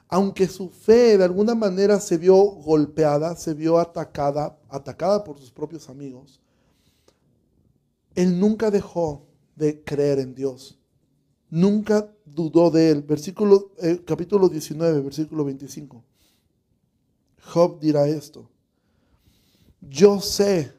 aunque 0.07 0.47
su 0.47 0.71
fe 0.71 1.15
de 1.15 1.23
alguna 1.23 1.53
manera 1.53 1.99
se 1.99 2.17
vio 2.17 2.35
golpeada, 2.35 3.35
se 3.35 3.53
vio 3.53 3.77
atacada, 3.77 4.59
atacada 4.67 5.23
por 5.23 5.37
sus 5.37 5.51
propios 5.51 5.87
amigos, 5.87 6.41
él 8.15 8.39
nunca 8.39 8.71
dejó 8.71 9.27
de 9.55 9.83
creer 9.83 10.17
en 10.17 10.33
Dios. 10.33 10.79
Nunca 11.51 12.11
dudó 12.25 12.71
de 12.71 12.89
él. 12.89 13.03
Versículo, 13.03 13.71
eh, 13.77 14.01
capítulo 14.03 14.49
19, 14.49 15.01
versículo 15.01 15.45
25. 15.45 16.03
Job 17.43 17.79
dirá 17.79 18.07
esto, 18.07 18.49
yo 19.81 20.19
sé 20.19 20.73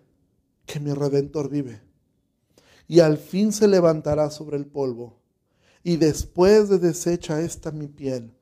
que 0.67 0.81
mi 0.81 0.93
redentor 0.93 1.49
vive 1.49 1.86
y 2.89 3.01
al 3.01 3.19
fin 3.19 3.53
se 3.53 3.69
levantará 3.69 4.31
sobre 4.31 4.57
el 4.57 4.67
polvo 4.67 5.17
y 5.87 5.99
después 5.99 6.69
de 6.69 6.81
deshecha 6.81 7.41
esta 7.41 7.71
mi 7.71 7.87
piel, 7.87 8.33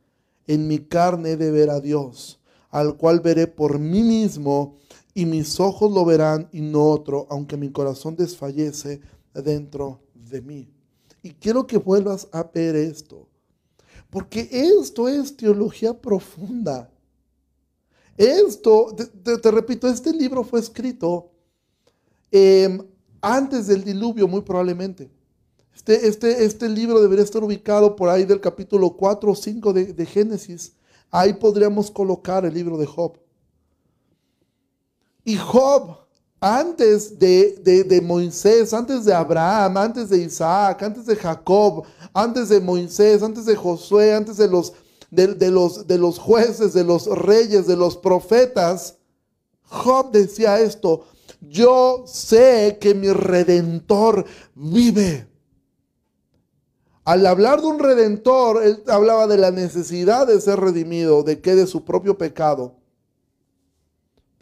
en 0.47 0.67
mi 0.67 0.79
carne 0.79 1.37
de 1.37 1.51
ver 1.51 1.69
a 1.69 1.79
Dios, 1.79 2.41
al 2.71 2.97
cual 2.97 3.21
veré 3.21 3.47
por 3.47 3.79
mí 3.79 4.03
mismo 4.03 4.79
y 5.13 5.27
mis 5.27 5.61
ojos 5.61 5.93
lo 5.93 6.07
verán 6.07 6.49
y 6.53 6.63
no 6.63 6.89
otro, 6.89 7.27
aunque 7.29 7.59
mi 7.59 7.71
corazón 7.71 8.17
desfallece 8.17 9.03
dentro 9.35 10.01
de 10.15 10.41
mí. 10.41 10.71
Y 11.23 11.33
quiero 11.33 11.67
que 11.67 11.77
vuelvas 11.77 12.29
a 12.33 12.45
ver 12.45 12.77
esto, 12.77 13.29
porque 14.09 14.49
esto 14.51 15.07
es 15.07 15.37
teología 15.37 16.01
profunda. 16.01 16.91
Esto, 18.17 18.97
te, 19.23 19.51
repito, 19.51 19.87
este 19.87 20.15
libro 20.15 20.45
fue 20.45 20.61
escrito 20.61 21.31
em, 22.31 22.79
antes 23.25 23.67
del 23.67 23.85
diluvio, 23.85 24.29
muy 24.29 24.43
probablemente. 24.43 25.11
Este, 25.75 26.07
este, 26.07 26.45
este, 26.45 26.69
libro 26.69 27.01
debería 27.01 27.25
estar 27.25 27.43
ubicado 27.43 27.97
por 27.97 28.09
ahí 28.09 28.25
del 28.25 28.41
capítulo 28.41 28.91
4 28.91 29.33
o 29.33 29.35
5 29.35 29.73
de, 29.73 30.07
Génesis. 30.07 30.73
Ahí 31.11 31.33
podríamos 31.33 31.91
colocar 31.91 32.45
el 32.45 32.55
libro 32.55 32.77
de 32.79 32.87
Job. 32.87 33.19
Y 35.25 35.37
Job, 35.37 35.97
antes 36.41 37.19
de, 37.19 37.85
de, 37.87 38.01
Moisés, 38.01 38.73
antes 38.73 39.05
de 39.05 39.15
Abraham, 39.15 39.77
antes 39.79 40.11
de 40.11 40.19
Isaac, 40.19 40.83
antes 40.83 41.07
de 41.07 41.17
Jacob, 41.17 41.85
antes 42.13 42.51
de 42.51 42.61
Moisés, 42.61 43.23
antes 43.23 43.47
de 43.47 43.57
Josué, 43.57 44.15
antes 44.15 44.37
de 44.37 44.49
los 44.49 44.75
de, 45.15 45.51
los, 45.51 45.87
de 45.87 45.99
los 45.99 46.19
jueces, 46.19 46.73
de 46.73 46.85
los 46.85 47.07
reyes, 47.07 47.67
de 47.67 47.77
los 47.77 47.97
profetas, 47.97 48.97
Job 49.63 50.11
decía 50.13 50.61
esto, 50.61 51.07
yo 51.49 52.05
sé 52.07 52.79
que 52.81 52.95
mi 52.95 53.13
redentor 53.13 54.25
vive. 54.55 55.29
Al 57.05 57.27
hablar 57.27 57.61
de 57.61 57.67
un 57.67 57.79
redentor, 57.79 58.63
él 58.63 58.83
hablaba 58.87 59.27
de 59.27 59.37
la 59.37 59.51
necesidad 59.51 60.27
de 60.27 60.41
ser 60.41 60.59
redimido, 60.61 61.23
de 61.23 61.41
que 61.41 61.55
de 61.55 61.67
su 61.67 61.85
propio 61.85 62.17
pecado. 62.17 62.77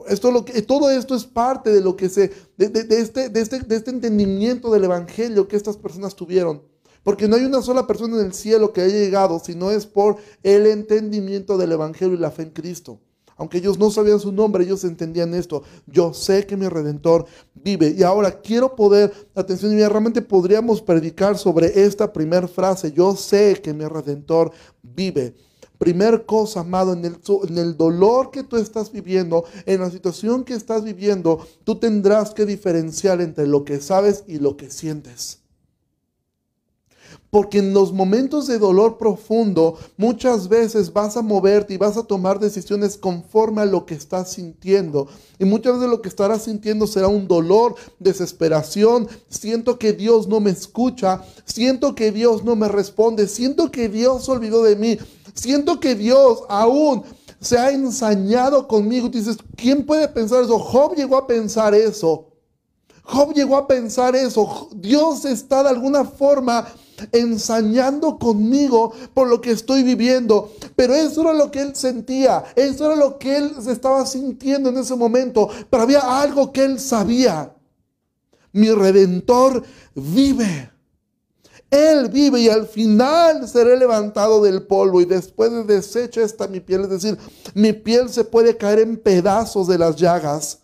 Esto 0.09 0.31
lo 0.31 0.45
que, 0.45 0.63
todo 0.63 0.91
esto 0.91 1.15
es 1.15 1.25
parte 1.25 1.71
de 1.71 1.81
lo 1.81 1.97
que 1.97 2.09
se, 2.09 2.33
de, 2.57 2.67
este, 2.67 3.29
de, 3.29 3.41
este, 3.41 3.61
de 3.61 3.77
este 3.77 3.91
entendimiento 3.91 4.71
del 4.71 4.85
Evangelio 4.85 5.49
que 5.49 5.57
estas 5.57 5.77
personas 5.77 6.15
tuvieron. 6.15 6.63
Porque 7.03 7.27
no 7.27 7.37
hay 7.37 7.45
una 7.45 7.63
sola 7.63 7.87
persona 7.87 8.21
en 8.21 8.27
el 8.27 8.33
cielo 8.33 8.73
que 8.73 8.81
haya 8.81 8.95
llegado, 8.95 9.41
sino 9.41 9.71
es 9.71 9.87
por 9.87 10.17
el 10.43 10.67
entendimiento 10.67 11.59
del 11.59 11.73
Evangelio 11.73 12.15
y 12.15 12.19
la 12.19 12.31
fe 12.31 12.43
en 12.43 12.51
Cristo. 12.51 13.01
Aunque 13.43 13.59
ellos 13.59 13.76
no 13.76 13.90
sabían 13.90 14.20
su 14.20 14.30
nombre, 14.30 14.62
ellos 14.62 14.84
entendían 14.84 15.34
esto. 15.34 15.64
Yo 15.88 16.14
sé 16.14 16.47
que 16.47 16.57
mi 16.57 16.68
redentor 16.68 17.26
vive. 17.55 17.93
Y 17.99 18.05
ahora 18.05 18.40
quiero 18.40 18.76
poder, 18.76 19.12
atención, 19.34 19.76
y 19.76 19.84
realmente 19.84 20.22
podríamos 20.22 20.80
predicar 20.80 21.36
sobre 21.36 21.82
esta 21.82 22.12
primera 22.12 22.47
frase. 22.47 22.93
Yo 22.93 23.16
sé 23.16 23.61
que 23.61 23.74
mi 23.74 23.84
redentor 23.84 24.53
vive. 24.80 25.34
Primer 25.76 26.24
cosa, 26.24 26.61
amado, 26.61 26.93
en 26.93 27.05
el, 27.05 27.16
en 27.49 27.59
el 27.59 27.76
dolor 27.76 28.30
que 28.30 28.45
tú 28.45 28.57
estás 28.59 28.93
viviendo, 28.93 29.45
en 29.66 29.80
la 29.80 29.90
situación 29.90 30.45
que 30.45 30.55
estás 30.55 30.84
viviendo, 30.84 31.45
tú 31.64 31.80
tendrás 31.80 32.34
que 32.34 32.47
diferenciar 32.47 33.20
entre 33.20 33.49
lo 33.49 33.64
que 33.64 33.80
sabes 33.80 34.22
y 34.28 34.38
lo 34.38 34.57
que 34.57 34.70
sientes. 34.70 35.41
Porque 37.31 37.59
en 37.59 37.73
los 37.73 37.93
momentos 37.93 38.47
de 38.47 38.59
dolor 38.59 38.99
profundo, 38.99 39.79
muchas 39.97 40.49
veces 40.49 40.93
vas 40.93 41.17
a 41.17 41.23
moverte 41.23 41.75
y 41.75 41.79
vas 41.79 41.97
a 41.97 42.05
tomar 42.05 42.39
decisiones 42.39 42.97
conforme 42.97 43.63
a 43.63 43.67
lo 43.67 43.87
que 43.87 43.95
estás 43.95 44.33
sintiendo. 44.33 45.09
Y 45.39 45.45
muchas 45.45 45.75
veces 45.75 45.89
lo 45.89 46.03
que 46.03 46.09
estarás 46.09 46.43
sintiendo 46.43 46.87
será 46.87 47.09
un 47.09 47.27
dolor, 47.27 47.75
desesperación. 47.99 49.09
Siento 49.29 49.79
que 49.79 49.93
Dios 49.93 50.29
no 50.29 50.41
me 50.41 50.51
escucha. 50.51 51.23
Siento 51.45 51.95
que 51.95 52.13
Dios 52.13 52.45
no 52.45 52.55
me 52.55 52.69
responde. 52.69 53.27
Siento 53.27 53.71
que 53.71 53.89
Dios 53.89 54.27
se 54.27 54.31
olvidó 54.31 54.63
de 54.63 54.77
mí. 54.77 54.99
Siento 55.35 55.81
que 55.81 55.95
Dios 55.95 56.43
aún 56.49 57.03
se 57.41 57.59
ha 57.59 57.71
ensañado 57.73 58.69
conmigo. 58.69 59.09
dices, 59.09 59.37
¿quién 59.57 59.85
puede 59.85 60.09
pensar 60.09 60.45
eso? 60.45 60.59
Job 60.59 60.95
llegó 60.95 61.17
a 61.17 61.27
pensar 61.27 61.75
eso. 61.75 62.29
Job 63.03 63.35
llegó 63.35 63.57
a 63.57 63.67
pensar 63.67 64.15
eso. 64.15 64.69
Dios 64.77 65.25
está 65.25 65.63
de 65.65 65.71
alguna 65.71 66.05
forma 66.05 66.67
ensañando 67.11 68.19
conmigo 68.19 68.93
por 69.15 69.29
lo 69.29 69.41
que 69.41 69.51
estoy 69.51 69.83
viviendo. 69.83 70.53
Pero 70.77 70.95
eso 70.95 71.23
era 71.23 71.33
lo 71.33 71.51
que 71.51 71.61
él 71.61 71.75
sentía, 71.75 72.45
eso 72.55 72.87
era 72.87 72.97
lo 72.97 73.19
que 73.19 73.37
él 73.37 73.53
se 73.61 73.73
estaba 73.73 74.07
sintiendo 74.07 74.69
en 74.69 74.79
ese 74.79 74.95
momento. 74.95 75.49
Pero 75.69 75.83
había 75.83 76.21
algo 76.21 76.53
que 76.53 76.65
él 76.65 76.79
sabía. 76.79 77.55
Mi 78.53 78.71
redentor 78.71 79.63
vive. 79.95 80.71
Él 81.71 82.11
vive 82.11 82.41
y 82.41 82.49
al 82.51 82.67
final 82.67 83.49
seré 83.49 83.79
levantado 83.79 84.43
del 84.43 84.67
polvo 84.67 85.01
y 85.01 85.07
después 85.07 85.51
de 85.51 85.65
deshecha 85.65 86.21
esta 86.21 86.47
mi 86.47 86.61
piel, 86.61 86.83
es 86.83 86.91
decir, 86.91 87.17
mi 87.55 87.73
piel 87.73 88.11
se 88.11 88.25
puede 88.25 88.59
caer 88.59 88.81
en 88.81 88.99
pedazos 88.99 89.69
de 89.69 89.79
las 89.79 89.97
llagas. 89.97 90.59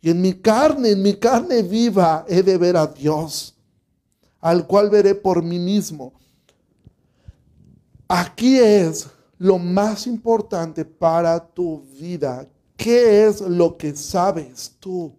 Y 0.00 0.10
en 0.10 0.20
mi 0.20 0.34
carne, 0.34 0.90
en 0.90 1.02
mi 1.02 1.14
carne 1.14 1.62
viva, 1.62 2.24
he 2.28 2.44
de 2.44 2.58
ver 2.58 2.76
a 2.76 2.86
Dios 2.86 3.51
al 4.42 4.66
cual 4.66 4.90
veré 4.90 5.14
por 5.14 5.42
mí 5.42 5.58
mismo. 5.58 6.12
Aquí 8.08 8.58
es 8.58 9.06
lo 9.38 9.58
más 9.58 10.06
importante 10.06 10.84
para 10.84 11.42
tu 11.42 11.80
vida. 11.98 12.46
¿Qué 12.76 13.26
es 13.26 13.40
lo 13.40 13.78
que 13.78 13.96
sabes 13.96 14.74
tú? 14.78 15.16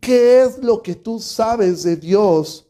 ¿Qué 0.00 0.42
es 0.42 0.58
lo 0.58 0.82
que 0.82 0.94
tú 0.94 1.18
sabes 1.18 1.84
de 1.84 1.96
Dios? 1.96 2.66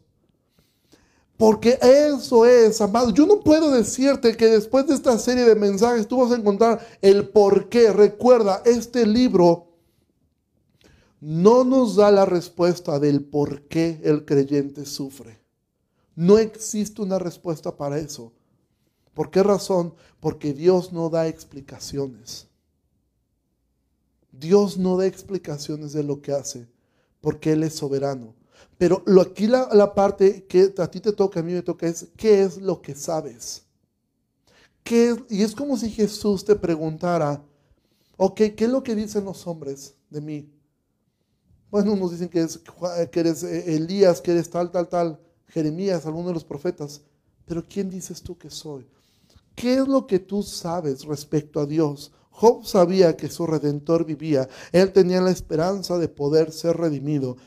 Porque 1.37 1.79
eso 1.83 2.47
es, 2.47 2.81
amado. 2.81 3.11
Yo 3.11 3.27
no 3.27 3.41
puedo 3.41 3.71
decirte 3.71 4.37
que 4.37 4.47
después 4.47 4.87
de 4.87 4.95
esta 4.95 5.19
serie 5.19 5.45
de 5.45 5.57
mensajes 5.57 6.07
tú 6.07 6.19
vas 6.21 6.31
a 6.31 6.37
encontrar 6.37 6.87
el 7.01 7.29
por 7.29 7.69
qué. 7.69 7.93
Recuerda, 7.93 8.63
este 8.65 9.07
libro 9.07 9.74
no 11.27 11.65
nos 11.65 11.97
da 11.97 12.11
la 12.11 12.27
respuesta 12.27 12.99
del 12.99 13.25
por 13.25 13.63
qué 13.63 13.99
el 14.05 14.27
creyente 14.27 14.85
sufre. 14.85 15.41
No 16.15 16.37
existe 16.37 17.01
una 17.01 17.19
respuesta 17.19 17.75
para 17.79 17.99
eso. 17.99 18.35
¿Por 19.15 19.31
qué 19.31 19.43
razón? 19.43 19.95
Porque 20.21 20.53
Dios 20.53 20.93
no 20.93 21.09
da 21.09 21.27
explicaciones. 21.27 22.47
Dios 24.33 24.77
no 24.77 24.99
da 24.99 25.07
explicaciones 25.07 25.95
de 25.95 26.03
lo 26.03 26.21
que 26.21 26.33
hace, 26.33 26.69
porque 27.23 27.53
Él 27.53 27.63
es 27.63 27.75
soberano. 27.75 28.35
Pero 28.77 29.03
lo, 29.07 29.23
aquí 29.23 29.47
la, 29.47 29.95
parte 29.95 30.45
que 30.45 30.75
a 30.77 30.91
ti 30.91 31.01
te 31.01 31.13
toca, 31.13 31.41
a 31.41 31.43
mí 31.43 31.55
me 31.55 31.63
toca, 31.63 31.87
es 31.87 32.09
¿qué 32.19 32.43
es 32.43 32.59
lo 32.59 32.83
que 32.83 32.95
sabes? 32.95 33.65
¿Qué 34.83 35.17
y 35.31 35.43
es 35.43 35.55
como 35.55 35.79
si 35.79 35.89
Jesús 35.89 36.45
te 36.45 36.55
preguntara, 36.55 37.43
ok, 38.19 38.37
¿qué 38.55 38.65
es 38.65 38.71
lo 38.71 38.83
que 38.83 38.95
dicen 38.95 39.25
los 39.25 39.47
hombres 39.47 39.95
de 40.11 40.21
mí? 40.21 40.55
Bueno, 41.75 41.95
unos 41.95 42.13
dicen 42.13 42.29
que, 42.29 42.47
que 43.11 43.19
eres 43.19 43.43
eh, 43.43 43.75
Elías, 43.75 44.21
que 44.21 44.31
eres 44.31 44.49
tal, 44.49 44.71
tal, 44.71 44.89
tal, 44.89 45.19
Jeremías, 45.49 46.07
alguno 46.07 46.29
de 46.29 46.35
los 46.35 46.45
profetas. 46.45 47.03
Pero 47.47 47.65
¿quién 47.69 47.91
dices 47.91 48.23
tú 48.23 48.39
que 48.39 48.49
soy? 48.49 48.87
¿Qué 49.57 49.75
es 49.75 49.89
lo 49.89 50.07
que 50.07 50.21
tú 50.21 50.45
sabes 50.45 51.05
respecto 51.05 51.59
a 51.59 51.67
Dios? 51.67 52.13
Job 52.31 52.65
sabía 52.65 53.17
que 53.17 53.29
su 53.29 53.45
redentor 53.45 54.05
vivía. 54.05 54.49
Él 54.71 54.93
tenía 54.93 55.21
la 55.21 55.33
esperanza 55.33 55.99
de 55.99 56.07
poder 56.07 56.53
ser 56.53 56.77
redimido. 56.77 57.39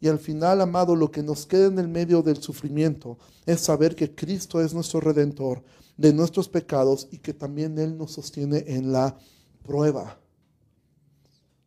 Y 0.00 0.08
al 0.08 0.18
final, 0.18 0.60
amado, 0.60 0.96
lo 0.96 1.12
que 1.12 1.22
nos 1.22 1.46
queda 1.46 1.66
en 1.66 1.78
el 1.78 1.86
medio 1.86 2.22
del 2.22 2.38
sufrimiento 2.38 3.16
es 3.46 3.60
saber 3.60 3.94
que 3.94 4.12
Cristo 4.12 4.60
es 4.60 4.74
nuestro 4.74 4.98
redentor 4.98 5.62
de 5.96 6.12
nuestros 6.12 6.48
pecados 6.48 7.06
y 7.12 7.18
que 7.18 7.32
también 7.32 7.78
Él 7.78 7.96
nos 7.96 8.10
sostiene 8.10 8.64
en 8.66 8.90
la 8.90 9.16
prueba. 9.62 10.18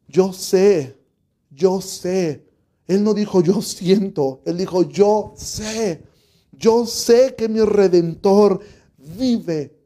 Yo 0.09 0.34
sé 0.34 0.99
yo 1.50 1.82
sé. 1.82 2.45
Él 2.88 3.04
no 3.04 3.14
dijo 3.14 3.41
yo 3.41 3.62
siento, 3.62 4.41
él 4.45 4.58
dijo 4.58 4.84
yo 4.84 5.34
sé. 5.36 6.04
Yo 6.52 6.86
sé 6.86 7.36
que 7.38 7.47
mi 7.47 7.62
redentor 7.62 8.60
vive. 8.97 9.78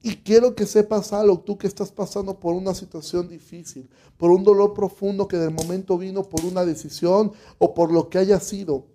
Y 0.00 0.16
quiero 0.16 0.54
que 0.54 0.64
sepas 0.64 1.12
algo, 1.12 1.40
tú 1.40 1.58
que 1.58 1.66
estás 1.66 1.90
pasando 1.90 2.38
por 2.38 2.54
una 2.54 2.72
situación 2.72 3.28
difícil, 3.28 3.90
por 4.16 4.30
un 4.30 4.44
dolor 4.44 4.72
profundo 4.72 5.26
que 5.26 5.36
de 5.36 5.50
momento 5.50 5.98
vino 5.98 6.22
por 6.22 6.44
una 6.44 6.64
decisión 6.64 7.32
o 7.58 7.74
por 7.74 7.92
lo 7.92 8.08
que 8.08 8.18
haya 8.18 8.38
sido. 8.38 8.86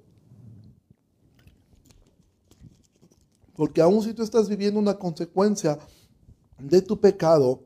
Porque 3.53 3.81
aun 3.81 4.01
si 4.01 4.13
tú 4.13 4.23
estás 4.23 4.47
viviendo 4.47 4.79
una 4.79 4.97
consecuencia 4.97 5.77
de 6.57 6.81
tu 6.81 6.99
pecado, 6.99 7.61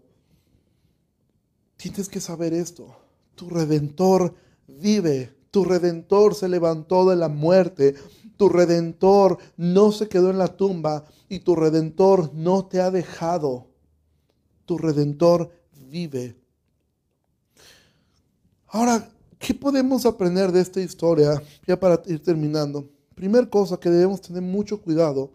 tienes 1.78 2.10
que 2.10 2.20
saber 2.20 2.54
esto 2.54 3.07
tu 3.38 3.50
redentor 3.50 4.34
vive, 4.68 5.32
tu 5.52 5.64
redentor 5.64 6.36
se 6.36 6.50
levantó 6.50 7.08
de 7.08 7.16
la 7.16 7.30
muerte, 7.30 7.96
tu 8.36 8.50
redentor 8.50 9.38
no 9.56 9.92
se 9.92 10.10
quedó 10.10 10.32
en 10.32 10.40
la 10.40 10.58
tumba 10.58 11.06
y 11.30 11.40
tu 11.40 11.56
redentor 11.56 12.34
no 12.34 12.66
te 12.66 12.82
ha 12.82 12.92
dejado. 12.92 13.68
Tu 14.66 14.78
redentor 14.78 15.52
vive. 15.88 16.36
Ahora, 18.68 19.10
¿qué 19.40 19.54
podemos 19.54 20.06
aprender 20.06 20.52
de 20.52 20.62
esta 20.62 20.82
historia? 20.82 21.42
Ya 21.66 21.80
para 21.80 22.02
ir 22.08 22.22
terminando. 22.22 22.90
Primera 23.16 23.50
cosa 23.50 23.80
que 23.80 23.90
debemos 23.90 24.22
tener 24.22 24.42
mucho 24.42 24.82
cuidado 24.82 25.32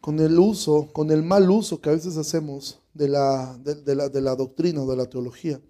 con 0.00 0.20
el 0.20 0.38
uso, 0.38 0.88
con 0.92 1.10
el 1.10 1.22
mal 1.22 1.50
uso 1.50 1.80
que 1.80 1.88
a 1.88 1.92
veces 1.92 2.16
hacemos 2.16 2.78
de 2.94 3.08
la, 3.08 3.58
de, 3.58 3.94
la, 3.94 4.08
de 4.08 4.20
la 4.20 4.36
doctrina 4.36 4.82
o 4.82 4.90
de 4.90 4.96
la 4.96 5.06
teología 5.06 5.60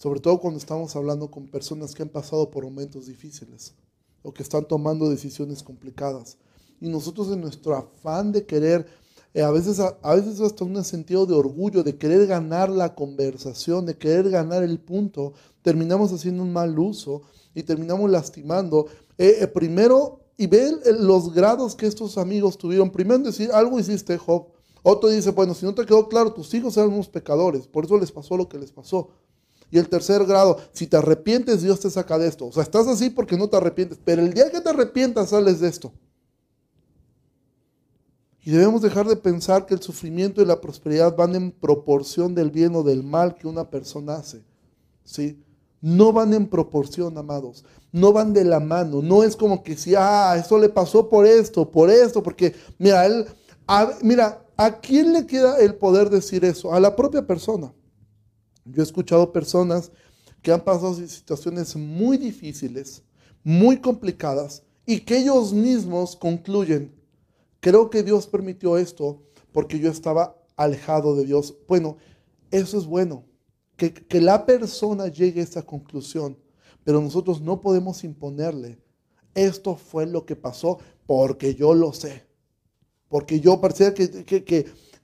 sobre 0.00 0.20
todo 0.20 0.40
cuando 0.40 0.58
estamos 0.58 0.96
hablando 0.96 1.30
con 1.30 1.46
personas 1.46 1.94
que 1.94 2.02
han 2.02 2.08
pasado 2.08 2.50
por 2.50 2.64
momentos 2.64 3.06
difíciles 3.06 3.74
o 4.22 4.32
que 4.32 4.42
están 4.42 4.66
tomando 4.66 5.10
decisiones 5.10 5.62
complicadas. 5.62 6.38
Y 6.80 6.88
nosotros 6.88 7.30
en 7.30 7.42
nuestro 7.42 7.76
afán 7.76 8.32
de 8.32 8.46
querer, 8.46 8.86
eh, 9.34 9.42
a, 9.42 9.50
veces, 9.50 9.78
a, 9.78 10.14
veces 10.14 10.40
hasta 10.40 10.64
un 10.64 10.82
sentido 10.84 11.26
de 11.26 11.34
orgullo, 11.34 11.82
de 11.82 11.98
querer 11.98 12.26
ganar 12.26 12.70
la 12.70 12.94
conversación, 12.94 13.84
de 13.84 13.98
querer 13.98 14.30
ganar 14.30 14.62
el 14.62 14.78
punto, 14.80 15.34
terminamos 15.60 16.10
haciendo 16.14 16.44
un 16.44 16.52
mal 16.54 16.78
uso 16.78 17.20
y 17.54 17.62
terminamos 17.62 18.10
lastimando. 18.10 18.86
Eh, 19.18 19.36
eh, 19.42 19.46
primero, 19.48 20.20
y 20.38 20.46
ve 20.46 20.78
los 20.98 21.34
grados 21.34 21.74
que 21.74 21.86
estos 21.86 22.16
amigos 22.16 22.56
tuvieron. 22.56 22.90
Primero 22.90 23.18
decir, 23.18 23.50
algo 23.52 23.78
hiciste, 23.78 24.16
Job. 24.16 24.46
Otro 24.82 25.10
dice, 25.10 25.30
bueno, 25.32 25.52
si 25.52 25.66
no 25.66 25.74
te 25.74 25.84
quedó 25.84 26.08
claro, 26.08 26.32
tus 26.32 26.54
hijos 26.54 26.74
eran 26.78 26.90
unos 26.90 27.10
pecadores, 27.10 27.66
por 27.66 27.84
eso 27.84 27.98
les 27.98 28.10
pasó 28.10 28.38
lo 28.38 28.48
que 28.48 28.56
les 28.56 28.72
pasó. 28.72 29.10
Y 29.70 29.78
el 29.78 29.88
tercer 29.88 30.24
grado, 30.24 30.58
si 30.72 30.86
te 30.86 30.96
arrepientes, 30.96 31.62
Dios 31.62 31.80
te 31.80 31.90
saca 31.90 32.18
de 32.18 32.26
esto. 32.26 32.46
O 32.46 32.52
sea, 32.52 32.62
estás 32.62 32.86
así 32.88 33.10
porque 33.10 33.36
no 33.36 33.48
te 33.48 33.56
arrepientes, 33.56 33.98
pero 34.04 34.22
el 34.22 34.34
día 34.34 34.50
que 34.50 34.60
te 34.60 34.68
arrepientas 34.68 35.30
sales 35.30 35.60
de 35.60 35.68
esto. 35.68 35.92
Y 38.42 38.50
debemos 38.50 38.82
dejar 38.82 39.06
de 39.06 39.16
pensar 39.16 39.66
que 39.66 39.74
el 39.74 39.82
sufrimiento 39.82 40.40
y 40.40 40.46
la 40.46 40.60
prosperidad 40.60 41.14
van 41.14 41.34
en 41.34 41.52
proporción 41.52 42.34
del 42.34 42.50
bien 42.50 42.74
o 42.74 42.82
del 42.82 43.02
mal 43.02 43.34
que 43.34 43.46
una 43.46 43.68
persona 43.68 44.14
hace. 44.14 44.42
¿Sí? 45.04 45.42
No 45.80 46.12
van 46.12 46.32
en 46.34 46.48
proporción, 46.48 47.16
amados. 47.16 47.64
No 47.92 48.12
van 48.12 48.32
de 48.32 48.44
la 48.44 48.58
mano. 48.58 49.02
No 49.02 49.22
es 49.22 49.36
como 49.36 49.62
que 49.62 49.76
si, 49.76 49.94
ah, 49.94 50.36
eso 50.38 50.58
le 50.58 50.68
pasó 50.68 51.08
por 51.08 51.26
esto, 51.26 51.70
por 51.70 51.90
esto, 51.90 52.22
porque, 52.22 52.54
mira, 52.78 53.04
él, 53.06 53.26
mira, 54.02 54.42
¿a 54.56 54.80
quién 54.80 55.12
le 55.12 55.26
queda 55.26 55.58
el 55.58 55.74
poder 55.74 56.10
decir 56.10 56.44
eso? 56.44 56.72
A 56.72 56.80
la 56.80 56.96
propia 56.96 57.26
persona. 57.26 57.72
Yo 58.72 58.82
he 58.82 58.84
escuchado 58.84 59.32
personas 59.32 59.90
que 60.42 60.52
han 60.52 60.62
pasado 60.62 60.94
situaciones 60.94 61.76
muy 61.76 62.16
difíciles, 62.16 63.02
muy 63.42 63.78
complicadas, 63.78 64.62
y 64.86 65.00
que 65.00 65.18
ellos 65.18 65.52
mismos 65.52 66.16
concluyen, 66.16 66.92
creo 67.60 67.90
que 67.90 68.02
Dios 68.02 68.26
permitió 68.26 68.76
esto 68.76 69.22
porque 69.52 69.78
yo 69.78 69.90
estaba 69.90 70.36
alejado 70.56 71.14
de 71.14 71.24
Dios. 71.24 71.54
Bueno, 71.68 71.96
eso 72.50 72.78
es 72.78 72.86
bueno, 72.86 73.24
que, 73.76 73.92
que 73.92 74.20
la 74.20 74.46
persona 74.46 75.08
llegue 75.08 75.40
a 75.40 75.44
esta 75.44 75.62
conclusión, 75.62 76.36
pero 76.84 77.00
nosotros 77.00 77.40
no 77.40 77.60
podemos 77.60 78.02
imponerle. 78.04 78.78
Esto 79.34 79.76
fue 79.76 80.06
lo 80.06 80.26
que 80.26 80.36
pasó 80.36 80.78
porque 81.06 81.54
yo 81.54 81.74
lo 81.74 81.92
sé. 81.92 82.24
Porque 83.08 83.40
yo 83.40 83.60
parecía 83.60 83.92
que, 83.94 84.24
que, 84.24 84.44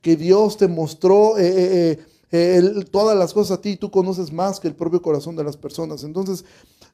que, 0.01 0.17
Dios 0.17 0.57
te 0.57 0.69
mostró 0.69 1.37
eh, 1.39 1.91
eh, 1.91 1.99
eh, 2.33 2.85
todas 2.91 3.17
las 3.17 3.33
cosas 3.33 3.59
a 3.59 3.61
ti 3.61 3.77
tú 3.77 3.91
conoces 3.91 4.33
más 4.33 4.59
que 4.59 4.69
el 4.69 4.75
propio 4.75 5.01
corazón 5.01 5.37
de 5.37 5.45
las 5.45 5.57
personas. 5.57 6.03
Entonces, 6.03 6.45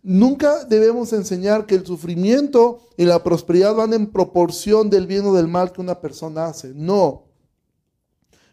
nunca 0.03 0.65
debemos 0.65 1.13
enseñar 1.13 1.67
que 1.67 1.75
el 1.75 1.87
sufrimiento 1.87 2.81
y 2.97 3.05
la 3.05 3.23
prosperidad 3.23 3.75
van 3.75 3.95
en 3.95 4.07
proporción 4.13 4.91
del 4.91 5.07
bien 5.07 5.25
o 5.27 5.35
del 5.35 5.49
mal 5.49 5.73
que 5.73 5.81
una 5.81 6.01
persona 6.01 6.47
hace. 6.47 6.73
No. 6.75 7.25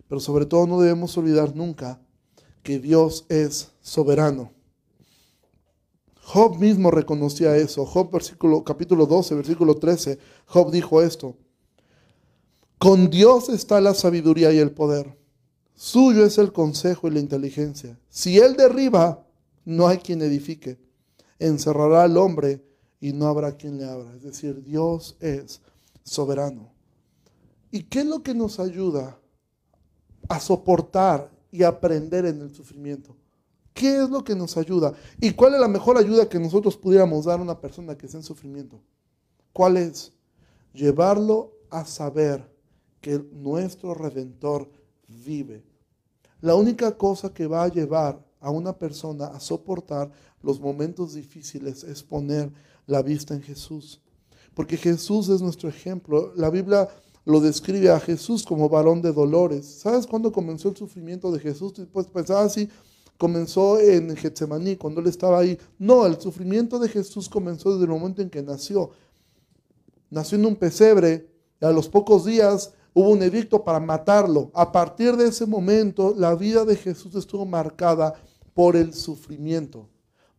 Pero 0.08 0.22
sobre 0.22 0.46
todo 0.46 0.66
no 0.66 0.80
debemos 0.80 1.18
olvidar 1.18 1.56
nunca 1.56 2.02
que 2.64 2.80
Dios 2.80 3.26
es 3.30 3.72
soberano. 3.82 4.52
Job 6.24 6.58
mismo 6.60 6.92
reconocía 6.92 7.58
eso. 7.58 7.86
Job 7.86 8.12
versículo, 8.12 8.64
capítulo 8.64 9.06
12, 9.06 9.36
versículo 9.36 9.78
13. 9.78 10.20
Job 10.46 10.72
dijo 10.72 11.02
esto. 11.02 11.36
Con 12.78 13.10
Dios 13.10 13.50
está 13.50 13.82
la 13.82 13.94
sabiduría 13.94 14.54
y 14.54 14.60
el 14.60 14.72
poder. 14.72 15.19
Suyo 15.82 16.26
es 16.26 16.38
el 16.38 16.52
consejo 16.52 17.08
y 17.08 17.12
la 17.12 17.22
inteligencia. 17.22 17.98
Si 18.10 18.38
Él 18.38 18.58
derriba, 18.58 19.26
no 19.64 19.88
hay 19.88 20.00
quien 20.00 20.22
edifique. 20.22 20.78
Encerrará 21.40 22.04
al 22.04 22.18
hombre 22.18 22.62
y 23.00 23.14
no 23.14 23.28
habrá 23.28 23.56
quien 23.56 23.78
le 23.78 23.86
abra. 23.86 24.14
Es 24.14 24.24
decir, 24.24 24.62
Dios 24.62 25.16
es 25.22 25.62
soberano. 26.04 26.74
¿Y 27.72 27.84
qué 27.84 28.00
es 28.00 28.06
lo 28.06 28.22
que 28.22 28.34
nos 28.34 28.60
ayuda 28.60 29.18
a 30.28 30.42
soportar 30.42 31.32
y 31.50 31.64
aprender 31.64 32.26
en 32.26 32.42
el 32.42 32.54
sufrimiento? 32.54 33.16
¿Qué 33.74 34.04
es 34.04 34.10
lo 34.10 34.22
que 34.22 34.36
nos 34.36 34.58
ayuda? 34.58 34.94
¿Y 35.22 35.32
cuál 35.32 35.54
es 35.54 35.62
la 35.62 35.70
mejor 35.70 35.98
ayuda 35.98 36.28
que 36.28 36.40
nosotros 36.40 36.76
pudiéramos 36.76 37.24
dar 37.24 37.40
a 37.40 37.44
una 37.44 37.62
persona 37.62 37.98
que 37.98 38.08
está 38.08 38.18
en 38.18 38.24
sufrimiento? 38.24 38.82
¿Cuál 39.54 39.78
es? 39.78 40.12
Llevarlo 40.74 41.54
a 41.70 41.86
saber 41.86 42.54
que 43.00 43.18
nuestro 43.32 43.94
redentor 43.94 44.70
vive. 45.08 45.69
La 46.42 46.56
única 46.56 46.98
cosa 46.98 47.34
que 47.34 47.48
va 47.48 47.64
a 47.64 47.70
llevar 47.70 48.24
a 48.40 48.50
una 48.50 48.78
persona 48.78 49.28
a 49.28 49.40
soportar 49.40 50.12
los 50.42 50.60
momentos 50.60 51.14
difíciles 51.14 51.84
es 51.84 52.02
poner 52.04 52.52
la 52.88 53.02
vista 53.02 53.34
en 53.34 53.42
Jesús. 53.42 54.02
Porque 54.54 54.78
Jesús 54.78 55.30
es 55.30 55.42
nuestro 55.42 55.70
ejemplo. 55.70 56.34
La 56.36 56.50
Biblia 56.50 56.88
lo 57.26 57.40
describe 57.42 57.92
a 57.92 58.00
Jesús 58.00 58.44
como 58.44 58.70
varón 58.70 59.02
de 59.02 59.12
dolores. 59.12 59.66
¿Sabes 59.66 60.08
cuándo 60.08 60.32
comenzó 60.32 60.70
el 60.70 60.78
sufrimiento 60.78 61.32
de 61.32 61.40
Jesús? 61.40 61.74
Pues 61.92 62.08
pensaba 62.08 62.44
así, 62.44 62.70
comenzó 63.18 63.80
en 63.80 64.16
Getsemaní, 64.16 64.78
cuando 64.78 65.02
él 65.02 65.08
estaba 65.08 65.40
ahí. 65.40 65.58
No, 65.78 66.06
el 66.06 66.20
sufrimiento 66.20 66.80
de 66.80 66.90
Jesús 66.90 67.28
comenzó 67.28 67.74
desde 67.74 67.84
el 67.84 67.92
momento 67.92 68.22
en 68.22 68.30
que 68.30 68.42
nació. 68.42 68.92
Nació 70.10 70.38
en 70.38 70.46
un 70.46 70.56
pesebre 70.56 71.30
y 71.62 71.66
a 71.66 71.72
los 71.72 71.90
pocos 71.90 72.26
días 72.26 72.74
hubo 72.94 73.10
un 73.10 73.22
edicto 73.22 73.64
para 73.64 73.80
matarlo. 73.80 74.52
A 74.54 74.72
partir 74.72 75.16
de 75.16 75.28
ese 75.28 75.46
momento, 75.46 76.14
la 76.16 76.36
vida 76.36 76.66
de 76.66 76.76
Jesús 76.76 77.16
estuvo 77.16 77.46
marcada 77.46 78.14
por 78.54 78.76
el 78.76 78.94
sufrimiento, 78.94 79.90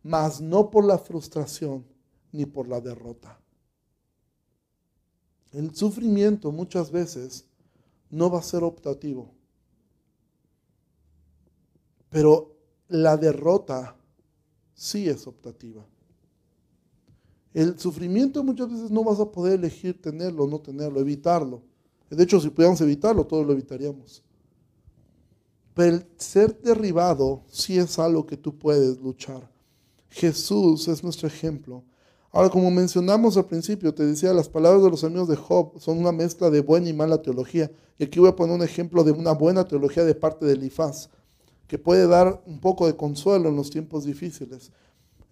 mas 0.03 0.41
no 0.41 0.69
por 0.69 0.85
la 0.85 0.97
frustración 0.97 1.85
ni 2.31 2.45
por 2.45 2.67
la 2.67 2.81
derrota. 2.81 3.39
El 5.51 5.75
sufrimiento 5.75 6.51
muchas 6.51 6.91
veces 6.91 7.45
no 8.09 8.29
va 8.29 8.39
a 8.39 8.43
ser 8.43 8.63
optativo, 8.63 9.33
pero 12.09 12.55
la 12.87 13.17
derrota 13.17 13.95
sí 14.73 15.07
es 15.09 15.27
optativa. 15.27 15.85
El 17.53 17.77
sufrimiento 17.79 18.43
muchas 18.43 18.69
veces 18.69 18.91
no 18.91 19.03
vas 19.03 19.19
a 19.19 19.29
poder 19.29 19.59
elegir 19.59 20.01
tenerlo 20.01 20.45
o 20.45 20.47
no 20.47 20.59
tenerlo, 20.59 20.99
evitarlo. 20.99 21.63
De 22.15 22.23
hecho, 22.23 22.39
si 22.41 22.49
pudiéramos 22.49 22.81
evitarlo, 22.81 23.25
todos 23.25 23.45
lo 23.45 23.53
evitaríamos. 23.53 24.21
Pero 25.73 25.95
el 25.95 26.05
ser 26.17 26.59
derribado 26.61 27.43
sí 27.47 27.77
es 27.77 27.97
algo 27.97 28.25
que 28.25 28.35
tú 28.35 28.57
puedes 28.57 28.99
luchar. 28.99 29.49
Jesús 30.09 30.89
es 30.89 31.03
nuestro 31.03 31.27
ejemplo. 31.27 31.83
Ahora, 32.33 32.49
como 32.49 32.69
mencionamos 32.69 33.37
al 33.37 33.45
principio, 33.45 33.93
te 33.93 34.05
decía, 34.05 34.33
las 34.33 34.49
palabras 34.49 34.83
de 34.83 34.89
los 34.89 35.03
amigos 35.05 35.29
de 35.29 35.37
Job 35.37 35.79
son 35.79 35.99
una 35.99 36.11
mezcla 36.11 36.49
de 36.49 36.61
buena 36.61 36.89
y 36.89 36.93
mala 36.93 37.21
teología. 37.21 37.71
Y 37.97 38.03
aquí 38.03 38.19
voy 38.19 38.29
a 38.29 38.35
poner 38.35 38.55
un 38.55 38.63
ejemplo 38.63 39.03
de 39.03 39.11
una 39.11 39.31
buena 39.31 39.65
teología 39.65 40.03
de 40.03 40.15
parte 40.15 40.45
de 40.45 40.53
Elifaz 40.53 41.09
que 41.67 41.79
puede 41.79 42.05
dar 42.05 42.41
un 42.45 42.59
poco 42.59 42.85
de 42.85 42.97
consuelo 42.97 43.47
en 43.47 43.55
los 43.55 43.69
tiempos 43.69 44.03
difíciles. 44.03 44.71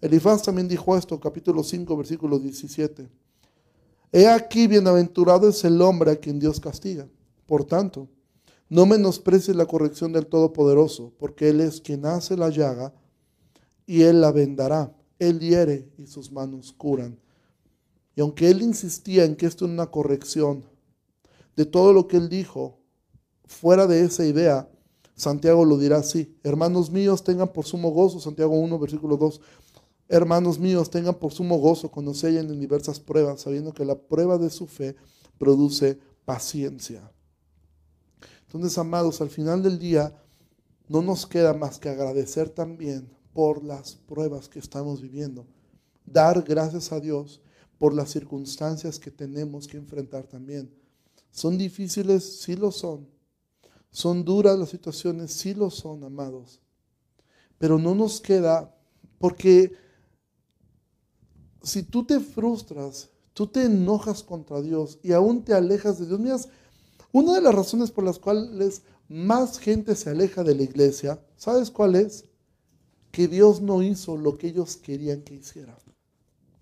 Elifaz 0.00 0.42
también 0.42 0.68
dijo 0.68 0.96
esto, 0.96 1.20
capítulo 1.20 1.62
5, 1.62 1.94
versículo 1.94 2.38
17. 2.38 3.10
He 4.12 4.26
aquí, 4.26 4.66
bienaventurado 4.66 5.48
es 5.48 5.64
el 5.64 5.80
hombre 5.80 6.10
a 6.10 6.16
quien 6.16 6.40
Dios 6.40 6.58
castiga. 6.58 7.06
Por 7.46 7.64
tanto, 7.64 8.08
no 8.68 8.86
menosprecies 8.86 9.56
la 9.56 9.66
corrección 9.66 10.12
del 10.12 10.26
Todopoderoso, 10.26 11.12
porque 11.18 11.48
Él 11.48 11.60
es 11.60 11.80
quien 11.80 12.06
hace 12.06 12.36
la 12.36 12.50
llaga 12.50 12.92
y 13.86 14.02
Él 14.02 14.20
la 14.20 14.32
vendará. 14.32 14.96
Él 15.18 15.38
hiere 15.38 15.88
y 15.98 16.06
sus 16.06 16.32
manos 16.32 16.72
curan. 16.72 17.18
Y 18.16 18.20
aunque 18.20 18.50
Él 18.50 18.62
insistía 18.62 19.24
en 19.24 19.36
que 19.36 19.46
esto 19.46 19.64
es 19.64 19.70
una 19.70 19.90
corrección 19.90 20.64
de 21.56 21.66
todo 21.66 21.92
lo 21.92 22.08
que 22.08 22.16
Él 22.16 22.28
dijo, 22.28 22.78
fuera 23.46 23.86
de 23.86 24.04
esa 24.04 24.24
idea, 24.24 24.68
Santiago 25.14 25.64
lo 25.64 25.76
dirá 25.76 25.98
así, 25.98 26.34
hermanos 26.42 26.90
míos, 26.90 27.22
tengan 27.22 27.52
por 27.52 27.66
sumo 27.66 27.90
gozo, 27.90 28.20
Santiago 28.20 28.58
1, 28.58 28.78
versículo 28.78 29.16
2, 29.16 29.40
hermanos 30.10 30.58
míos, 30.58 30.90
tengan 30.90 31.14
por 31.14 31.32
sumo 31.32 31.58
gozo 31.58 31.90
cuando 31.90 32.12
se 32.12 32.26
hallen 32.26 32.50
en 32.50 32.60
diversas 32.60 33.00
pruebas, 33.00 33.40
sabiendo 33.40 33.72
que 33.72 33.84
la 33.84 33.98
prueba 33.98 34.36
de 34.36 34.50
su 34.50 34.66
fe 34.66 34.96
produce 35.38 35.98
paciencia. 36.24 37.10
Entonces, 38.42 38.76
amados, 38.76 39.20
al 39.20 39.30
final 39.30 39.62
del 39.62 39.78
día 39.78 40.14
no 40.88 41.00
nos 41.00 41.26
queda 41.26 41.54
más 41.54 41.78
que 41.78 41.88
agradecer 41.88 42.50
también 42.50 43.08
por 43.32 43.64
las 43.64 43.94
pruebas 43.94 44.48
que 44.48 44.58
estamos 44.58 45.00
viviendo, 45.00 45.46
dar 46.04 46.42
gracias 46.42 46.92
a 46.92 47.00
Dios 47.00 47.40
por 47.78 47.94
las 47.94 48.10
circunstancias 48.10 48.98
que 48.98 49.10
tenemos 49.10 49.66
que 49.66 49.78
enfrentar 49.78 50.26
también. 50.26 50.70
¿Son 51.30 51.56
difíciles? 51.56 52.40
Sí 52.42 52.56
lo 52.56 52.70
son 52.72 53.08
son 53.90 54.24
duras 54.24 54.58
las 54.58 54.68
situaciones, 54.68 55.32
sí 55.32 55.54
lo 55.54 55.70
son, 55.70 56.04
amados. 56.04 56.60
Pero 57.58 57.78
no 57.78 57.94
nos 57.94 58.20
queda, 58.20 58.74
porque 59.18 59.72
si 61.62 61.82
tú 61.82 62.04
te 62.04 62.20
frustras, 62.20 63.10
tú 63.34 63.46
te 63.46 63.64
enojas 63.64 64.22
contra 64.22 64.60
Dios 64.60 64.98
y 65.02 65.12
aún 65.12 65.44
te 65.44 65.54
alejas 65.54 65.98
de 65.98 66.06
Dios, 66.06 66.20
miras, 66.20 66.48
una 67.12 67.34
de 67.34 67.42
las 67.42 67.54
razones 67.54 67.90
por 67.90 68.04
las 68.04 68.18
cuales 68.18 68.82
más 69.08 69.58
gente 69.58 69.96
se 69.96 70.10
aleja 70.10 70.44
de 70.44 70.54
la 70.54 70.62
iglesia, 70.62 71.20
¿sabes 71.36 71.70
cuál 71.70 71.96
es? 71.96 72.24
Que 73.10 73.26
Dios 73.26 73.60
no 73.60 73.82
hizo 73.82 74.16
lo 74.16 74.38
que 74.38 74.48
ellos 74.48 74.76
querían 74.76 75.22
que 75.22 75.34
hiciera. 75.34 75.76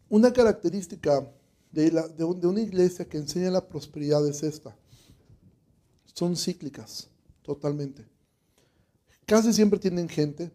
Una 0.09 0.33
característica 0.33 1.31
de, 1.71 1.91
de 1.91 2.25
una 2.25 2.61
iglesia 2.61 3.07
que 3.07 3.19
enseña 3.19 3.51
la 3.51 3.69
prosperidad 3.69 4.27
es 4.27 4.43
esta. 4.43 4.75
Son 6.15 6.37
cíclicas 6.37 7.09
totalmente. 7.43 8.07
Casi 9.27 9.53
siempre 9.53 9.79
tienen 9.79 10.09
gente, 10.09 10.51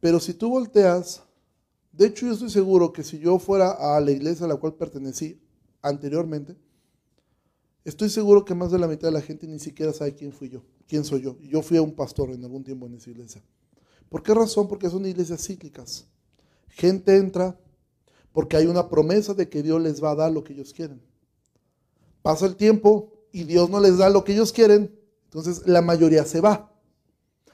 pero 0.00 0.18
si 0.18 0.32
tú 0.32 0.48
volteas, 0.48 1.22
de 1.92 2.06
hecho 2.06 2.26
yo 2.26 2.32
estoy 2.32 2.50
seguro 2.50 2.92
que 2.92 3.02
si 3.02 3.18
yo 3.18 3.38
fuera 3.38 3.70
a 3.70 4.00
la 4.00 4.10
iglesia 4.10 4.46
a 4.46 4.48
la 4.48 4.56
cual 4.56 4.74
pertenecí 4.74 5.40
anteriormente, 5.82 6.56
estoy 7.84 8.10
seguro 8.10 8.44
que 8.44 8.54
más 8.54 8.70
de 8.70 8.78
la 8.78 8.86
mitad 8.86 9.08
de 9.08 9.12
la 9.12 9.20
gente 9.20 9.46
ni 9.46 9.58
siquiera 9.58 9.92
sabe 9.92 10.14
quién 10.14 10.32
fui 10.32 10.48
yo, 10.48 10.62
quién 10.86 11.04
soy 11.04 11.22
yo. 11.22 11.38
Yo 11.40 11.62
fui 11.62 11.76
a 11.76 11.82
un 11.82 11.94
pastor 11.94 12.30
en 12.30 12.44
algún 12.44 12.64
tiempo 12.64 12.86
en 12.86 12.94
esa 12.94 13.10
iglesia. 13.10 13.42
¿Por 14.08 14.22
qué 14.22 14.34
razón? 14.34 14.68
Porque 14.68 14.90
son 14.90 15.06
iglesias 15.06 15.46
cíclicas. 15.46 16.06
Gente 16.68 17.16
entra 17.16 17.58
porque 18.32 18.56
hay 18.56 18.66
una 18.66 18.88
promesa 18.88 19.34
de 19.34 19.48
que 19.48 19.62
Dios 19.62 19.80
les 19.80 20.02
va 20.02 20.12
a 20.12 20.14
dar 20.14 20.32
lo 20.32 20.44
que 20.44 20.52
ellos 20.52 20.72
quieren. 20.72 21.00
Pasa 22.22 22.46
el 22.46 22.56
tiempo 22.56 23.12
y 23.32 23.44
Dios 23.44 23.70
no 23.70 23.80
les 23.80 23.98
da 23.98 24.10
lo 24.10 24.24
que 24.24 24.32
ellos 24.32 24.52
quieren 24.52 25.00
entonces 25.30 25.64
la 25.64 25.80
mayoría 25.80 26.24
se 26.24 26.40
va. 26.40 26.72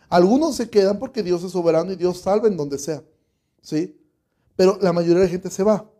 Algunos 0.08 0.56
se 0.56 0.70
quedan 0.70 0.98
porque 0.98 1.22
Dios 1.22 1.44
es 1.44 1.52
soberano 1.52 1.92
y 1.92 1.96
Dios 1.96 2.18
salva 2.18 2.48
en 2.48 2.56
donde 2.56 2.78
sea. 2.78 3.04
¿Sí? 3.60 4.00
Pero 4.56 4.78
la 4.80 4.92
mayoría 4.92 5.20
de 5.20 5.24
la 5.24 5.30
gente 5.30 5.50
se 5.50 5.62
va. 5.62 5.90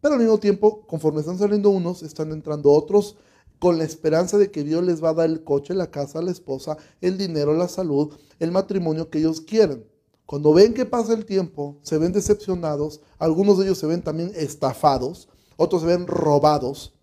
Pero 0.00 0.14
al 0.14 0.20
mismo 0.20 0.38
tiempo, 0.38 0.86
conforme 0.86 1.20
están 1.20 1.38
saliendo 1.38 1.70
unos, 1.70 2.02
están 2.02 2.32
entrando 2.32 2.70
otros 2.70 3.16
con 3.58 3.78
la 3.78 3.84
esperanza 3.84 4.38
de 4.38 4.50
que 4.50 4.64
Dios 4.64 4.82
les 4.84 5.02
va 5.02 5.10
a 5.10 5.14
dar 5.14 5.30
el 5.30 5.44
coche, 5.44 5.72
la 5.72 5.90
casa, 5.90 6.20
la 6.20 6.32
esposa, 6.32 6.76
el 7.00 7.16
dinero, 7.16 7.54
la 7.54 7.68
salud, 7.68 8.12
el 8.40 8.50
matrimonio 8.50 9.08
que 9.08 9.18
ellos 9.18 9.40
quieren. 9.40 9.86
Cuando 10.26 10.52
ven 10.52 10.74
que 10.74 10.84
pasa 10.84 11.12
el 11.12 11.24
tiempo, 11.24 11.78
se 11.82 11.98
ven 11.98 12.12
decepcionados, 12.12 13.00
algunos 13.18 13.58
de 13.58 13.66
ellos 13.66 13.78
se 13.78 13.86
ven 13.86 14.02
también 14.02 14.32
estafados, 14.34 15.28
otros 15.56 15.82
se 15.82 15.86
ven 15.86 16.08
robados, 16.08 16.94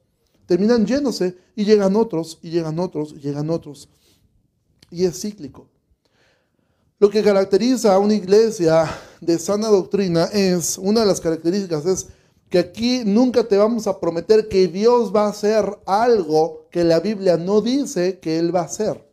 terminan 0.46 0.86
yéndose 0.86 1.38
y 1.56 1.64
llegan 1.64 1.96
otros, 1.96 2.40
y 2.42 2.50
llegan 2.50 2.78
otros, 2.80 3.14
y 3.14 3.20
llegan 3.20 3.50
otros. 3.50 3.88
Y 4.92 5.06
es 5.06 5.22
cíclico. 5.22 5.70
Lo 6.98 7.10
que 7.10 7.24
caracteriza 7.24 7.94
a 7.94 8.00
una 8.00 8.16
iglesia 8.16 8.86
de 9.22 9.40
sana 9.40 9.68
doctrina 9.68 10.26
es, 10.26 10.78
una 10.78 11.02
de 11.02 11.06
las 11.06 11.22
características 11.22 11.86
es 11.86 12.08
que 12.50 12.60
aquí 12.60 13.04
nunca 13.06 13.48
te 13.48 13.58
vamos 13.58 13.88
a 13.88 14.00
prometer 14.00 14.48
que 14.48 14.68
Dios 14.68 15.14
va 15.16 15.26
a 15.26 15.30
hacer 15.30 15.78
algo 15.86 16.68
que 16.72 16.84
la 16.84 17.00
Biblia 17.00 17.38
no 17.38 17.62
dice 17.62 18.20
que 18.20 18.40
Él 18.40 18.56
va 18.56 18.62
a 18.62 18.66
hacer. 18.66 19.08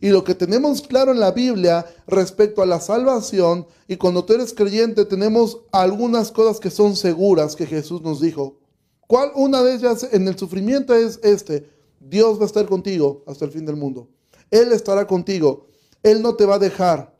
Y 0.00 0.10
lo 0.10 0.24
que 0.24 0.34
tenemos 0.34 0.82
claro 0.82 1.12
en 1.12 1.20
la 1.20 1.30
Biblia 1.30 1.86
respecto 2.06 2.60
a 2.60 2.66
la 2.66 2.80
salvación, 2.80 3.66
y 3.86 3.96
cuando 3.96 4.24
tú 4.24 4.32
eres 4.32 4.52
creyente 4.52 5.04
tenemos 5.04 5.60
algunas 5.70 6.32
cosas 6.32 6.58
que 6.58 6.70
son 6.70 6.96
seguras 6.96 7.54
que 7.54 7.66
Jesús 7.66 8.02
nos 8.02 8.20
dijo. 8.20 8.58
¿Cuál 9.06 9.30
una 9.34 9.62
de 9.62 9.74
ellas 9.74 10.08
en 10.10 10.26
el 10.26 10.36
sufrimiento 10.36 10.94
es 10.94 11.20
este? 11.22 11.68
Dios 12.00 12.38
va 12.38 12.44
a 12.44 12.46
estar 12.46 12.66
contigo 12.66 13.22
hasta 13.26 13.44
el 13.44 13.52
fin 13.52 13.64
del 13.64 13.76
mundo. 13.76 14.08
Él 14.50 14.72
estará 14.72 15.06
contigo. 15.06 15.66
Él 16.02 16.20
no 16.20 16.34
te 16.34 16.46
va 16.46 16.56
a 16.56 16.58
dejar. 16.58 17.14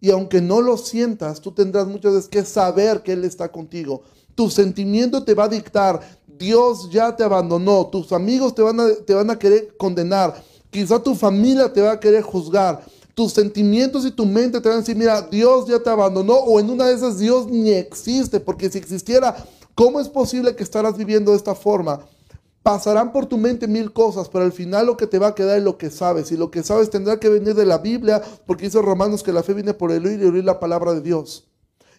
Y 0.00 0.10
aunque 0.10 0.40
no 0.40 0.60
lo 0.60 0.76
sientas, 0.76 1.40
tú 1.40 1.52
tendrás 1.52 1.86
muchas 1.86 2.14
veces 2.14 2.28
que 2.28 2.44
saber 2.44 3.02
que 3.02 3.12
Él 3.12 3.24
está 3.24 3.50
contigo. 3.52 4.02
Tu 4.34 4.48
sentimiento 4.48 5.24
te 5.24 5.34
va 5.34 5.44
a 5.44 5.48
dictar. 5.48 6.00
Dios 6.26 6.88
ya 6.90 7.14
te 7.14 7.22
abandonó. 7.22 7.86
Tus 7.88 8.12
amigos 8.12 8.54
te 8.54 8.62
van 8.62 8.80
a, 8.80 8.88
te 9.06 9.14
van 9.14 9.30
a 9.30 9.38
querer 9.38 9.76
condenar 9.76 10.42
Quizá 10.70 11.02
tu 11.02 11.14
familia 11.14 11.72
te 11.72 11.80
va 11.82 11.92
a 11.92 12.00
querer 12.00 12.22
juzgar. 12.22 12.84
Tus 13.14 13.32
sentimientos 13.32 14.06
y 14.06 14.12
tu 14.12 14.24
mente 14.24 14.60
te 14.60 14.68
van 14.68 14.78
a 14.78 14.80
decir, 14.80 14.96
mira, 14.96 15.20
Dios 15.20 15.66
ya 15.66 15.80
te 15.80 15.90
abandonó 15.90 16.34
o 16.34 16.60
en 16.60 16.70
una 16.70 16.86
de 16.86 16.94
esas 16.94 17.18
Dios 17.18 17.48
ni 17.48 17.72
existe, 17.72 18.38
porque 18.38 18.70
si 18.70 18.78
existiera, 18.78 19.36
¿cómo 19.74 20.00
es 20.00 20.08
posible 20.08 20.54
que 20.54 20.62
estarás 20.62 20.96
viviendo 20.96 21.32
de 21.32 21.36
esta 21.36 21.54
forma? 21.54 22.06
Pasarán 22.62 23.12
por 23.12 23.26
tu 23.26 23.38
mente 23.38 23.66
mil 23.66 23.92
cosas, 23.92 24.28
pero 24.28 24.44
al 24.44 24.52
final 24.52 24.86
lo 24.86 24.96
que 24.96 25.06
te 25.06 25.18
va 25.18 25.28
a 25.28 25.34
quedar 25.34 25.58
es 25.58 25.64
lo 25.64 25.78
que 25.78 25.90
sabes. 25.90 26.30
Y 26.30 26.36
lo 26.36 26.50
que 26.50 26.62
sabes 26.62 26.90
tendrá 26.90 27.18
que 27.18 27.28
venir 27.28 27.54
de 27.54 27.64
la 27.64 27.78
Biblia, 27.78 28.22
porque 28.46 28.66
dice 28.66 28.82
Romanos 28.82 29.22
que 29.22 29.32
la 29.32 29.42
fe 29.42 29.54
viene 29.54 29.74
por 29.74 29.92
el 29.92 30.06
oír 30.06 30.20
y 30.20 30.26
oír 30.26 30.44
la 30.44 30.60
palabra 30.60 30.92
de 30.92 31.00
Dios. 31.00 31.48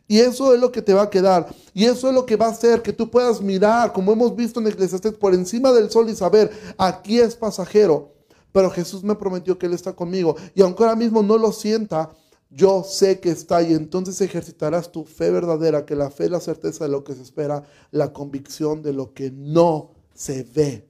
Y 0.08 0.20
eso 0.20 0.54
es 0.54 0.60
lo 0.60 0.72
que 0.72 0.82
te 0.82 0.94
va 0.94 1.04
a 1.04 1.10
quedar. 1.10 1.48
Y 1.74 1.86
eso 1.86 2.10
es 2.10 2.14
lo 2.14 2.26
que 2.26 2.36
va 2.36 2.48
a 2.48 2.52
hacer 2.52 2.82
que 2.82 2.94
tú 2.94 3.10
puedas 3.10 3.42
mirar, 3.42 3.94
como 3.94 4.12
hemos 4.14 4.36
visto 4.36 4.60
en 4.60 4.68
Eclesiastes, 4.68 5.14
por 5.14 5.34
encima 5.34 5.72
del 5.72 5.90
sol 5.90 6.10
y 6.10 6.16
saber, 6.16 6.52
aquí 6.78 7.20
es 7.20 7.36
pasajero 7.36 8.12
pero 8.52 8.70
Jesús 8.70 9.04
me 9.04 9.16
prometió 9.16 9.58
que 9.58 9.66
Él 9.66 9.74
está 9.74 9.94
conmigo. 9.94 10.36
Y 10.56 10.62
aunque 10.62 10.84
ahora 10.84 10.96
mismo 10.96 11.24
no 11.24 11.38
lo 11.38 11.52
sienta, 11.52 12.12
yo 12.50 12.84
sé 12.84 13.20
que 13.20 13.30
está 13.30 13.62
y 13.62 13.74
entonces 13.74 14.20
ejercitarás 14.22 14.92
tu 14.92 15.06
fe 15.06 15.32
verdadera, 15.32 15.86
que 15.86 15.96
la 15.96 16.12
fe 16.12 16.26
es 16.26 16.32
la 16.32 16.40
certeza 16.40 16.86
de 16.86 16.92
lo 16.92 17.04
que 17.04 17.14
se 17.14 17.22
espera, 17.22 17.64
la 17.92 18.12
convicción 18.12 18.82
de 18.82 18.94
lo 18.94 19.14
que 19.14 19.32
no 19.32 19.92
se 20.22 20.44
ve. 20.44 20.88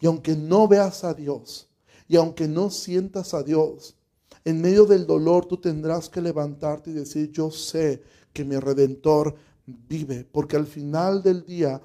Y 0.00 0.06
aunque 0.06 0.36
no 0.36 0.68
veas 0.68 1.02
a 1.02 1.12
Dios, 1.12 1.68
y 2.06 2.14
aunque 2.14 2.46
no 2.46 2.70
sientas 2.70 3.34
a 3.34 3.42
Dios, 3.42 3.96
en 4.44 4.60
medio 4.60 4.86
del 4.86 5.08
dolor 5.08 5.46
tú 5.46 5.56
tendrás 5.56 6.08
que 6.08 6.20
levantarte 6.20 6.90
y 6.90 6.92
decir, 6.92 7.32
yo 7.32 7.50
sé 7.50 8.00
que 8.32 8.44
mi 8.44 8.56
redentor 8.56 9.34
vive, 9.66 10.24
porque 10.24 10.56
al 10.56 10.66
final 10.66 11.24
del 11.24 11.44
día 11.44 11.82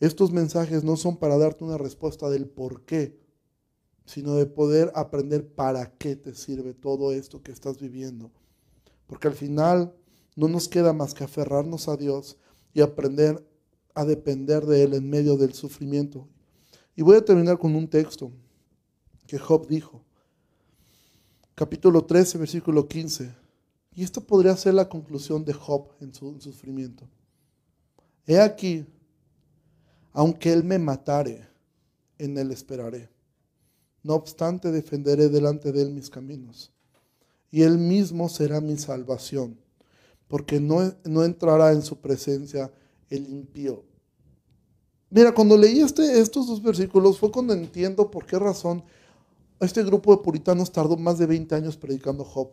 estos 0.00 0.32
mensajes 0.32 0.82
no 0.82 0.96
son 0.96 1.18
para 1.18 1.38
darte 1.38 1.62
una 1.62 1.78
respuesta 1.78 2.28
del 2.30 2.48
por 2.48 2.82
qué, 2.84 3.16
sino 4.06 4.34
de 4.34 4.46
poder 4.46 4.90
aprender 4.96 5.46
para 5.46 5.96
qué 5.96 6.16
te 6.16 6.34
sirve 6.34 6.74
todo 6.74 7.12
esto 7.12 7.44
que 7.44 7.52
estás 7.52 7.78
viviendo. 7.78 8.32
Porque 9.06 9.28
al 9.28 9.34
final 9.34 9.94
no 10.34 10.48
nos 10.48 10.68
queda 10.68 10.92
más 10.92 11.14
que 11.14 11.22
aferrarnos 11.22 11.86
a 11.86 11.96
Dios 11.96 12.38
y 12.72 12.80
aprender 12.80 13.46
a 13.94 14.04
depender 14.04 14.66
de 14.66 14.82
Él 14.82 14.94
en 14.94 15.08
medio 15.08 15.36
del 15.36 15.54
sufrimiento. 15.54 16.28
Y 16.96 17.02
voy 17.02 17.16
a 17.16 17.24
terminar 17.24 17.58
con 17.58 17.74
un 17.74 17.88
texto 17.88 18.32
que 19.26 19.38
Job 19.38 19.66
dijo. 19.66 20.04
Capítulo 21.54 22.04
13, 22.04 22.38
versículo 22.38 22.88
15. 22.88 23.32
Y 23.94 24.02
esto 24.02 24.20
podría 24.20 24.56
ser 24.56 24.74
la 24.74 24.88
conclusión 24.88 25.44
de 25.44 25.52
Job 25.52 25.88
en 26.00 26.12
su 26.12 26.40
sufrimiento. 26.40 27.08
He 28.26 28.40
aquí, 28.40 28.84
aunque 30.12 30.52
Él 30.52 30.64
me 30.64 30.78
matare, 30.78 31.46
en 32.18 32.36
Él 32.38 32.50
esperaré. 32.50 33.14
No 34.04 34.14
obstante, 34.14 34.70
defenderé 34.70 35.30
delante 35.30 35.72
de 35.72 35.80
él 35.80 35.90
mis 35.90 36.10
caminos. 36.10 36.70
Y 37.50 37.62
él 37.62 37.78
mismo 37.78 38.28
será 38.28 38.60
mi 38.60 38.76
salvación, 38.76 39.58
porque 40.28 40.60
no, 40.60 40.94
no 41.04 41.24
entrará 41.24 41.72
en 41.72 41.80
su 41.80 42.00
presencia 42.00 42.70
el 43.14 43.28
impío. 43.28 43.84
Mira, 45.10 45.32
cuando 45.32 45.56
leí 45.56 45.80
este, 45.80 46.20
estos 46.20 46.46
dos 46.46 46.62
versículos 46.62 47.18
fue 47.18 47.30
cuando 47.30 47.52
entiendo 47.52 48.10
por 48.10 48.26
qué 48.26 48.38
razón 48.38 48.82
este 49.60 49.82
grupo 49.82 50.14
de 50.14 50.22
puritanos 50.22 50.72
tardó 50.72 50.96
más 50.96 51.18
de 51.18 51.26
20 51.26 51.54
años 51.54 51.76
predicando 51.76 52.24
Job. 52.24 52.50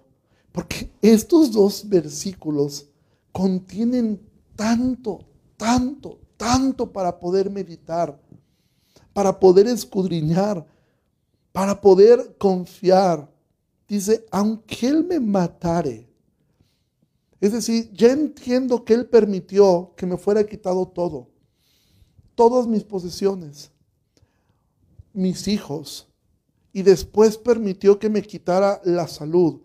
Porque 0.52 0.92
estos 1.02 1.52
dos 1.52 1.88
versículos 1.88 2.88
contienen 3.32 4.22
tanto, 4.56 5.26
tanto, 5.58 6.20
tanto 6.38 6.92
para 6.92 7.20
poder 7.20 7.50
meditar, 7.50 8.20
para 9.14 9.40
poder 9.40 9.68
escudriñar, 9.68 10.66
para 11.52 11.80
poder 11.80 12.36
confiar. 12.38 13.30
Dice, 13.88 14.26
aunque 14.32 14.88
Él 14.88 15.04
me 15.06 15.20
matare. 15.20 16.11
Es 17.42 17.52
decir, 17.52 17.92
ya 17.92 18.12
entiendo 18.12 18.86
que 18.86 18.94
Él 18.94 19.08
permitió 19.08 19.94
que 19.98 20.06
me 20.06 20.18
fuera 20.18 20.46
quitado 20.46 20.88
todo. 20.88 21.28
Todas 22.36 22.68
mis 22.68 22.84
posesiones, 22.84 23.72
mis 25.12 25.48
hijos. 25.48 26.08
Y 26.72 26.84
después 26.84 27.38
permitió 27.38 28.00
que 28.00 28.10
me 28.10 28.22
quitara 28.22 28.80
la 28.86 29.08
salud. 29.08 29.62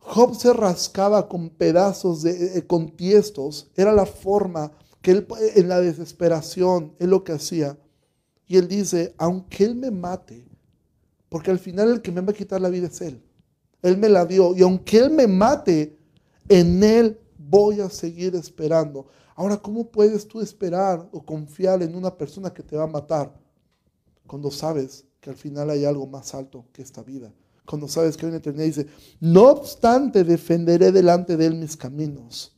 Job 0.00 0.34
se 0.34 0.52
rascaba 0.52 1.28
con 1.28 1.50
pedazos 1.50 2.22
de, 2.22 2.58
eh, 2.58 2.66
con 2.66 2.96
tiestos. 2.96 3.70
Era 3.76 3.92
la 3.92 4.06
forma 4.06 4.72
que 5.00 5.12
él, 5.12 5.26
en 5.54 5.68
la 5.68 5.80
desesperación, 5.80 6.96
es 6.98 7.06
lo 7.06 7.22
que 7.22 7.32
hacía. 7.32 7.78
Y 8.48 8.56
él 8.56 8.66
dice, 8.66 9.14
aunque 9.18 9.64
él 9.64 9.76
me 9.76 9.90
mate, 9.92 10.48
porque 11.32 11.50
al 11.50 11.58
final 11.58 11.90
el 11.90 12.02
que 12.02 12.12
me 12.12 12.20
va 12.20 12.32
a 12.32 12.34
quitar 12.34 12.60
la 12.60 12.68
vida 12.68 12.88
es 12.88 13.00
Él. 13.00 13.22
Él 13.80 13.96
me 13.96 14.10
la 14.10 14.26
dio. 14.26 14.54
Y 14.54 14.60
aunque 14.60 14.98
Él 14.98 15.10
me 15.10 15.26
mate, 15.26 15.98
en 16.48 16.82
Él 16.82 17.18
voy 17.38 17.80
a 17.80 17.90
seguir 17.90 18.34
esperando. 18.34 19.06
Ahora, 19.34 19.56
¿cómo 19.56 19.90
puedes 19.90 20.26
tú 20.26 20.40
esperar 20.40 21.08
o 21.12 21.24
confiar 21.24 21.82
en 21.82 21.94
una 21.94 22.16
persona 22.16 22.52
que 22.52 22.62
te 22.62 22.76
va 22.76 22.84
a 22.84 22.88
matar 22.88 23.32
cuando 24.26 24.50
sabes 24.50 25.04
que 25.20 25.30
al 25.30 25.36
final 25.36 25.70
hay 25.70 25.84
algo 25.84 26.06
más 26.06 26.34
alto 26.34 26.66
que 26.72 26.82
esta 26.82 27.02
vida? 27.02 27.32
Cuando 27.64 27.88
sabes 27.88 28.16
que 28.16 28.26
hay 28.26 28.30
una 28.30 28.38
eternidad 28.38 28.66
dice, 28.66 28.86
no 29.20 29.48
obstante, 29.50 30.24
defenderé 30.24 30.92
delante 30.92 31.36
de 31.36 31.46
Él 31.46 31.54
mis 31.54 31.76
caminos. 31.76 32.54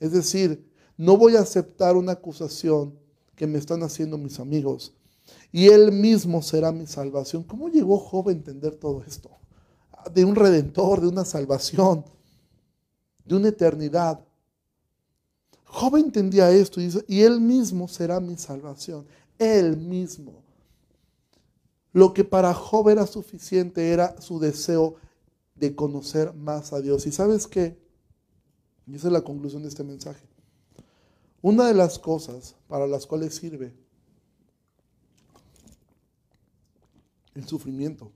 Es 0.00 0.12
decir, 0.12 0.70
no 0.96 1.16
voy 1.16 1.36
a 1.36 1.40
aceptar 1.40 1.96
una 1.96 2.12
acusación 2.12 2.98
que 3.34 3.46
me 3.46 3.58
están 3.58 3.82
haciendo 3.82 4.16
mis 4.16 4.38
amigos 4.38 4.94
y 5.50 5.68
Él 5.68 5.92
mismo 5.92 6.42
será 6.42 6.72
mi 6.72 6.86
salvación. 6.86 7.42
¿Cómo 7.44 7.68
llegó 7.68 7.98
Job 7.98 8.28
a 8.28 8.32
entender 8.32 8.76
todo 8.76 9.02
esto? 9.06 9.30
De 10.12 10.24
un 10.24 10.34
redentor, 10.34 11.00
de 11.00 11.08
una 11.08 11.24
salvación, 11.24 12.04
de 13.24 13.34
una 13.34 13.48
eternidad. 13.48 14.24
Job 15.64 15.96
entendía 15.96 16.50
esto 16.50 16.80
y 16.80 16.84
dice, 16.84 17.04
y 17.08 17.22
Él 17.22 17.40
mismo 17.40 17.88
será 17.88 18.20
mi 18.20 18.36
salvación. 18.36 19.06
Él 19.38 19.76
mismo. 19.76 20.42
Lo 21.92 22.12
que 22.12 22.24
para 22.24 22.54
Job 22.54 22.88
era 22.88 23.06
suficiente 23.06 23.92
era 23.92 24.20
su 24.20 24.38
deseo 24.38 24.96
de 25.54 25.74
conocer 25.74 26.32
más 26.34 26.72
a 26.72 26.80
Dios. 26.80 27.06
¿Y 27.06 27.12
sabes 27.12 27.46
qué? 27.46 27.78
Y 28.86 28.96
esa 28.96 29.08
es 29.08 29.12
la 29.12 29.22
conclusión 29.22 29.62
de 29.62 29.68
este 29.68 29.84
mensaje. 29.84 30.26
Una 31.40 31.66
de 31.66 31.74
las 31.74 31.98
cosas 31.98 32.56
para 32.68 32.86
las 32.86 33.06
cuales 33.06 33.34
sirve 33.34 33.74
el 37.34 37.46
sufrimiento, 37.46 38.12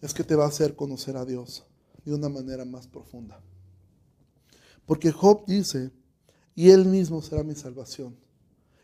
es 0.00 0.12
que 0.12 0.22
te 0.24 0.36
va 0.36 0.44
a 0.44 0.48
hacer 0.48 0.76
conocer 0.76 1.16
a 1.16 1.24
Dios 1.24 1.64
de 2.04 2.14
una 2.14 2.28
manera 2.28 2.64
más 2.64 2.86
profunda. 2.86 3.40
Porque 4.86 5.10
Job 5.10 5.44
dice, 5.46 5.90
y 6.54 6.70
Él 6.70 6.84
mismo 6.84 7.22
será 7.22 7.42
mi 7.42 7.54
salvación. 7.54 8.16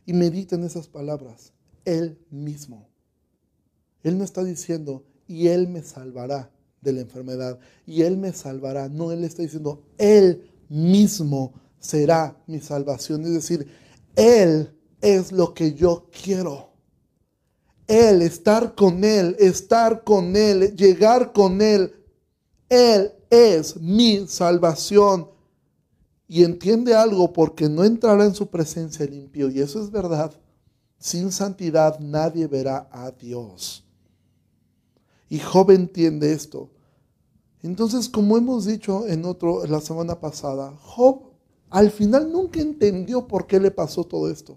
Y 0.07 0.13
medita 0.13 0.57
en 0.57 0.65
esas 0.65 0.89
palabras, 0.89 1.53
Él 1.85 2.19
mismo. 2.31 2.89
Él 4.03 4.19
no 4.19 4.25
está 4.25 4.43
diciendo, 4.43 5.05
y 5.27 5.49
Él 5.49 5.69
me 5.69 5.83
salvará 5.83 6.51
de 6.81 6.93
la 6.93 7.01
enfermedad, 7.01 7.59
y 7.87 8.03
Él 8.03 8.17
me 8.17 8.33
salvará. 8.33 8.89
No, 8.89 9.13
Él 9.13 9.25
está 9.25 9.43
diciendo, 9.43 9.85
Él 9.99 10.51
mismo 10.69 11.53
será 11.79 12.43
mi 12.47 12.61
salvación. 12.61 13.25
Es 13.25 13.33
decir, 13.33 13.67
Él 14.17 14.75
es 15.01 15.33
lo 15.33 15.55
que 15.55 15.75
yo 15.75 16.09
quiero. 16.11 16.71
Él, 17.87 18.23
estar 18.23 18.75
con 18.75 19.05
Él, 19.05 19.37
estar 19.39 20.05
con 20.05 20.37
Él, 20.37 20.77
llegar 20.77 21.33
con 21.33 21.61
Él. 21.61 21.93
Él 22.71 23.13
es 23.29 23.77
mi 23.77 24.27
salvación. 24.27 25.29
y 26.33 26.45
entiende 26.45 26.95
algo 26.95 27.33
porque 27.33 27.69
no 27.69 27.83
entrará 27.83 28.25
en 28.25 28.37
su 28.37 28.47
presencia 28.47 29.05
el 29.05 29.15
impío. 29.15 29.51
Y 29.51 29.59
eso 29.61 29.83
es 29.83 29.91
verdad. 29.91 30.33
Sin 30.97 31.33
santidad 31.33 31.99
nadie 31.99 32.47
verá 32.47 32.89
a 32.93 33.11
Dios. 33.11 33.85
Y 35.29 35.41
Job 35.41 35.73
entiende 35.73 36.33
esto. 36.33 36.71
Entonces, 37.63 38.09
como 38.09 38.37
hemos 38.39 38.65
dicho 38.65 39.09
en 39.09 39.25
otro 39.25 39.67
la 39.67 39.81
semana 39.81 40.21
pasada, 40.21 40.73
Job 40.81 41.33
al 41.69 41.91
final 41.91 42.31
nunca 42.31 42.61
entendió 42.61 43.27
por 43.27 43.49
qué 43.49 43.59
le 43.59 43.73
pasó 43.73 44.05
todo 44.05 44.31
esto. 44.31 44.57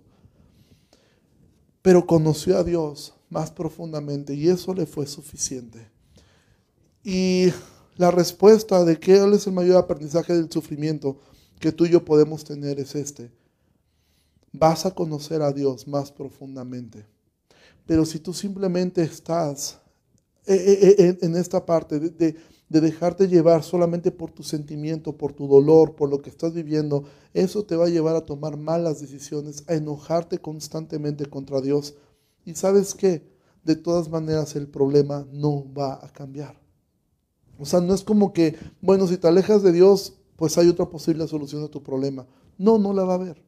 Pero 1.81 2.05
conoció 2.05 2.57
a 2.59 2.63
Dios 2.63 3.15
más 3.29 3.49
profundamente 3.49 4.35
y 4.35 4.47
eso 4.47 4.75
le 4.75 4.85
fue 4.85 5.07
suficiente. 5.07 5.89
Y 7.03 7.51
la 7.95 8.11
respuesta 8.11 8.83
de 8.83 8.99
cuál 8.99 9.33
es 9.33 9.47
el 9.47 9.53
mayor 9.53 9.77
aprendizaje 9.77 10.33
del 10.33 10.51
sufrimiento 10.51 11.17
que 11.59 11.71
tú 11.71 11.85
y 11.85 11.91
yo 11.91 12.03
podemos 12.03 12.43
tener 12.43 12.79
es 12.79 12.95
este. 12.95 13.31
Vas 14.51 14.85
a 14.85 14.91
conocer 14.91 15.41
a 15.41 15.51
Dios 15.51 15.87
más 15.87 16.11
profundamente. 16.11 17.05
Pero 17.85 18.05
si 18.05 18.19
tú 18.19 18.33
simplemente 18.33 19.01
estás 19.03 19.79
eh, 20.45 20.55
eh, 20.55 20.95
eh, 20.97 21.17
en 21.21 21.35
esta 21.35 21.65
parte 21.65 21.99
de, 21.99 22.35
dejarte 22.67 23.27
llevar 23.27 23.63
solamente 23.63 24.11
por 24.11 24.31
tu 24.31 24.43
sentimiento, 24.43 25.15
por 25.15 25.33
tu 25.33 25.47
dolor, 25.47 25.95
por 25.95 26.09
lo 26.09 26.21
que 26.21 26.29
estás 26.29 26.53
viviendo, 26.53 27.03
eso 27.33 27.63
te 27.63 27.75
va 27.75 27.85
a 27.85 27.89
llevar 27.89 28.15
a 28.15 28.25
tomar 28.25 28.57
malas 28.57 28.99
decisiones, 28.99 29.63
a 29.67 29.75
enojarte 29.75 30.39
constantemente 30.39 31.27
contra 31.27 31.61
Dios. 31.61 31.95
Y 32.45 32.55
sabes 32.55 32.95
qué, 32.95 33.21
de 33.63 33.75
todas 33.75 34.09
maneras 34.09 34.55
el 34.55 34.67
problema 34.67 35.27
no 35.31 35.71
va 35.73 36.03
a 36.03 36.11
cambiar. 36.11 36.62
O 37.57 37.65
sea, 37.65 37.81
no 37.81 37.93
es 37.93 38.03
como 38.03 38.33
que, 38.33 38.57
bueno, 38.81 39.07
si 39.07 39.17
te 39.17 39.27
alejas 39.27 39.63
de 39.63 39.71
Dios, 39.71 40.13
pues 40.35 40.57
hay 40.57 40.67
otra 40.67 40.89
posible 40.89 41.27
solución 41.27 41.63
a 41.63 41.67
tu 41.67 41.83
problema. 41.83 42.27
No, 42.57 42.77
no 42.77 42.93
la 42.93 43.03
va 43.03 43.13
a 43.13 43.15
haber. 43.17 43.43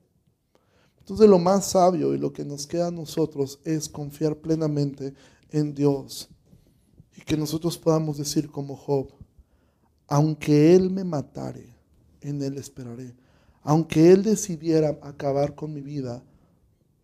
Entonces 0.99 1.29
lo 1.29 1.37
más 1.37 1.67
sabio 1.67 2.15
y 2.15 2.17
lo 2.17 2.33
que 2.33 2.43
nos 2.43 2.65
queda 2.65 2.87
a 2.87 2.91
nosotros 2.91 3.59
es 3.63 3.89
confiar 3.89 4.37
plenamente 4.37 5.13
en 5.51 5.75
Dios 5.75 6.29
y 7.15 7.21
que 7.21 7.37
nosotros 7.37 7.77
podamos 7.77 8.17
decir 8.17 8.49
como 8.49 8.75
Job, 8.75 9.09
aunque 10.07 10.75
Él 10.75 10.89
me 10.89 11.03
matare, 11.03 11.75
en 12.21 12.41
Él 12.41 12.57
esperaré. 12.57 13.15
Aunque 13.61 14.11
Él 14.11 14.23
decidiera 14.23 14.99
acabar 15.01 15.55
con 15.55 15.73
mi 15.73 15.81
vida, 15.81 16.23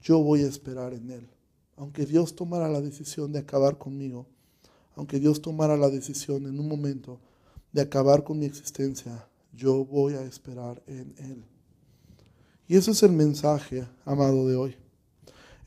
yo 0.02 0.20
voy 0.20 0.42
a 0.44 0.48
esperar 0.48 0.94
en 0.94 1.12
Él. 1.12 1.30
Aunque 1.76 2.06
Dios 2.06 2.36
tomara 2.36 2.70
la 2.70 2.82
decisión 2.82 3.32
de 3.32 3.40
acabar 3.40 3.78
conmigo, 3.78 4.28
aunque 5.02 5.20
Dios 5.20 5.42
tomara 5.42 5.78
la 5.78 5.90
decisión 5.90 6.46
en 6.46 6.60
un 6.60 6.68
momento 6.68 7.20
de 7.72 7.82
acabar 7.82 8.24
con 8.24 8.38
mi 8.38 8.46
existencia, 8.46 9.28
yo 9.52 9.84
voy 9.84 10.14
a 10.14 10.22
esperar 10.22 10.84
en 10.86 11.16
Él. 11.18 11.44
Y 12.68 12.76
ese 12.76 12.92
es 12.92 13.02
el 13.02 13.12
mensaje, 13.12 13.88
amado, 14.06 14.48
de 14.48 14.56
hoy. 14.56 14.76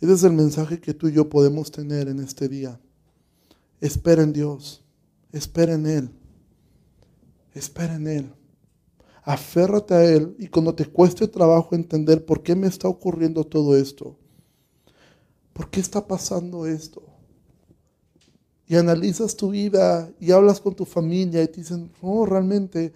Ese 0.00 0.12
es 0.12 0.22
el 0.22 0.34
mensaje 0.34 0.80
que 0.80 0.94
tú 0.94 1.08
y 1.08 1.14
yo 1.14 1.28
podemos 1.28 1.72
tener 1.72 2.06
en 2.06 2.20
este 2.20 2.48
día. 2.48 2.78
Espera 3.80 4.22
en 4.22 4.32
Dios, 4.32 4.84
espera 5.32 5.74
en 5.74 5.86
Él, 5.86 6.10
espera 7.54 7.96
en 7.96 8.06
Él. 8.06 8.32
Aférrate 9.24 9.94
a 9.94 10.04
Él 10.04 10.36
y 10.38 10.46
cuando 10.46 10.76
te 10.76 10.86
cueste 10.86 11.26
trabajo 11.26 11.74
entender 11.74 12.24
por 12.24 12.44
qué 12.44 12.54
me 12.54 12.68
está 12.68 12.86
ocurriendo 12.86 13.42
todo 13.42 13.76
esto, 13.76 14.16
por 15.52 15.70
qué 15.70 15.80
está 15.80 16.06
pasando 16.06 16.66
esto, 16.66 17.13
y 18.66 18.76
analizas 18.76 19.36
tu 19.36 19.50
vida 19.50 20.10
y 20.18 20.30
hablas 20.30 20.60
con 20.60 20.74
tu 20.74 20.84
familia 20.84 21.42
y 21.42 21.48
te 21.48 21.60
dicen, 21.60 21.90
no, 22.02 22.24
realmente 22.26 22.92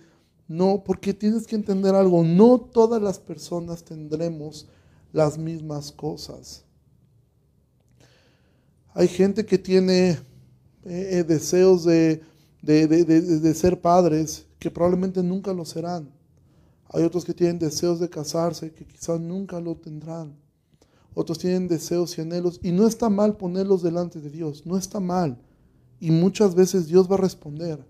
no, 0.47 0.83
porque 0.83 1.13
tienes 1.13 1.47
que 1.47 1.57
entender 1.57 1.95
algo, 1.95 2.25
no 2.25 2.59
todas 2.59 3.03
las 3.03 3.19
personas 3.19 3.85
tendremos 3.85 4.67
las 5.13 5.37
mismas 5.37 5.93
cosas. 5.93 6.65
Hay 8.95 9.09
gente 9.09 9.45
que 9.45 9.59
tiene 9.59 10.11
eh, 10.11 10.19
eh, 10.85 11.25
deseos 11.27 11.85
de, 11.85 12.23
de 12.63 13.55
ser 13.55 13.81
padres 13.81 14.47
que 14.59 14.71
probablemente 14.71 15.23
nunca 15.23 15.53
lo 15.53 15.65
serán. 15.65 16.11
Hay 16.91 17.05
otros 17.05 17.25
que 17.25 17.35
tienen 17.35 17.59
deseos 17.59 18.01
de 18.01 18.09
casarse 18.09 18.73
que 18.73 18.87
quizás 18.87 19.21
nunca 19.21 19.61
lo 19.61 19.77
tendrán. 19.77 20.35
Otros 21.15 21.39
tienen 21.39 21.69
deseos 21.69 22.17
y 22.17 22.23
anhelos 22.23 22.59
y 22.63 22.73
no 22.73 22.87
está 22.87 23.11
mal 23.11 23.37
ponerlos 23.37 23.83
delante 23.83 24.21
de 24.21 24.31
Dios, 24.31 24.65
no 24.65 24.79
está 24.79 24.99
mal. 24.99 25.39
Y 26.01 26.11
muchas 26.11 26.55
veces 26.55 26.87
Dios 26.87 27.11
va 27.11 27.17
a 27.17 27.21
responder. 27.21 27.85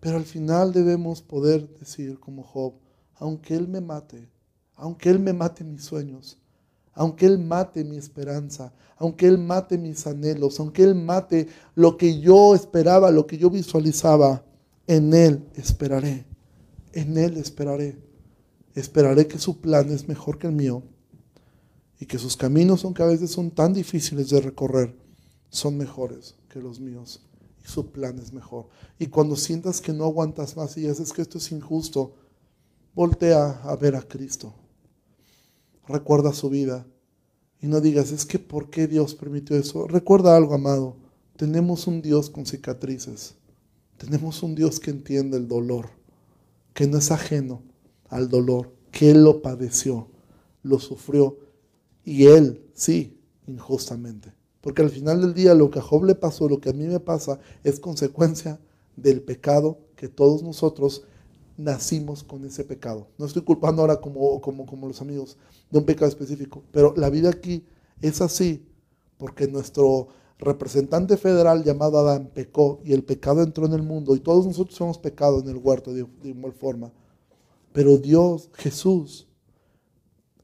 Pero 0.00 0.16
al 0.16 0.24
final 0.24 0.72
debemos 0.72 1.22
poder 1.22 1.68
decir 1.78 2.18
como 2.20 2.42
Job, 2.42 2.74
aunque 3.16 3.54
Él 3.54 3.66
me 3.66 3.80
mate, 3.80 4.28
aunque 4.76 5.10
Él 5.10 5.18
me 5.18 5.32
mate 5.32 5.64
mis 5.64 5.84
sueños, 5.84 6.38
aunque 6.94 7.26
Él 7.26 7.38
mate 7.38 7.82
mi 7.82 7.96
esperanza, 7.96 8.72
aunque 8.96 9.26
Él 9.26 9.38
mate 9.38 9.76
mis 9.76 10.06
anhelos, 10.06 10.60
aunque 10.60 10.84
Él 10.84 10.94
mate 10.94 11.48
lo 11.74 11.96
que 11.96 12.20
yo 12.20 12.54
esperaba, 12.54 13.10
lo 13.10 13.26
que 13.26 13.38
yo 13.38 13.50
visualizaba, 13.50 14.44
en 14.86 15.12
Él 15.12 15.44
esperaré, 15.56 16.24
en 16.92 17.18
Él 17.18 17.36
esperaré. 17.36 17.98
Esperaré 18.74 19.26
que 19.26 19.38
su 19.38 19.60
plan 19.60 19.90
es 19.90 20.06
mejor 20.06 20.38
que 20.38 20.46
el 20.46 20.52
mío 20.52 20.84
y 21.98 22.06
que 22.06 22.18
sus 22.18 22.36
caminos, 22.36 22.84
aunque 22.84 23.02
a 23.02 23.06
veces 23.06 23.32
son 23.32 23.50
tan 23.50 23.72
difíciles 23.72 24.30
de 24.30 24.40
recorrer, 24.40 24.94
son 25.50 25.76
mejores 25.76 26.37
que 26.48 26.60
los 26.60 26.80
míos 26.80 27.20
y 27.64 27.68
su 27.68 27.90
plan 27.90 28.18
es 28.18 28.32
mejor. 28.32 28.68
Y 28.98 29.06
cuando 29.06 29.36
sientas 29.36 29.80
que 29.80 29.92
no 29.92 30.04
aguantas 30.04 30.56
más 30.56 30.76
y 30.76 30.86
dices 30.86 31.12
que 31.12 31.22
esto 31.22 31.38
es 31.38 31.52
injusto, 31.52 32.14
voltea 32.94 33.60
a 33.62 33.76
ver 33.76 33.96
a 33.96 34.02
Cristo. 34.02 34.54
Recuerda 35.86 36.32
su 36.32 36.50
vida 36.50 36.86
y 37.60 37.66
no 37.66 37.80
digas, 37.80 38.12
es 38.12 38.26
que 38.26 38.38
¿por 38.38 38.70
qué 38.70 38.86
Dios 38.86 39.14
permitió 39.14 39.56
eso? 39.56 39.86
Recuerda 39.86 40.36
algo, 40.36 40.54
amado. 40.54 40.96
Tenemos 41.36 41.86
un 41.86 42.02
Dios 42.02 42.30
con 42.30 42.46
cicatrices. 42.46 43.34
Tenemos 43.96 44.42
un 44.42 44.54
Dios 44.54 44.78
que 44.78 44.90
entiende 44.90 45.36
el 45.36 45.48
dolor, 45.48 45.90
que 46.72 46.86
no 46.86 46.98
es 46.98 47.10
ajeno 47.10 47.62
al 48.08 48.28
dolor, 48.28 48.72
que 48.92 49.10
Él 49.10 49.24
lo 49.24 49.42
padeció, 49.42 50.08
lo 50.62 50.78
sufrió 50.78 51.36
y 52.04 52.26
Él, 52.26 52.64
sí, 52.74 53.18
injustamente. 53.48 54.37
Porque 54.68 54.82
al 54.82 54.90
final 54.90 55.22
del 55.22 55.32
día 55.32 55.54
lo 55.54 55.70
que 55.70 55.78
a 55.78 55.82
Job 55.82 56.04
le 56.04 56.14
pasó, 56.14 56.46
lo 56.46 56.60
que 56.60 56.68
a 56.68 56.74
mí 56.74 56.86
me 56.86 57.00
pasa, 57.00 57.40
es 57.64 57.80
consecuencia 57.80 58.60
del 58.96 59.22
pecado 59.22 59.78
que 59.96 60.08
todos 60.08 60.42
nosotros 60.42 61.04
nacimos 61.56 62.22
con 62.22 62.44
ese 62.44 62.64
pecado. 62.64 63.08
No 63.16 63.24
estoy 63.24 63.40
culpando 63.40 63.80
ahora 63.80 63.98
como, 63.98 64.42
como, 64.42 64.66
como 64.66 64.86
los 64.86 65.00
amigos 65.00 65.38
de 65.70 65.78
un 65.78 65.86
pecado 65.86 66.06
específico, 66.10 66.64
pero 66.70 66.92
la 66.98 67.08
vida 67.08 67.30
aquí 67.30 67.64
es 68.02 68.20
así 68.20 68.62
porque 69.16 69.48
nuestro 69.48 70.08
representante 70.38 71.16
federal 71.16 71.64
llamado 71.64 71.98
Adán 72.00 72.30
pecó 72.34 72.82
y 72.84 72.92
el 72.92 73.04
pecado 73.04 73.42
entró 73.42 73.64
en 73.64 73.72
el 73.72 73.82
mundo 73.82 74.14
y 74.16 74.20
todos 74.20 74.44
nosotros 74.44 74.78
hemos 74.82 74.98
pecado 74.98 75.40
en 75.40 75.48
el 75.48 75.56
huerto 75.56 75.94
de, 75.94 76.04
de 76.22 76.28
igual 76.28 76.52
forma. 76.52 76.92
Pero 77.72 77.96
Dios, 77.96 78.50
Jesús, 78.52 79.28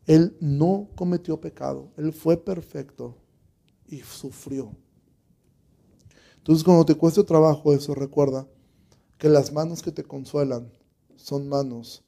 Él 0.07 0.35
no 0.41 0.89
cometió 0.95 1.39
pecado, 1.43 1.91
Él 1.99 2.15
fue 2.15 2.39
perfecto 2.39 3.19
y 3.87 4.01
sufrió. 4.01 4.75
Entonces 6.39 6.65
cuando 6.65 6.85
te 6.85 6.95
cueste 6.95 7.25
trabajo 7.25 7.73
eso, 7.73 7.95
recuerda 7.95 8.47
que 9.19 9.29
las 9.29 9.53
manos 9.53 9.83
que 9.83 9.93
te 9.93 10.05
consuelan 10.05 10.71
son 11.17 11.49
manos 11.49 12.03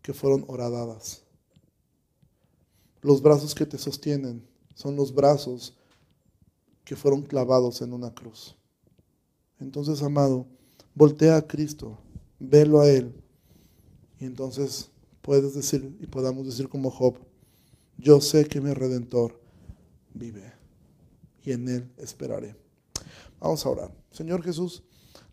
que 0.00 0.14
fueron 0.14 0.44
horadadas. 0.48 1.22
Los 3.02 3.20
brazos 3.20 3.54
que 3.54 3.66
te 3.66 3.76
sostienen 3.76 4.46
son 4.74 4.96
los 4.96 5.14
brazos 5.14 5.76
que 6.84 6.96
fueron 6.96 7.22
clavados 7.22 7.82
en 7.82 7.92
una 7.92 8.14
cruz. 8.14 8.56
Entonces, 9.60 10.02
amado, 10.02 10.46
voltea 10.94 11.36
a 11.36 11.46
Cristo, 11.46 11.98
velo 12.38 12.80
a 12.80 12.88
Él. 12.88 13.14
Y 14.18 14.24
entonces 14.24 14.90
puedes 15.20 15.54
decir 15.54 15.96
y 16.00 16.06
podamos 16.06 16.46
decir 16.46 16.68
como 16.68 16.90
Job, 16.90 17.18
yo 17.98 18.20
sé 18.20 18.46
que 18.46 18.60
mi 18.60 18.72
redentor 18.72 19.38
vive 20.14 20.63
y 21.44 21.52
en 21.52 21.68
Él 21.68 21.90
esperaré. 21.98 22.56
Vamos 23.40 23.64
a 23.64 23.68
orar. 23.68 23.90
Señor 24.10 24.42
Jesús, 24.42 24.82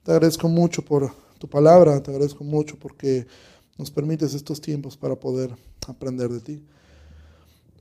te 0.03 0.11
agradezco 0.11 0.47
mucho 0.49 0.83
por 0.83 1.11
tu 1.39 1.47
palabra, 1.47 2.01
te 2.01 2.11
agradezco 2.11 2.43
mucho 2.43 2.77
porque 2.77 3.25
nos 3.77 3.89
permites 3.89 4.33
estos 4.33 4.61
tiempos 4.61 4.97
para 4.97 5.15
poder 5.15 5.55
aprender 5.87 6.29
de 6.29 6.39
ti. 6.39 6.65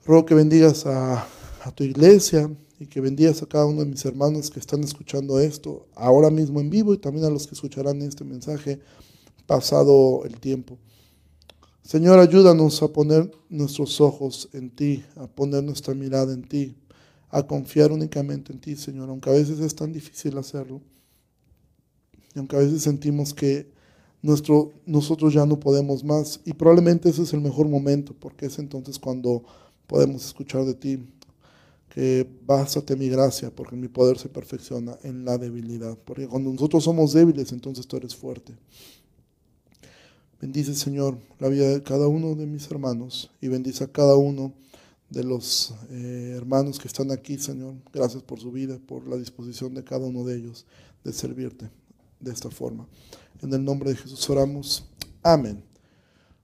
Ruego 0.05 0.24
que 0.24 0.35
bendigas 0.35 0.87
a, 0.87 1.26
a 1.62 1.70
tu 1.74 1.85
iglesia 1.85 2.51
y 2.78 2.87
que 2.87 3.01
bendigas 3.01 3.43
a 3.43 3.47
cada 3.47 3.66
uno 3.66 3.81
de 3.81 3.87
mis 3.87 4.05
hermanos 4.05 4.51
que 4.51 4.61
están 4.61 4.83
escuchando 4.83 5.39
esto 5.39 5.87
ahora 5.95 6.31
mismo 6.31 6.61
en 6.61 6.70
vivo 6.70 6.95
y 6.95 6.99
también 6.99 7.26
a 7.26 7.31
los 7.31 7.47
que 7.47 7.55
escucharán 7.55 8.01
este 8.01 8.24
mensaje 8.24 8.81
pasado 9.47 10.24
el 10.24 10.41
tiempo. 10.41 10.78
Señor, 11.83 12.20
ayúdanos 12.20 12.83
a 12.83 12.89
poner 12.89 13.31
nuestros 13.49 14.01
ojos 14.01 14.49
en 14.53 14.70
ti, 14.70 15.05
a 15.16 15.26
poner 15.26 15.64
nuestra 15.64 15.93
mirada 15.93 16.33
en 16.33 16.43
ti, 16.43 16.76
a 17.31 17.43
confiar 17.47 17.93
únicamente 17.93 18.53
en 18.53 18.61
ti, 18.61 18.76
Señor, 18.76 19.09
aunque 19.09 19.31
a 19.31 19.35
veces 19.35 19.61
es 19.61 19.74
tan 19.74 19.93
difícil 19.93 20.37
hacerlo. 20.37 20.81
Y 22.35 22.39
aunque 22.39 22.57
a 22.57 22.59
veces 22.61 22.83
sentimos 22.83 23.33
que 23.33 23.70
nuestro, 24.22 24.72
nosotros 24.87 25.33
ya 25.33 25.47
no 25.47 25.59
podemos 25.59 26.05
más. 26.05 26.41
Y 26.45 26.53
probablemente 26.53 27.09
ese 27.09 27.22
es 27.22 27.33
el 27.33 27.41
mejor 27.41 27.68
momento, 27.68 28.14
porque 28.18 28.47
es 28.47 28.59
entonces 28.59 28.99
cuando 28.99 29.45
podemos 29.87 30.24
escuchar 30.24 30.64
de 30.64 30.74
ti 30.74 30.99
que 31.89 32.28
bástate 32.47 32.95
mi 32.95 33.09
gracia, 33.09 33.51
porque 33.51 33.74
mi 33.74 33.89
poder 33.89 34.18
se 34.18 34.28
perfecciona 34.28 34.97
en 35.03 35.24
la 35.24 35.39
debilidad. 35.39 35.99
Porque 36.05 36.28
cuando 36.28 36.53
nosotros 36.53 36.85
somos 36.85 37.12
débiles, 37.12 37.53
entonces 37.53 37.87
tú 37.87 37.97
eres 37.97 38.14
fuerte. 38.14 38.55
Bendice, 40.41 40.74
Señor, 40.74 41.18
la 41.39 41.49
vida 41.49 41.68
de 41.68 41.83
cada 41.83 42.09
uno 42.09 42.35
de 42.35 42.47
mis 42.47 42.70
hermanos 42.70 43.31
y 43.41 43.49
bendice 43.49 43.85
a 43.85 43.89
cada 43.89 44.16
uno 44.16 44.55
de 45.11 45.24
los 45.24 45.74
eh, 45.90 46.34
hermanos 46.36 46.78
que 46.78 46.88
están 46.88 47.11
aquí, 47.11 47.36
Señor. 47.36 47.74
Gracias 47.92 48.22
por 48.22 48.38
su 48.38 48.52
vida, 48.52 48.78
por 48.86 49.06
la 49.06 49.16
disposición 49.16 49.74
de 49.74 49.82
cada 49.84 50.06
uno 50.06 50.24
de 50.24 50.36
ellos 50.36 50.66
de 51.04 51.12
servirte 51.12 51.68
de 52.20 52.32
esta 52.32 52.50
forma. 52.50 52.86
En 53.42 53.52
el 53.52 53.64
nombre 53.64 53.90
de 53.90 53.96
Jesús 53.96 54.30
oramos. 54.30 54.84
Amén. 55.22 55.62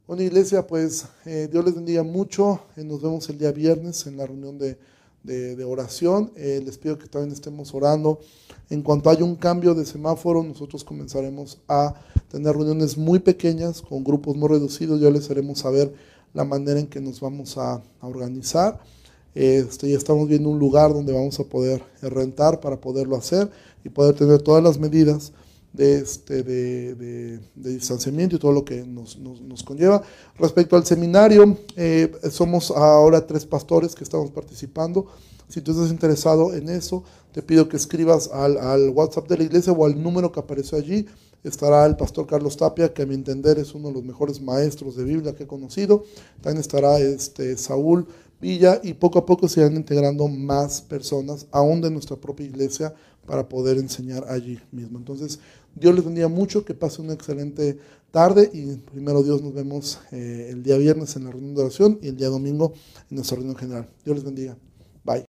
Bueno, 0.06 0.22
iglesia, 0.22 0.66
pues 0.66 1.06
eh, 1.24 1.48
Dios 1.50 1.64
les 1.64 1.74
bendiga 1.74 2.02
mucho. 2.02 2.60
Eh, 2.76 2.84
nos 2.84 3.00
vemos 3.00 3.28
el 3.28 3.38
día 3.38 3.52
viernes 3.52 4.06
en 4.06 4.16
la 4.16 4.26
reunión 4.26 4.58
de, 4.58 4.78
de, 5.22 5.64
oración. 5.64 6.32
les 6.36 6.78
pido 6.78 6.98
que 6.98 7.06
también 7.06 7.32
estemos 7.32 7.72
orando. 7.74 8.20
En 8.68 8.82
cuanto 8.82 9.10
haya 9.10 9.24
un 9.24 9.36
cambio 9.36 9.74
de 9.74 9.84
semáforo, 9.84 10.42
nosotros 10.42 10.82
comenzaremos 10.82 11.58
a 11.68 11.94
tener 12.30 12.54
reuniones 12.54 12.96
muy 12.96 13.18
pequeñas 13.20 13.82
con 13.82 14.02
grupos 14.02 14.36
muy 14.36 14.48
reducidos. 14.48 15.00
Ya 15.00 15.10
les 15.10 15.30
haremos 15.30 15.60
saber 15.60 15.92
la 16.34 16.44
manera 16.44 16.80
en 16.80 16.86
que 16.86 17.00
nos 17.00 17.20
vamos 17.20 17.56
a, 17.58 17.82
organizar. 18.00 18.78
Este, 19.34 19.90
ya 19.90 19.98
estamos 19.98 20.28
viendo 20.28 20.48
un 20.48 20.58
lugar 20.58 20.92
donde 20.92 21.12
vamos 21.12 21.38
a 21.40 21.44
poder 21.44 21.82
rentar 22.00 22.60
para 22.60 22.80
poderlo 22.80 23.16
hacer 23.16 23.50
y 23.84 23.88
poder 23.88 24.14
tener 24.14 24.40
todas 24.40 24.62
las 24.62 24.78
medidas 24.78 25.32
de, 25.72 25.98
este, 25.98 26.42
de, 26.42 27.40
distanciamiento 27.54 28.36
y 28.36 28.38
todo 28.38 28.52
lo 28.52 28.64
que 28.64 28.84
nos, 28.84 29.18
conlleva. 29.64 30.02
Respecto 30.38 30.76
al 30.76 30.86
seminario, 30.86 31.58
eh, 31.76 32.10
somos 32.30 32.70
ahora 32.70 33.26
tres 33.26 33.44
pastores 33.44 33.94
que 33.94 34.04
estamos 34.04 34.30
participando. 34.30 35.06
Si 35.48 35.60
tú 35.60 35.72
estás 35.72 35.90
interesado 35.90 36.54
en 36.54 36.68
eso, 36.68 37.04
te 37.32 37.42
pido 37.42 37.68
que 37.68 37.76
escribas 37.76 38.30
al, 38.32 38.56
al 38.56 38.90
WhatsApp 38.90 39.28
de 39.28 39.38
la 39.38 39.44
iglesia 39.44 39.72
o 39.72 39.84
al 39.84 40.02
número 40.02 40.32
que 40.32 40.40
apareció 40.40 40.78
allí 40.78 41.06
estará 41.48 41.86
el 41.86 41.96
pastor 41.96 42.26
Carlos 42.26 42.56
Tapia, 42.56 42.92
que 42.92 43.02
a 43.02 43.06
mi 43.06 43.14
entender 43.14 43.58
es 43.58 43.74
uno 43.74 43.88
de 43.88 43.94
los 43.94 44.04
mejores 44.04 44.40
maestros 44.40 44.96
de 44.96 45.04
Biblia 45.04 45.34
que 45.34 45.44
he 45.44 45.46
conocido. 45.46 46.04
También 46.40 46.60
estará 46.60 46.98
este, 46.98 47.56
Saúl 47.56 48.06
Villa 48.40 48.80
y 48.82 48.92
poco 48.94 49.18
a 49.18 49.24
poco 49.24 49.48
se 49.48 49.60
irán 49.60 49.76
integrando 49.76 50.28
más 50.28 50.82
personas, 50.82 51.46
aún 51.50 51.80
de 51.80 51.90
nuestra 51.90 52.16
propia 52.16 52.46
iglesia, 52.46 52.94
para 53.24 53.48
poder 53.48 53.78
enseñar 53.78 54.26
allí 54.28 54.60
mismo. 54.70 54.98
Entonces, 54.98 55.40
Dios 55.74 55.94
les 55.94 56.04
bendiga 56.04 56.28
mucho, 56.28 56.64
que 56.64 56.74
pase 56.74 57.02
una 57.02 57.14
excelente 57.14 57.78
tarde 58.10 58.50
y 58.52 58.76
primero 58.76 59.22
Dios 59.22 59.42
nos 59.42 59.52
vemos 59.52 60.00
eh, 60.12 60.48
el 60.50 60.62
día 60.62 60.76
viernes 60.76 61.16
en 61.16 61.24
la 61.24 61.30
reunión 61.30 61.54
de 61.54 61.62
oración 61.62 61.98
y 62.02 62.08
el 62.08 62.16
día 62.16 62.28
domingo 62.28 62.72
en 63.10 63.16
nuestra 63.16 63.36
reunión 63.36 63.56
general. 63.56 63.88
Dios 64.04 64.16
les 64.16 64.24
bendiga. 64.24 64.56
Bye. 65.04 65.26